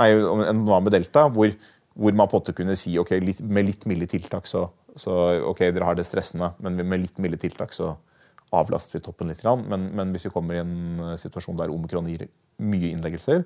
nei, 0.00 0.08
enn 0.14 0.62
den 0.62 0.66
var 0.68 0.84
med 0.84 0.94
delta. 0.96 1.26
hvor 1.28 1.52
hvor 1.94 2.16
man 2.16 2.28
på 2.28 2.36
en 2.36 2.42
måte 2.42 2.56
kunne 2.56 2.76
si 2.78 2.96
ok, 2.98 3.12
litt, 3.22 3.42
med 3.46 3.68
litt 3.68 3.86
milde 3.86 4.08
tiltak 4.10 4.48
så, 4.50 4.66
så, 4.98 5.14
ok, 5.50 5.62
dere 5.68 5.86
har 5.86 5.98
det 5.98 6.06
stressende, 6.08 6.52
men 6.62 6.82
med 6.82 7.04
litt 7.06 7.20
milde 7.22 7.38
tiltak 7.40 7.74
så 7.74 7.94
avlaster 8.54 8.98
vi 8.98 9.04
toppen 9.04 9.30
litt. 9.30 9.42
Men, 9.44 9.88
men, 9.94 10.14
hvis 10.14 10.28
vi 10.28 10.34
kommer 10.34 10.58
i 10.58 10.62
en 10.62 11.02
eh, 11.02 11.16
situasjon 11.20 11.58
der 11.58 11.72
omikron 11.74 12.08
gir 12.10 12.26
mye 12.62 12.92
innleggelser, 12.94 13.44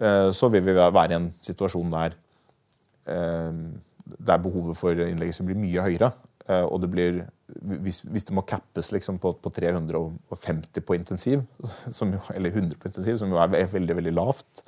eh, 0.00 0.28
så 0.36 0.50
vil 0.52 0.64
vi 0.66 0.76
være 0.76 1.10
i 1.12 1.18
en 1.18 1.30
situasjon 1.44 1.92
der, 1.94 2.16
eh, 3.12 3.62
der 4.16 4.42
behovet 4.44 4.78
for 4.78 5.06
innleggelser 5.06 5.48
blir 5.48 5.60
mye 5.60 5.88
høyere. 5.88 6.12
Og 6.46 6.76
det 6.78 6.86
blir, 6.92 7.16
hvis, 7.82 8.04
hvis 8.06 8.28
det 8.28 8.34
må 8.36 8.44
cappes 8.46 8.92
liksom 8.94 9.16
på, 9.18 9.32
på, 9.42 9.50
350 9.50 10.84
på 10.86 10.94
intensiv, 10.94 11.40
jo, 11.58 12.20
eller 12.36 12.52
100 12.52 12.78
på 12.78 12.86
intensiv, 12.86 13.16
som 13.18 13.32
jo 13.34 13.40
er 13.42 13.66
veldig 13.72 13.96
veldig 13.98 14.12
lavt 14.14 14.62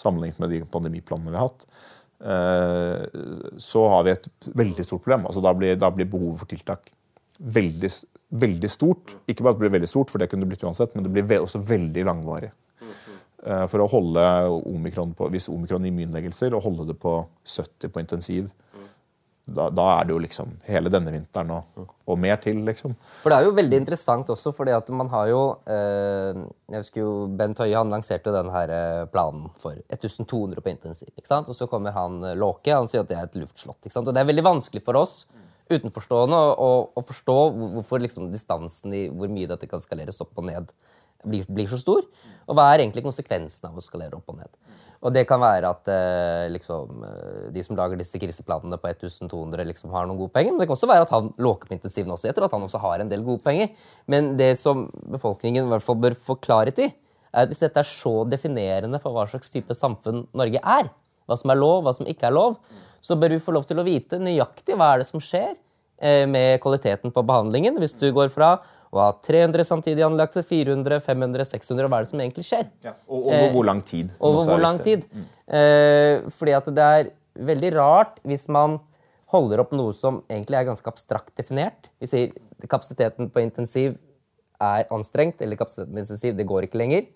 sammenlignet 0.00 0.40
med 0.40 0.54
de 0.54 0.62
pandemiplanene 0.64 1.28
vi 1.28 1.36
har 1.36 1.50
hatt, 1.50 1.66
så 2.20 3.82
har 3.88 4.02
vi 4.04 4.12
et 4.12 4.26
veldig 4.60 4.84
stort 4.84 5.04
problem. 5.06 5.22
Altså, 5.26 5.40
da, 5.40 5.54
blir, 5.56 5.78
da 5.80 5.88
blir 5.94 6.08
behovet 6.10 6.42
for 6.42 6.50
tiltak 6.50 6.90
veldig, 7.40 7.90
veldig, 8.28 8.70
stort. 8.70 9.14
Ikke 9.26 9.44
bare 9.44 9.54
at 9.54 9.60
det 9.60 9.64
blir 9.64 9.76
veldig 9.78 9.88
stort, 9.88 10.12
for 10.12 10.20
det 10.20 10.28
kunne 10.30 10.44
det 10.44 10.52
blitt 10.52 10.66
uansett, 10.66 10.92
men 10.94 11.06
det 11.06 11.12
blir 11.14 11.40
også 11.40 11.62
veldig 11.64 12.04
langvarig. 12.10 12.50
Eh, 13.40 13.66
for 13.72 13.80
å 13.80 13.88
holde 13.88 14.22
omikron 14.68 15.14
på, 15.16 15.30
Hvis 15.32 15.48
omikron 15.48 15.86
gir 15.86 15.94
mye 15.96 16.24
og 16.52 16.62
holde 16.62 16.90
det 16.92 16.98
på 17.00 17.14
70 17.44 17.88
på 17.88 18.00
intensiv 18.00 18.50
da, 19.50 19.66
da, 19.74 19.86
er 19.96 20.06
det 20.06 20.14
jo 20.14 20.20
liksom 20.22 20.52
hele 20.68 20.90
denne 20.92 21.10
vinteren 21.14 21.50
og, 21.56 21.80
og, 22.04 22.16
mer 22.20 22.36
til, 22.42 22.60
liksom. 22.66 22.92
For 23.22 23.32
det 23.32 23.40
er 23.40 23.48
jo 23.48 23.56
veldig 23.56 23.80
interessant 23.80 24.30
også, 24.30 24.52
fordi 24.54 24.74
at 24.76 24.92
man 24.94 25.10
har 25.10 25.26
jo 25.30 25.40
eh, 25.70 26.38
jeg 26.70 26.84
husker 26.84 27.02
jo 27.02 27.10
Bent 27.40 27.58
Høie 27.62 27.74
han 27.74 27.90
lanserte 27.90 28.30
jo 28.30 28.36
den 28.36 28.52
her 28.54 28.72
eh, 28.74 29.02
planen 29.10 29.48
for 29.58 29.80
1200 29.90 30.62
på 30.62 30.72
intensiv. 30.72 31.10
ikke 31.16 31.30
sant? 31.30 31.50
Og 31.50 31.58
så 31.58 31.66
kommer 31.70 31.96
han 31.96 32.22
eh, 32.22 32.38
Låke 32.38 32.74
han 32.74 32.90
sier 32.90 33.02
at 33.02 33.10
det 33.10 33.18
er 33.18 33.26
et 33.26 33.40
luftslott. 33.42 33.80
ikke 33.82 33.96
sant? 33.96 34.10
Og 34.10 34.14
det 34.14 34.22
er 34.22 34.30
veldig 34.30 34.46
vanskelig 34.46 34.84
for 34.86 35.00
oss 35.00 35.24
utenforstående 35.70 36.38
å, 36.58 36.70
å 36.98 37.02
forstå 37.06 37.36
hvorfor 37.56 38.02
liksom 38.02 38.30
distansen 38.32 38.94
i 38.96 39.04
hvor 39.08 39.30
mye 39.32 39.50
dette 39.50 39.68
kan 39.70 39.82
skaleres 39.82 40.20
opp 40.22 40.38
og 40.40 40.48
ned, 40.48 40.70
blir, 41.22 41.46
blir 41.46 41.70
så 41.70 41.78
stor. 41.80 42.06
Og 42.46 42.58
hva 42.58 42.70
er 42.72 42.84
egentlig 42.84 43.04
konsekvensen 43.06 43.70
av 43.70 43.78
å 43.78 43.84
skalere 43.84 44.18
opp 44.18 44.32
og 44.32 44.40
ned. 44.40 44.50
Og 45.00 45.14
det 45.16 45.22
kan 45.28 45.40
være 45.40 45.68
at 45.72 45.88
eh, 45.88 46.46
liksom, 46.52 47.04
eh, 47.08 47.44
de 47.54 47.62
som 47.64 47.76
lager 47.78 47.96
disse 47.96 48.18
kriseplanene 48.20 48.76
på 48.80 48.90
1200, 48.90 49.64
liksom, 49.70 49.92
har 49.94 50.04
noen 50.04 50.18
gode 50.20 50.34
penger. 50.34 50.52
Men 50.52 50.60
det 50.60 50.66
kan 50.68 50.76
også 50.76 50.90
være 50.90 51.06
at 51.06 51.14
han 51.14 51.30
låker 51.40 51.70
på 51.70 51.76
intensiven 51.78 52.12
også. 52.12 52.28
Jeg 52.28 52.36
tror 52.36 52.50
at 52.50 52.56
han 52.56 52.66
også 52.66 52.82
har 52.82 53.00
en 53.00 53.12
del 53.12 53.24
gode 53.24 53.40
penger. 53.46 53.72
Men 54.12 54.34
det 54.36 54.52
som 54.60 54.88
befolkningen 55.14 55.64
i 55.64 55.72
hvert 55.72 55.86
fall 55.86 55.96
bør 56.04 56.18
få 56.28 56.36
klarhet 56.44 56.82
i, 56.84 56.90
er 57.30 57.46
at 57.46 57.52
hvis 57.52 57.62
dette 57.64 57.80
er 57.80 57.88
så 57.88 58.12
definerende 58.28 59.00
for 59.00 59.16
hva 59.16 59.24
slags 59.30 59.52
type 59.54 59.72
samfunn 59.76 60.26
Norge 60.36 60.60
er, 60.60 60.92
hva 61.30 61.38
som 61.38 61.52
er 61.54 61.60
lov, 61.62 61.84
hva 61.86 61.96
som 61.96 62.08
ikke 62.10 62.28
er 62.28 62.36
lov, 62.36 62.58
så 63.00 63.16
bør 63.16 63.38
vi 63.38 63.40
få 63.40 63.54
lov 63.56 63.64
til 63.70 63.80
å 63.80 63.86
vite 63.86 64.20
nøyaktig 64.20 64.76
hva 64.76 64.92
er 64.92 65.00
det 65.00 65.08
som 65.08 65.22
skjer 65.22 65.54
med 66.00 66.60
kvaliteten 66.64 67.12
på 67.12 67.22
behandlingen 67.28 67.76
hvis 67.76 67.92
du 68.00 68.06
går 68.16 68.30
fra 68.32 68.54
å 68.90 68.98
ha 68.98 69.10
300 69.22 69.64
samtidig 69.66 70.02
anlagte, 70.02 70.42
400, 70.42 70.98
500, 71.04 71.46
600. 71.46 71.86
Hva 71.86 72.00
er 72.00 72.06
det 72.06 72.10
som 72.10 72.22
egentlig 72.22 72.46
skjer? 72.48 72.66
Ja, 72.82 72.96
og 73.06 73.28
over 73.30 73.44
eh, 73.46 73.52
hvor 73.54 73.66
lang 73.68 73.82
tid? 73.86 74.10
Over 74.18 74.48
hvor 74.48 74.62
lang 74.62 74.80
tid. 74.82 75.04
Mm. 75.14 75.26
Eh, 75.58 76.30
fordi 76.34 76.56
at 76.58 76.70
det 76.74 76.86
er 76.96 77.12
veldig 77.50 77.70
rart 77.76 78.18
hvis 78.26 78.48
man 78.50 78.80
holder 79.30 79.62
opp 79.62 79.76
noe 79.78 79.94
som 79.94 80.24
egentlig 80.26 80.58
er 80.58 80.66
ganske 80.66 80.90
abstrakt 80.90 81.30
definert. 81.38 81.92
Vi 82.02 82.10
sier 82.10 82.34
kapasiteten 82.66 83.30
på 83.30 83.44
intensiv 83.44 83.94
er 84.60 84.90
anstrengt, 84.92 85.38
eller 85.40 85.56
kapasiteten 85.56 85.94
på 85.94 86.02
intensiv 86.02 86.34
det 86.36 86.48
går 86.50 86.66
ikke 86.66 86.82
lenger. 86.82 87.06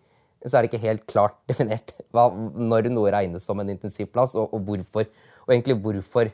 så 0.45 0.59
er 0.59 0.63
det 0.63 0.71
ikke 0.71 0.87
helt 0.87 1.07
klart 1.11 1.37
definert 1.51 1.97
hva, 2.15 2.29
når 2.31 2.93
noe 2.93 3.11
regnes 3.11 3.43
som 3.43 3.59
en 3.59 3.75
intensivplass, 3.75 4.37
og, 4.39 4.55
og 4.55 4.63
hvorfor. 4.71 5.11
Og 5.45 5.57
egentlig 5.57 5.81
hvorfor 5.83 6.31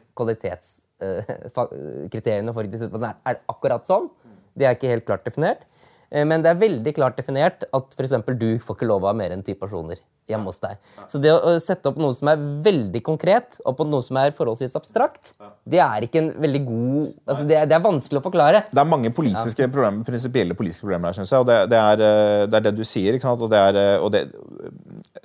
kvalitetskriteriene 1.01 2.55
for 2.55 2.69
intensivplassen 2.69 3.21
er, 3.27 3.43
akkurat 3.51 3.89
sånn. 3.89 4.09
Det 4.57 4.69
er 4.69 4.77
ikke 4.77 4.93
helt 4.93 5.09
klart 5.09 5.27
definert. 5.27 5.67
Eh, 6.11 6.25
Men 6.27 6.43
det 6.45 6.53
er 6.53 6.63
veldig 6.63 6.95
klart 6.97 7.19
definert 7.19 7.67
at 7.73 7.99
eksempel, 7.99 8.39
du 8.39 8.59
får 8.59 8.79
ikke 8.79 8.91
lov 8.91 9.07
av 9.09 9.17
mer 9.17 9.35
enn 9.35 9.45
ti 9.47 9.55
personer 9.59 10.01
hjemme 10.31 10.47
hos 10.47 10.61
deg. 10.63 10.79
Så 11.11 11.19
det 11.23 11.33
å 11.35 11.55
sette 11.63 11.91
opp 11.91 11.99
noe 12.01 12.15
som 12.17 12.31
er 12.31 12.43
veldig 12.65 13.03
konkret, 13.07 13.59
og 13.65 13.77
på 13.79 13.87
noe 13.89 14.05
som 14.05 14.19
er 14.21 14.35
forholdsvis 14.37 14.77
abstrakt, 14.79 15.33
det 15.67 15.81
er 15.83 16.07
ikke 16.07 16.23
en 16.23 16.31
veldig 16.45 16.61
god 16.67 17.09
altså 17.27 17.47
det, 17.49 17.57
er, 17.59 17.71
det 17.71 17.77
er 17.77 17.85
vanskelig 17.85 18.21
å 18.21 18.27
forklare. 18.29 18.63
Det 18.71 18.83
er 18.83 18.91
mange 18.91 19.13
politiske 19.15 19.67
problemer, 19.73 20.07
prinsipielle 20.07 20.57
politiske 20.59 20.87
problemer 20.87 21.11
der, 21.11 21.19
syns 21.19 21.35
jeg. 21.35 21.43
Og 21.43 21.51
det, 21.51 21.59
det, 21.73 21.81
er, 21.81 22.05
eh, 22.07 22.45
det 22.47 22.61
er 22.61 22.69
det 22.69 22.77
du 22.79 22.85
sier. 22.87 23.17
ikke 23.17 23.27
sant? 23.27 23.43
Og 23.47 23.51
det 23.53 23.65
er, 23.71 23.81
eh, 23.81 23.97
og 23.99 24.15
det, 24.15 24.25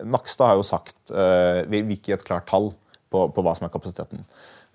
Nakstad 0.06 0.54
har 0.54 0.60
jo 0.60 0.64
sagt 0.66 0.96
uh, 1.12 1.66
Vi 1.68 1.82
vil 1.84 1.98
ikke 1.98 2.14
gi 2.14 2.16
et 2.16 2.24
klart 2.26 2.46
tall 2.50 2.70
på, 3.12 3.26
på 3.34 3.44
hva 3.44 3.54
som 3.58 3.68
er 3.68 3.74
kapasiteten. 3.74 4.24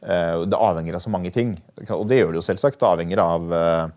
Uh, 0.00 0.46
det 0.48 0.56
avhenger 0.58 0.96
av 0.96 1.04
så 1.04 1.12
mange 1.12 1.32
ting. 1.34 1.56
Og 1.92 2.06
det 2.08 2.20
gjør 2.20 2.34
det 2.34 2.40
jo 2.40 2.46
selvsagt. 2.46 2.80
Det 2.80 2.88
avhenger 2.88 3.20
av 3.22 3.50
uh, 3.52 3.88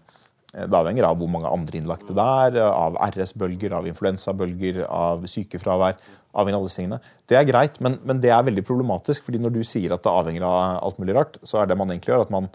det 0.54 0.78
avhenger 0.78 1.08
av 1.08 1.18
hvor 1.18 1.30
mange 1.34 1.49
andre 1.49 1.80
innlagte 1.80 2.14
det 2.14 2.24
er, 2.24 2.60
av 2.70 2.97
RS-bølger, 3.10 3.74
av 3.74 3.88
influensabølger, 3.89 4.84
av 4.86 5.26
sykefravær. 5.30 5.97
av 6.34 6.47
alle 6.49 6.70
tingene. 6.70 6.97
Det 7.30 7.38
er 7.38 7.45
greit, 7.45 7.76
men, 7.82 7.99
men, 8.01 8.18
det 8.22 8.32
er 8.34 8.45
veldig 8.45 8.64
problematisk. 8.66 9.24
fordi 9.26 9.38
når 9.41 9.51
du 9.54 9.64
sier 9.64 9.93
at 9.93 10.01
det 10.01 10.10
avhenger 10.10 10.45
av 10.45 10.80
alt 10.82 10.97
mulig 10.97 11.14
rart, 11.14 11.38
så 11.43 11.62
er 11.62 11.68
det 11.70 11.78
man 11.78 11.91
egentlig 11.93 12.10
gjør 12.10 12.24
at 12.26 12.32
man, 12.34 12.47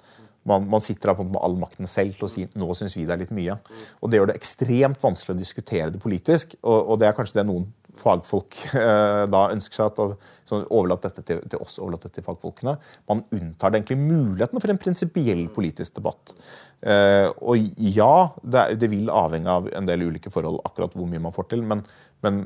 man, 0.42 0.66
man 0.66 0.82
sitter 0.82 1.12
der 1.12 1.22
med 1.22 1.38
all 1.42 1.54
makten 1.58 1.86
selv 1.86 2.16
til 2.18 2.26
å 2.26 2.30
si 2.32 2.46
nå 2.58 2.74
syns 2.74 2.96
vi 2.96 3.06
det 3.06 3.14
er 3.14 3.22
litt 3.22 3.34
mye. 3.34 3.54
Og 4.02 4.10
Det 4.10 4.18
gjør 4.18 4.32
det 4.32 4.38
ekstremt 4.40 5.02
vanskelig 5.02 5.36
å 5.36 5.38
diskutere 5.38 5.92
det 5.94 6.02
politisk. 6.02 6.56
Og, 6.62 6.90
og 6.90 6.98
det 6.98 7.06
er 7.06 7.14
kanskje 7.18 7.38
det 7.38 7.46
noen 7.50 7.68
fagfolk 7.98 8.56
eh, 8.78 9.24
da 9.30 9.42
ønsker 9.52 9.80
seg 9.80 9.90
at 9.90 10.30
så 10.48 10.62
overlatt 10.64 11.04
dette 11.08 11.24
til, 11.26 11.42
til, 11.50 11.60
oss, 11.62 11.78
overlatt 11.82 12.06
dette 12.06 12.20
til 12.20 12.26
fagfolkene. 12.26 12.76
Man 13.10 13.24
unntar 13.34 13.72
det 13.72 13.82
egentlig 13.82 14.00
muligheten 14.00 14.62
for 14.62 14.72
en 14.72 14.80
prinsipiell 14.80 15.44
politisk 15.54 15.98
debatt. 15.98 16.34
Eh, 16.80 17.28
og 17.42 17.78
ja, 17.82 18.12
det, 18.42 18.66
det, 18.82 18.90
vil 18.92 19.12
avhenge 19.12 19.54
av 19.60 19.70
en 19.74 19.88
del 19.88 20.08
ulike 20.08 20.32
forhold 20.32 20.62
akkurat 20.68 20.94
hvor 20.96 21.08
mye 21.10 21.22
man 21.28 21.34
får 21.34 21.50
til, 21.52 21.64
men, 21.66 21.84
men 22.26 22.44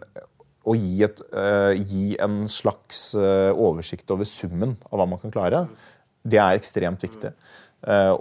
å 0.62 0.76
gi, 0.78 1.00
et, 1.02 1.18
uh, 1.34 1.74
gi, 1.74 2.12
en 2.22 2.44
slags 2.46 3.16
oversikt 3.18 4.12
over 4.14 4.28
summen 4.30 4.76
av 4.92 5.00
hva 5.00 5.08
man 5.10 5.18
kan 5.18 5.32
klare, 5.34 5.64
det 6.22 6.38
er 6.38 6.54
ekstremt 6.54 7.02
viktig. 7.02 7.32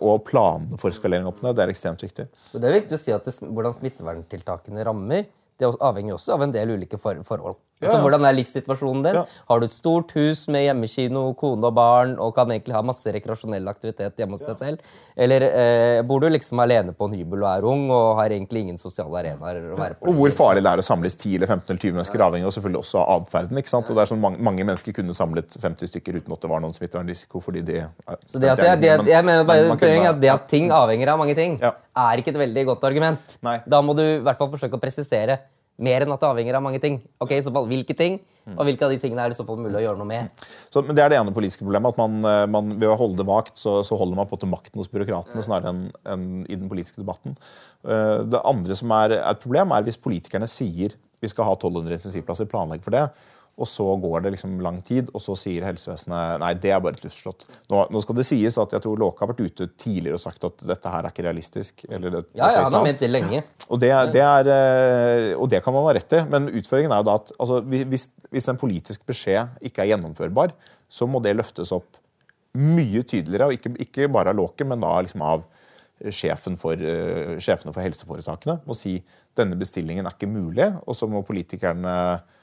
Og 0.01 0.23
planene 0.25 0.79
for 0.81 0.89
skalering 0.89 1.27
opp 1.29 1.43
ned, 1.45 1.53
det 1.53 1.67
er 1.67 1.73
ekstremt 1.75 2.01
viktig. 2.01 2.25
Det 2.55 2.65
er 2.65 2.79
viktig 2.79 2.97
å 2.97 3.01
si 3.03 3.13
at 3.13 3.27
det, 3.29 3.35
hvordan 3.45 3.75
smitteverntiltakene 3.77 4.87
rammer, 4.87 5.27
det 5.59 5.69
avhenger 5.79 6.15
også 6.15 6.35
av 6.35 6.45
en 6.45 6.53
del 6.55 6.75
ulike 6.75 6.99
forhold. 7.01 7.57
Altså, 7.81 7.97
Hvordan 8.03 8.25
er 8.27 8.35
livssituasjonen 8.37 9.05
din? 9.05 9.19
Har 9.49 9.61
du 9.61 9.65
et 9.65 9.75
stort 9.75 10.13
hus 10.17 10.43
med 10.53 10.67
hjemmekino, 10.67 11.23
kone 11.39 11.69
og 11.69 11.75
barn 11.77 12.13
og 12.21 12.35
kan 12.37 12.51
egentlig 12.53 12.75
ha 12.77 12.83
masse 12.85 13.09
rekreasjonell 13.13 13.67
aktivitet 13.71 14.21
hjemme 14.21 14.37
hos 14.37 14.45
deg 14.45 14.57
selv? 14.59 14.91
Eller 15.17 15.45
eh, 15.47 16.01
bor 16.05 16.21
du 16.21 16.27
liksom 16.29 16.61
alene 16.61 16.93
på 16.97 17.09
en 17.09 17.15
hybel 17.17 17.41
og 17.41 17.49
er 17.49 17.67
ung 17.71 17.87
og 17.89 18.19
har 18.19 18.33
egentlig 18.35 18.65
ingen 18.65 18.77
sosiale 18.81 19.23
arenaer 19.23 19.61
å 19.73 19.79
være 19.79 19.97
på? 19.97 20.11
Og 20.11 20.19
hvor 20.19 20.35
farlig 20.41 20.65
det 20.65 20.73
er 20.75 20.83
å 20.83 20.85
samles 20.85 21.17
10 21.17 21.39
eller 21.39 21.49
15 21.49 21.73
eller 21.73 21.81
20 21.81 21.97
mennesker, 21.97 22.25
avhengig 22.27 22.49
og 22.49 22.55
selvfølgelig 22.57 22.83
også 22.83 23.01
av 23.01 23.23
atferden. 23.25 23.61
ikke 23.61 23.73
sant? 23.73 23.89
Og 23.89 23.97
det 23.97 24.03
er 24.05 24.11
sånn 24.11 24.21
mange, 24.21 24.41
mange, 24.49 24.67
mennesker 24.67 24.97
kunne 24.97 25.15
samlet 25.17 25.57
50 25.61 25.93
stykker 25.93 26.19
uten 26.21 26.35
at 26.35 26.45
det 26.45 26.51
var 26.51 26.61
noen 26.63 26.75
smittevernrisiko. 26.77 27.41
fordi 27.41 27.63
de... 27.65 27.79
Så 28.27 28.41
det 28.41 28.51
at, 28.53 28.61
det, 28.61 28.75
det, 28.83 28.93
men, 29.01 29.09
jeg 29.09 29.25
mener 29.31 29.47
bare, 29.47 29.71
kunne, 29.73 30.11
at 30.11 30.21
det 30.21 30.33
at 30.33 30.45
ting 30.51 30.69
avhenger 30.75 31.15
av 31.15 31.21
mange 31.21 31.37
ting, 31.37 31.57
ja. 31.61 31.73
er 32.05 32.21
ikke 32.21 32.35
et 32.35 32.43
veldig 32.45 32.67
godt 32.73 32.85
argument. 32.91 33.39
Nei. 33.45 33.57
Da 33.65 33.81
må 33.85 33.97
du 33.97 34.03
i 34.05 34.21
hvert 34.21 34.37
fall 34.37 34.51
forsøke 34.53 34.77
å 34.77 34.81
presisere 34.81 35.39
mer 35.83 36.05
enn 36.05 36.13
at 36.13 36.21
det 36.21 36.29
avhenger 36.29 36.57
av 36.57 36.63
mange 36.65 36.81
ting. 36.83 36.99
Ok, 37.21 37.33
så 37.41 37.53
fall 37.53 37.69
Hvilke 37.71 37.95
ting? 37.97 38.19
Og 38.51 38.65
hvilke 38.65 38.87
av 38.87 38.91
de 38.93 38.97
tingene 39.01 39.21
er 39.21 39.31
det 39.31 39.35
i 39.35 39.39
så 39.39 39.45
fall 39.45 39.59
mulig 39.61 39.77
å 39.77 39.83
gjøre 39.83 39.99
noe 39.99 40.09
med? 40.09 40.45
Så, 40.73 40.81
men 40.85 40.97
Det 40.97 41.03
er 41.03 41.13
det 41.13 41.19
ene 41.19 41.33
politiske 41.33 41.65
problemet. 41.65 41.93
at 41.93 41.99
man, 41.99 42.25
eh, 42.25 42.45
man 42.49 42.79
Ved 42.79 42.89
å 42.89 42.97
holde 42.97 43.21
det 43.21 43.27
vagt 43.29 43.57
så, 43.61 43.81
så 43.85 43.97
holder 43.99 44.17
man 44.17 44.29
på 44.29 44.39
til 44.39 44.49
makten 44.49 44.81
hos 44.81 44.89
byråkratene 44.89 45.45
snarere 45.45 45.69
enn 45.69 45.83
en 46.05 46.25
i 46.49 46.55
den 46.55 46.69
politiske 46.69 47.01
debatten. 47.01 47.35
Uh, 47.85 48.25
det 48.25 48.41
andre 48.45 48.75
som 48.75 48.91
er 48.97 49.13
et 49.19 49.39
problem, 49.41 49.71
er 49.71 49.85
hvis 49.85 50.01
politikerne 50.01 50.49
sier 50.49 50.95
vi 51.21 51.29
skal 51.29 51.45
ha 51.45 51.53
1200 51.53 51.99
intensivplasser, 51.99 52.49
planlegg 52.49 52.81
for 52.81 52.95
det, 52.95 53.05
og 53.59 53.67
så 53.67 53.85
går 53.99 54.23
det 54.23 54.31
liksom 54.35 54.55
lang 54.63 54.79
tid, 54.85 55.09
og 55.13 55.21
så 55.21 55.35
sier 55.37 55.65
helsevesenet 55.67 56.39
nei, 56.41 56.51
det 56.61 56.71
er 56.71 56.79
bare 56.81 56.95
et 56.97 57.03
luftslott. 57.03 57.43
Nå, 57.69 57.83
nå, 57.91 58.01
skal 58.03 58.17
det 58.17 58.25
sies 58.25 58.57
at 58.61 58.73
jeg 58.73 58.83
tror 58.85 58.99
Låke 59.01 59.21
har 59.21 59.31
vært 59.33 59.43
ute 59.43 59.67
tidligere 59.75 60.17
og 60.17 60.23
sagt 60.23 60.47
at 60.47 60.63
dette 60.71 60.93
her 60.93 61.03
er 61.03 61.13
ikke 61.13 61.25
realistisk. 61.27 61.83
Det, 61.83 62.23
ja, 62.39 62.47
ja, 62.55 62.63
han 62.63 62.77
har 62.77 62.85
ment 62.85 63.03
det 63.03 63.11
lenge. 63.11 63.43
Og 63.67 63.81
det, 63.83 63.91
det 64.15 64.23
er, 64.23 64.51
eh, 64.55 65.27
og 65.35 65.51
det, 65.51 65.61
kan 65.65 65.75
han 65.77 65.87
ha 65.89 65.95
rett 65.99 66.17
i, 66.17 66.23
men 66.31 66.49
utfordringen 66.49 66.95
er 66.95 67.03
jo 67.03 67.09
da 67.11 67.17
at 67.19 67.33
altså, 67.37 67.61
hvis, 67.67 68.07
hvis, 68.31 68.49
en 68.49 68.61
politisk 68.61 69.05
beskjed 69.11 69.61
ikke 69.69 69.83
er 69.83 69.93
gjennomførbar, 69.93 70.55
så 70.91 71.07
må 71.07 71.21
det 71.23 71.35
løftes 71.37 71.75
opp 71.75 71.99
mye 72.57 73.03
tydeligere, 73.07 73.51
og 73.51 73.55
ikke, 73.59 73.75
ikke 73.83 74.11
bare 74.11 74.33
av 74.33 74.39
Låke, 74.39 74.67
men 74.67 74.81
da 74.83 74.97
liksom 75.03 75.23
av 75.27 75.45
sjefen 76.11 76.57
for, 76.57 76.79
uh, 76.79 77.37
sjefene 77.37 77.75
for 77.75 77.83
helseforetakene. 77.83 78.57
Må 78.65 78.75
si 78.75 78.97
denne 79.37 79.55
bestillingen 79.59 80.07
er 80.07 80.15
ikke 80.15 80.27
mulig, 80.27 80.65
og 80.81 80.97
så 80.97 81.07
må 81.07 81.21
politikerne 81.23 81.93
Eh, 82.11 82.39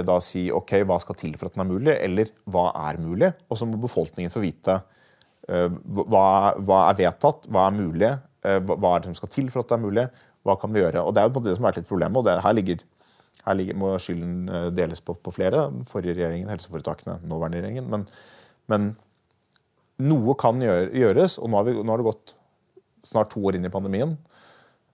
da 0.00 0.16
si 0.24 0.46
ok, 0.52 0.78
hva 0.88 0.96
skal 1.02 1.16
til 1.20 1.34
for 1.36 1.50
at 1.50 1.56
den 1.56 1.64
er 1.66 1.68
mulig, 1.68 1.94
eller 2.00 2.30
hva 2.48 2.70
er 2.88 3.00
mulig? 3.02 3.28
Og 3.52 3.58
så 3.60 3.68
må 3.68 3.80
befolkningen 3.82 4.32
få 4.32 4.40
vite 4.44 4.78
uh, 4.80 5.68
hva, 5.68 6.24
hva, 6.56 6.78
er 6.88 6.98
vedtatt, 7.02 7.48
hva 7.52 7.66
er 7.68 7.76
mulig, 7.76 8.12
uh, 8.46 8.58
hva 8.72 8.94
er 8.94 9.02
det 9.02 9.10
som 9.10 9.18
skal 9.20 9.32
til 9.34 9.52
for 9.52 9.62
at 9.62 9.72
det 9.72 9.76
er 9.76 9.84
mulig, 9.84 10.06
hva 10.48 10.56
kan 10.58 10.72
vi 10.72 10.80
gjøre? 10.80 11.04
Og 11.04 11.14
Det 11.14 11.22
er 11.22 11.28
jo 11.28 11.44
det 11.44 11.56
som 11.58 11.68
er 11.68 11.76
litt 11.76 11.90
problemet, 11.90 12.18
og 12.18 12.26
det, 12.26 12.38
her, 12.42 12.56
ligger, 12.56 12.84
her 13.44 13.58
ligger, 13.58 13.78
må 13.78 13.92
skylden 14.00 14.72
deles 14.74 15.04
på, 15.04 15.14
på, 15.20 15.34
flere. 15.36 15.68
Forrige 15.90 16.16
regjeringen, 16.16 16.50
helseforetakene, 16.50 17.20
nåværende 17.28 17.60
regjeringen. 17.60 17.92
Men, 17.92 18.06
men 18.72 18.88
noe 20.08 20.34
kan 20.40 20.58
gjøre, 20.62 20.88
gjøres, 20.98 21.36
og 21.38 21.52
nå 21.52 21.60
har, 21.60 21.68
vi, 21.68 21.76
nå 21.78 21.94
har, 21.94 22.02
det 22.02 22.08
gått 22.08 22.34
snart 23.06 23.30
to 23.34 23.44
år 23.46 23.58
inn 23.58 23.68
i 23.68 23.72
pandemien. 23.72 24.16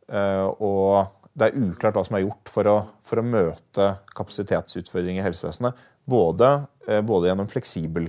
Og 0.08 1.17
det 1.38 1.48
er 1.48 1.58
uklart 1.68 1.96
hva 1.96 2.04
som 2.06 2.16
er 2.18 2.24
gjort 2.24 2.50
for 2.52 2.70
å, 2.70 2.76
for 3.06 3.20
å 3.20 3.26
møte 3.26 3.90
kapasitetsutfordringer 4.18 5.22
i 5.22 5.26
helsevesenet. 5.26 5.84
Både, 6.08 6.50
eh, 6.88 7.02
både, 7.04 7.28
gjennom 7.30 7.50
fleksibel 7.50 8.08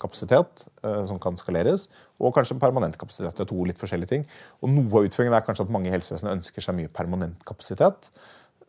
kapasitet, 0.00 0.64
eh, 0.82 1.02
som 1.06 1.18
kan 1.20 1.36
skaleres, 1.36 1.88
og 2.20 2.34
kanskje 2.36 2.58
permanent 2.60 2.96
kapasitet. 2.96 3.36
Det 3.36 3.44
er 3.44 3.50
to 3.52 3.64
litt 3.68 3.80
forskjellige 3.80 4.14
ting. 4.14 4.26
Og 4.62 4.72
Noe 4.72 5.02
av 5.02 5.08
utfordringen 5.08 5.36
er 5.36 5.44
kanskje 5.44 5.66
at 5.66 5.74
mange 5.74 5.90
i 5.90 5.94
helsevesenet 5.94 6.38
ønsker 6.38 6.64
seg 6.64 6.78
mye 6.78 6.92
permanent 6.92 7.44
kapasitet. 7.44 8.08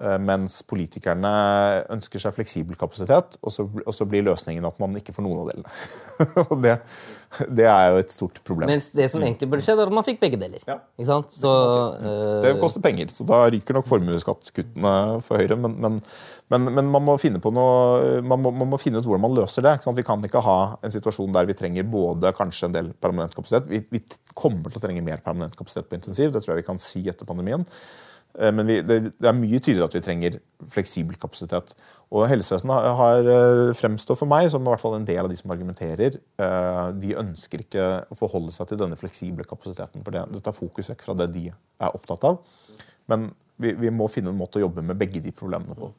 Eh, 0.01 0.17
mens 0.17 0.61
politikerne 0.65 1.31
ønsker 1.93 2.21
seg 2.23 2.33
fleksibel 2.33 2.77
kapasitet, 2.79 3.35
og 3.45 3.53
så, 3.53 3.67
og 3.69 3.93
så 3.93 4.07
blir 4.09 4.23
løsningen 4.25 4.65
at 4.65 4.79
man 4.81 4.95
ikke 4.97 5.13
får 5.13 5.25
noen 5.27 5.43
av 5.43 5.51
delene. 5.51 5.73
og 6.47 6.55
det, 6.63 6.73
det, 7.45 7.67
er 7.69 7.91
jo 7.91 7.99
et 8.01 8.13
stort 8.13 8.39
problem. 8.47 8.71
Mens 8.71 8.89
det 8.97 9.11
som 9.13 9.21
egentlig 9.21 9.51
burde 9.51 9.65
skjedd, 9.67 9.77
er 9.83 9.91
at 9.91 9.97
man 9.99 10.07
fikk 10.07 10.17
begge 10.23 10.39
deler. 10.41 10.63
Ja. 10.65 10.79
Ikke 10.97 11.09
sant? 11.11 11.35
Så, 11.35 11.53
det 12.41 12.55
koster 12.63 12.81
penger, 12.81 13.13
så 13.13 13.27
da 13.29 13.43
ryker 13.53 13.77
nok 13.77 13.89
formuesskattkuttene 13.91 14.95
for 15.27 15.37
Høyre. 15.37 15.59
Men, 15.61 15.77
men, 15.85 16.01
men, 16.49 16.69
men, 16.71 16.91
man 16.97 17.05
må 17.05 17.19
finne 17.21 17.43
på 17.43 17.53
noe, 17.53 18.21
man 18.25 18.41
må, 18.41 18.55
man 18.57 18.73
må, 18.73 18.81
finne 18.81 19.03
ut 19.03 19.05
hvordan 19.05 19.27
man 19.27 19.37
løser 19.37 19.69
det. 19.69 19.77
Vi 20.01 20.07
kan 20.07 20.25
ikke 20.25 20.45
ha 20.47 20.59
en 20.81 20.97
situasjon 20.97 21.35
der 21.37 21.51
vi 21.51 21.61
trenger 21.61 21.85
både 21.85 22.33
kanskje 22.37 22.71
en 22.71 22.79
del 22.79 22.95
permanent 22.97 23.37
kapasitet. 23.37 23.69
Vi, 23.69 23.85
vi 23.93 24.01
kommer 24.33 24.73
til 24.73 24.81
å 24.81 24.87
trenge 24.87 25.05
mer 25.05 25.21
permanent 25.21 25.59
kapasitet 25.59 25.91
på 25.91 26.01
intensiv, 26.01 26.33
det 26.33 26.41
tror 26.41 26.55
jeg 26.55 26.63
vi 26.63 26.71
kan 26.73 26.81
si 26.81 27.05
etter 27.11 27.29
pandemien. 27.29 27.69
Eh, 28.39 28.51
men 28.55 28.67
vi, 28.67 28.77
det, 28.85 28.99
er 29.19 29.35
mye 29.37 29.59
tydeligere 29.59 29.89
at 29.89 29.97
vi 29.97 30.03
trenger 30.05 30.37
fleksibel 30.71 31.17
kapasitet. 31.19 31.73
Og 32.11 32.27
Helsevesenet 32.31 32.75
har, 32.75 33.29
har 33.29 33.73
fremstått 33.77 34.19
for 34.19 34.29
meg 34.29 34.49
som 34.51 34.63
i 34.63 34.71
hvert 34.71 34.83
fall 34.83 34.97
en 34.97 35.07
del 35.07 35.23
av 35.23 35.31
de 35.31 35.39
som 35.39 35.53
argumenterer. 35.53 36.17
Eh, 36.17 36.83
de 37.01 37.15
ønsker 37.21 37.65
ikke 37.65 37.87
å 38.11 38.19
forholde 38.19 38.55
seg 38.55 38.71
til 38.71 38.81
denne 38.81 38.99
fleksible 38.99 39.47
kapasiteten. 39.47 40.05
for 40.05 40.15
Det, 40.15 40.25
det 40.35 40.43
tar 40.45 40.57
fokus 40.57 40.91
vekk 40.93 41.05
fra 41.07 41.17
det 41.21 41.31
de 41.35 41.47
er 41.51 41.95
opptatt 41.95 42.27
av. 42.27 42.41
Men 43.11 43.31
vi, 43.61 43.73
vi, 43.77 43.93
må 43.93 44.09
finne 44.11 44.33
en 44.33 44.39
måte 44.39 44.59
å 44.59 44.65
jobbe 44.65 44.83
med 44.85 44.99
begge 44.99 45.23
de 45.23 45.33
problemene 45.35 45.77
på. 45.77 45.91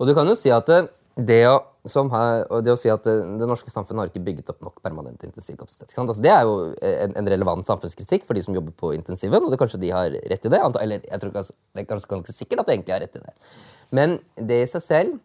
Og 0.00 0.08
du 0.08 0.14
kan 0.16 0.28
jo 0.28 0.36
si 0.38 0.52
at 0.52 0.68
det, 0.68 0.82
det 1.16 1.42
å, 1.50 1.60
her, 1.88 2.44
det 2.60 2.72
å 2.74 2.76
si 2.76 2.90
at 2.92 3.04
det, 3.06 3.14
det, 3.40 3.46
norske 3.48 3.72
samfunnet 3.72 4.02
har 4.02 4.10
ikke 4.10 4.24
bygget 4.24 4.50
opp 4.52 4.60
nok 4.60 4.82
permanent 4.84 5.22
intensivkapasitet. 5.24 5.94
Altså, 5.96 6.20
det 6.20 6.32
er 6.34 6.44
jo 6.44 6.74
en, 6.76 7.14
en, 7.16 7.30
relevant 7.32 7.66
samfunnskritikk 7.66 8.26
for 8.28 8.36
de 8.36 8.42
som 8.44 8.54
jobber 8.54 8.74
på 8.76 8.92
intensiven. 8.94 9.42
og 9.42 9.50
det 9.50 9.58
kanskje 9.60 9.80
de 9.80 9.92
har 9.94 10.12
rett 10.12 10.44
i 10.44 10.52
det. 10.52 10.60
Eller 10.82 11.00
jeg 11.08 11.22
tror 11.22 11.32
kanskje, 11.38 11.56
det 11.72 11.84
er 11.84 11.88
ganske, 11.88 12.10
ganske 12.12 12.36
sikkert 12.36 12.62
at 12.62 12.68
de 12.68 12.76
egentlig 12.76 12.96
har 12.96 13.02
rett 13.06 13.16
i 13.16 13.24
det. 13.24 13.34
Men 13.96 14.18
det 14.36 14.60
i 14.64 14.68
seg 14.70 14.84
selv 14.84 15.18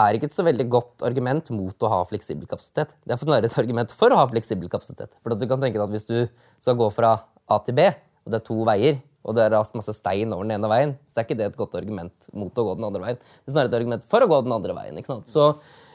er 0.00 0.16
ikke 0.16 0.30
et 0.30 0.36
så 0.36 0.46
veldig 0.46 0.66
godt 0.70 1.04
argument 1.06 1.50
mot 1.52 1.84
å 1.84 1.90
ha 1.90 2.00
fleksibel 2.08 2.48
kapasitet. 2.48 2.94
Det 3.04 3.14
er 3.14 3.20
snarere 3.20 3.50
et 3.50 3.58
argument 3.60 3.92
for 3.96 4.14
å 4.14 4.20
ha 4.22 4.26
fleksibel 4.30 4.70
kapasitet. 4.72 5.12
For 5.20 5.34
du 5.34 5.46
kan 5.50 5.60
tenke 5.60 5.78
deg 5.78 5.84
at 5.84 5.94
Hvis 5.94 6.08
du 6.08 6.18
skal 6.62 6.78
gå 6.78 6.88
fra 6.94 7.16
A 7.50 7.58
til 7.66 7.76
B, 7.76 7.90
og 8.24 8.32
det 8.32 8.40
er 8.40 8.46
to 8.46 8.58
veier, 8.64 9.00
og 9.26 9.36
det 9.36 9.44
er 9.44 9.52
rast 9.52 9.76
masse 9.76 9.92
stein 9.96 10.32
over 10.32 10.46
den 10.46 10.56
ene 10.56 10.70
veien, 10.70 10.96
så 11.10 11.20
er 11.20 11.26
ikke 11.26 11.36
det 11.36 11.50
et 11.50 11.58
godt 11.58 11.76
argument 11.76 12.30
mot 12.32 12.56
å 12.56 12.66
gå 12.68 12.76
den 12.78 12.86
andre 12.88 13.02
veien. 13.04 13.18
Det 13.20 13.50
er 13.50 13.56
snarere 13.56 13.72
et 13.72 13.78
argument 13.80 14.06
for 14.08 14.24
å 14.24 14.28
gå 14.30 14.40
den 14.46 14.54
andre 14.56 14.76
veien. 14.78 15.00
ikke 15.00 15.12
sant? 15.12 15.28
Så, 15.28 15.50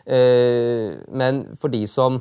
men 0.05 1.39
for 1.57 1.73
de 1.73 1.79
som 1.89 2.19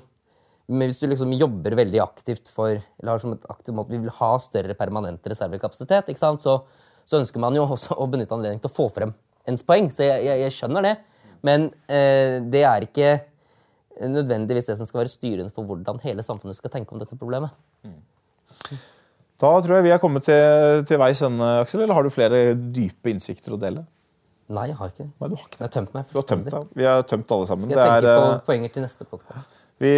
men 0.66 0.88
Hvis 0.88 1.02
du 1.02 1.08
liksom 1.10 1.32
jobber 1.36 1.74
veldig 1.76 2.00
aktivt 2.00 2.48
for 2.48 2.70
eller 2.72 3.10
har 3.10 3.20
som 3.20 3.34
et 3.34 3.42
aktivt 3.52 3.76
måte, 3.76 3.92
vi 3.92 4.00
vil 4.00 4.14
ha 4.16 4.30
større 4.40 4.76
permanent 4.78 5.26
reservekapasitet, 5.28 6.08
ikke 6.08 6.22
sant? 6.22 6.40
Så, 6.40 6.54
så, 7.04 7.18
ønsker 7.20 7.42
man 7.42 7.56
jo 7.56 7.66
også 7.66 7.98
å 8.00 8.06
benytte 8.08 8.32
anledningen 8.32 8.62
til 8.64 8.72
å 8.72 8.76
få 8.78 8.88
frem 8.94 9.12
ens 9.44 9.60
poeng, 9.66 9.90
så 9.92 10.06
jeg, 10.06 10.24
jeg, 10.24 10.40
jeg 10.40 10.54
skjønner 10.56 10.86
det. 10.86 10.94
Men 11.44 11.68
eh, 11.92 12.38
det 12.48 12.64
er 12.64 12.86
ikke 12.86 13.10
nødvendigvis 14.08 14.70
det 14.70 14.78
som 14.80 14.88
skal 14.88 15.02
være 15.02 15.12
styrende 15.12 15.52
for 15.54 15.68
hvordan 15.68 16.00
hele 16.02 16.24
samfunnet 16.24 16.56
skal 16.56 16.72
tenke 16.72 16.96
om 16.96 17.02
dette 17.02 17.18
problemet. 17.20 17.52
Da 19.40 19.50
tror 19.60 19.76
jeg 19.76 19.84
vi 19.84 19.92
er 19.92 20.00
kommet 20.00 20.24
til, 20.24 20.86
til 20.88 21.00
veis 21.02 21.20
ende, 21.26 21.50
Aksel. 21.60 21.84
Eller 21.84 21.98
har 21.98 22.06
du 22.06 22.14
flere 22.14 22.54
dype 22.54 23.12
innsikter 23.12 23.52
å 23.52 23.60
dele? 23.60 23.84
Nei, 24.52 24.66
jeg 24.68 24.76
har 24.76 24.90
ikke 24.92 25.04
det. 25.04 25.10
Nei, 25.20 25.28
du 25.28 25.36
har 25.38 25.44
ikke 25.44 25.56
det. 25.56 25.60
Jeg 25.60 25.66
har 25.66 25.74
tømt 25.76 25.94
meg 25.94 26.08
Du 26.10 26.18
har 26.18 26.26
tømt 26.28 26.48
deg. 26.52 26.72
Vi 26.76 26.88
har 26.88 27.04
tømt 27.08 27.36
alle 27.36 27.46
sammen. 27.48 27.68
Skal 27.68 27.78
jeg 27.78 27.84
Det 27.84 27.94
tenke 27.94 28.10
er, 28.10 28.18
på 28.20 28.32
eh, 28.32 28.42
poenger 28.48 28.74
til 28.74 28.84
neste 28.84 29.06
podkast? 29.08 29.60
Vi 29.82 29.92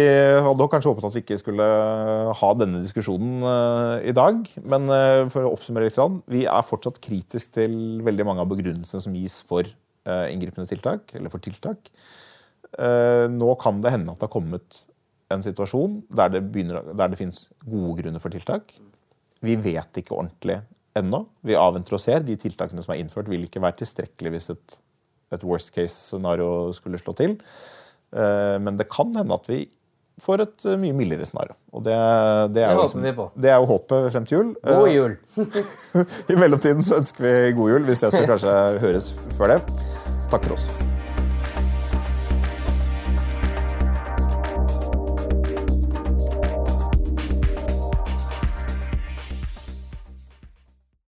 hadde 0.47 0.67
kanskje 0.71 0.91
håpet 0.93 1.07
at 1.09 1.17
vi 1.17 1.21
ikke 1.25 1.39
skulle 1.41 1.65
ha 2.39 2.51
denne 2.57 2.79
diskusjonen 2.81 3.43
eh, 3.43 4.07
i 4.11 4.15
dag. 4.15 4.39
Men 4.63 4.87
eh, 4.93 5.25
for 5.33 5.45
å 5.45 5.51
oppsummere 5.57 5.89
litt, 5.89 5.99
vi 6.31 6.45
er 6.47 6.69
fortsatt 6.69 7.01
kritisk 7.03 7.51
til 7.59 7.75
veldig 8.07 8.29
mange 8.29 8.45
av 8.45 8.49
begrunnelsene 8.53 9.03
som 9.03 9.17
gis 9.19 9.41
for 9.45 9.67
uh, 9.67 10.25
inngripende 10.31 10.69
tiltak. 10.71 11.11
eller 11.19 11.33
for 11.33 11.43
tiltak. 11.43 11.91
Eh, 12.77 13.25
nå 13.31 13.53
kan 13.61 13.79
det 13.81 13.93
hende 13.93 14.13
at 14.13 14.19
det 14.19 14.27
har 14.27 14.33
kommet 14.33 14.83
en 15.33 15.43
situasjon 15.43 16.01
der 16.13 16.31
det, 16.35 16.43
begynner, 16.51 16.91
der 16.95 17.11
det 17.11 17.19
finnes 17.19 17.47
gode 17.63 18.01
grunner 18.01 18.23
for 18.23 18.33
tiltak. 18.33 18.73
Vi 19.43 19.55
vet 19.59 20.01
ikke 20.01 20.15
ordentlig 20.17 20.59
ennå. 20.99 21.23
Vi 21.45 21.55
avventer 21.57 21.95
og 21.97 22.01
ser. 22.03 22.25
De 22.25 22.35
tiltakene 22.39 22.83
som 22.83 22.93
er 22.95 23.01
innført, 23.03 23.29
vil 23.31 23.45
ikke 23.47 23.61
være 23.63 23.79
tilstrekkelig 23.83 24.33
hvis 24.35 24.49
et, 24.55 24.77
et 25.37 25.43
worst 25.47 25.73
case-scenario 25.75 26.71
skulle 26.77 26.99
slå 27.01 27.15
til. 27.19 27.37
Eh, 28.15 28.57
Men 28.63 28.77
det 28.79 28.89
kan 28.93 29.13
hende 29.15 29.33
at 29.35 29.49
vi 29.51 29.65
får 30.17 30.41
et 30.47 30.65
eh, 30.65 30.77
mye 30.81 30.95
mildere 30.97 31.25
scenario. 31.29 31.53
Og 31.73 31.83
det, 31.85 31.93
det, 32.55 32.63
er 32.65 32.75
Det 32.75 33.13
jo 33.13 33.15
på. 33.21 33.29
det 33.37 33.51
er 33.53 33.57
jo 33.61 33.65
håpet 33.69 34.11
frem 34.15 34.25
til 34.25 34.37
jul. 34.37 34.53
God 34.65 34.87
Eh, 34.87 34.95
jul! 34.95 35.17
I 36.33 36.39
mellomtiden 36.41 36.83
så 36.83 36.97
ønsker 37.01 37.23
vi 37.27 37.51
god 37.59 37.75
jul. 37.75 37.85
Vi 37.91 37.95
ses 37.95 38.17
og 38.17 38.27
kanskje 38.33 38.55
høres 38.81 39.11
før 39.37 39.57
det. 39.57 39.61
Takk 40.31 40.43
for 40.49 40.57
oss. 40.57 40.96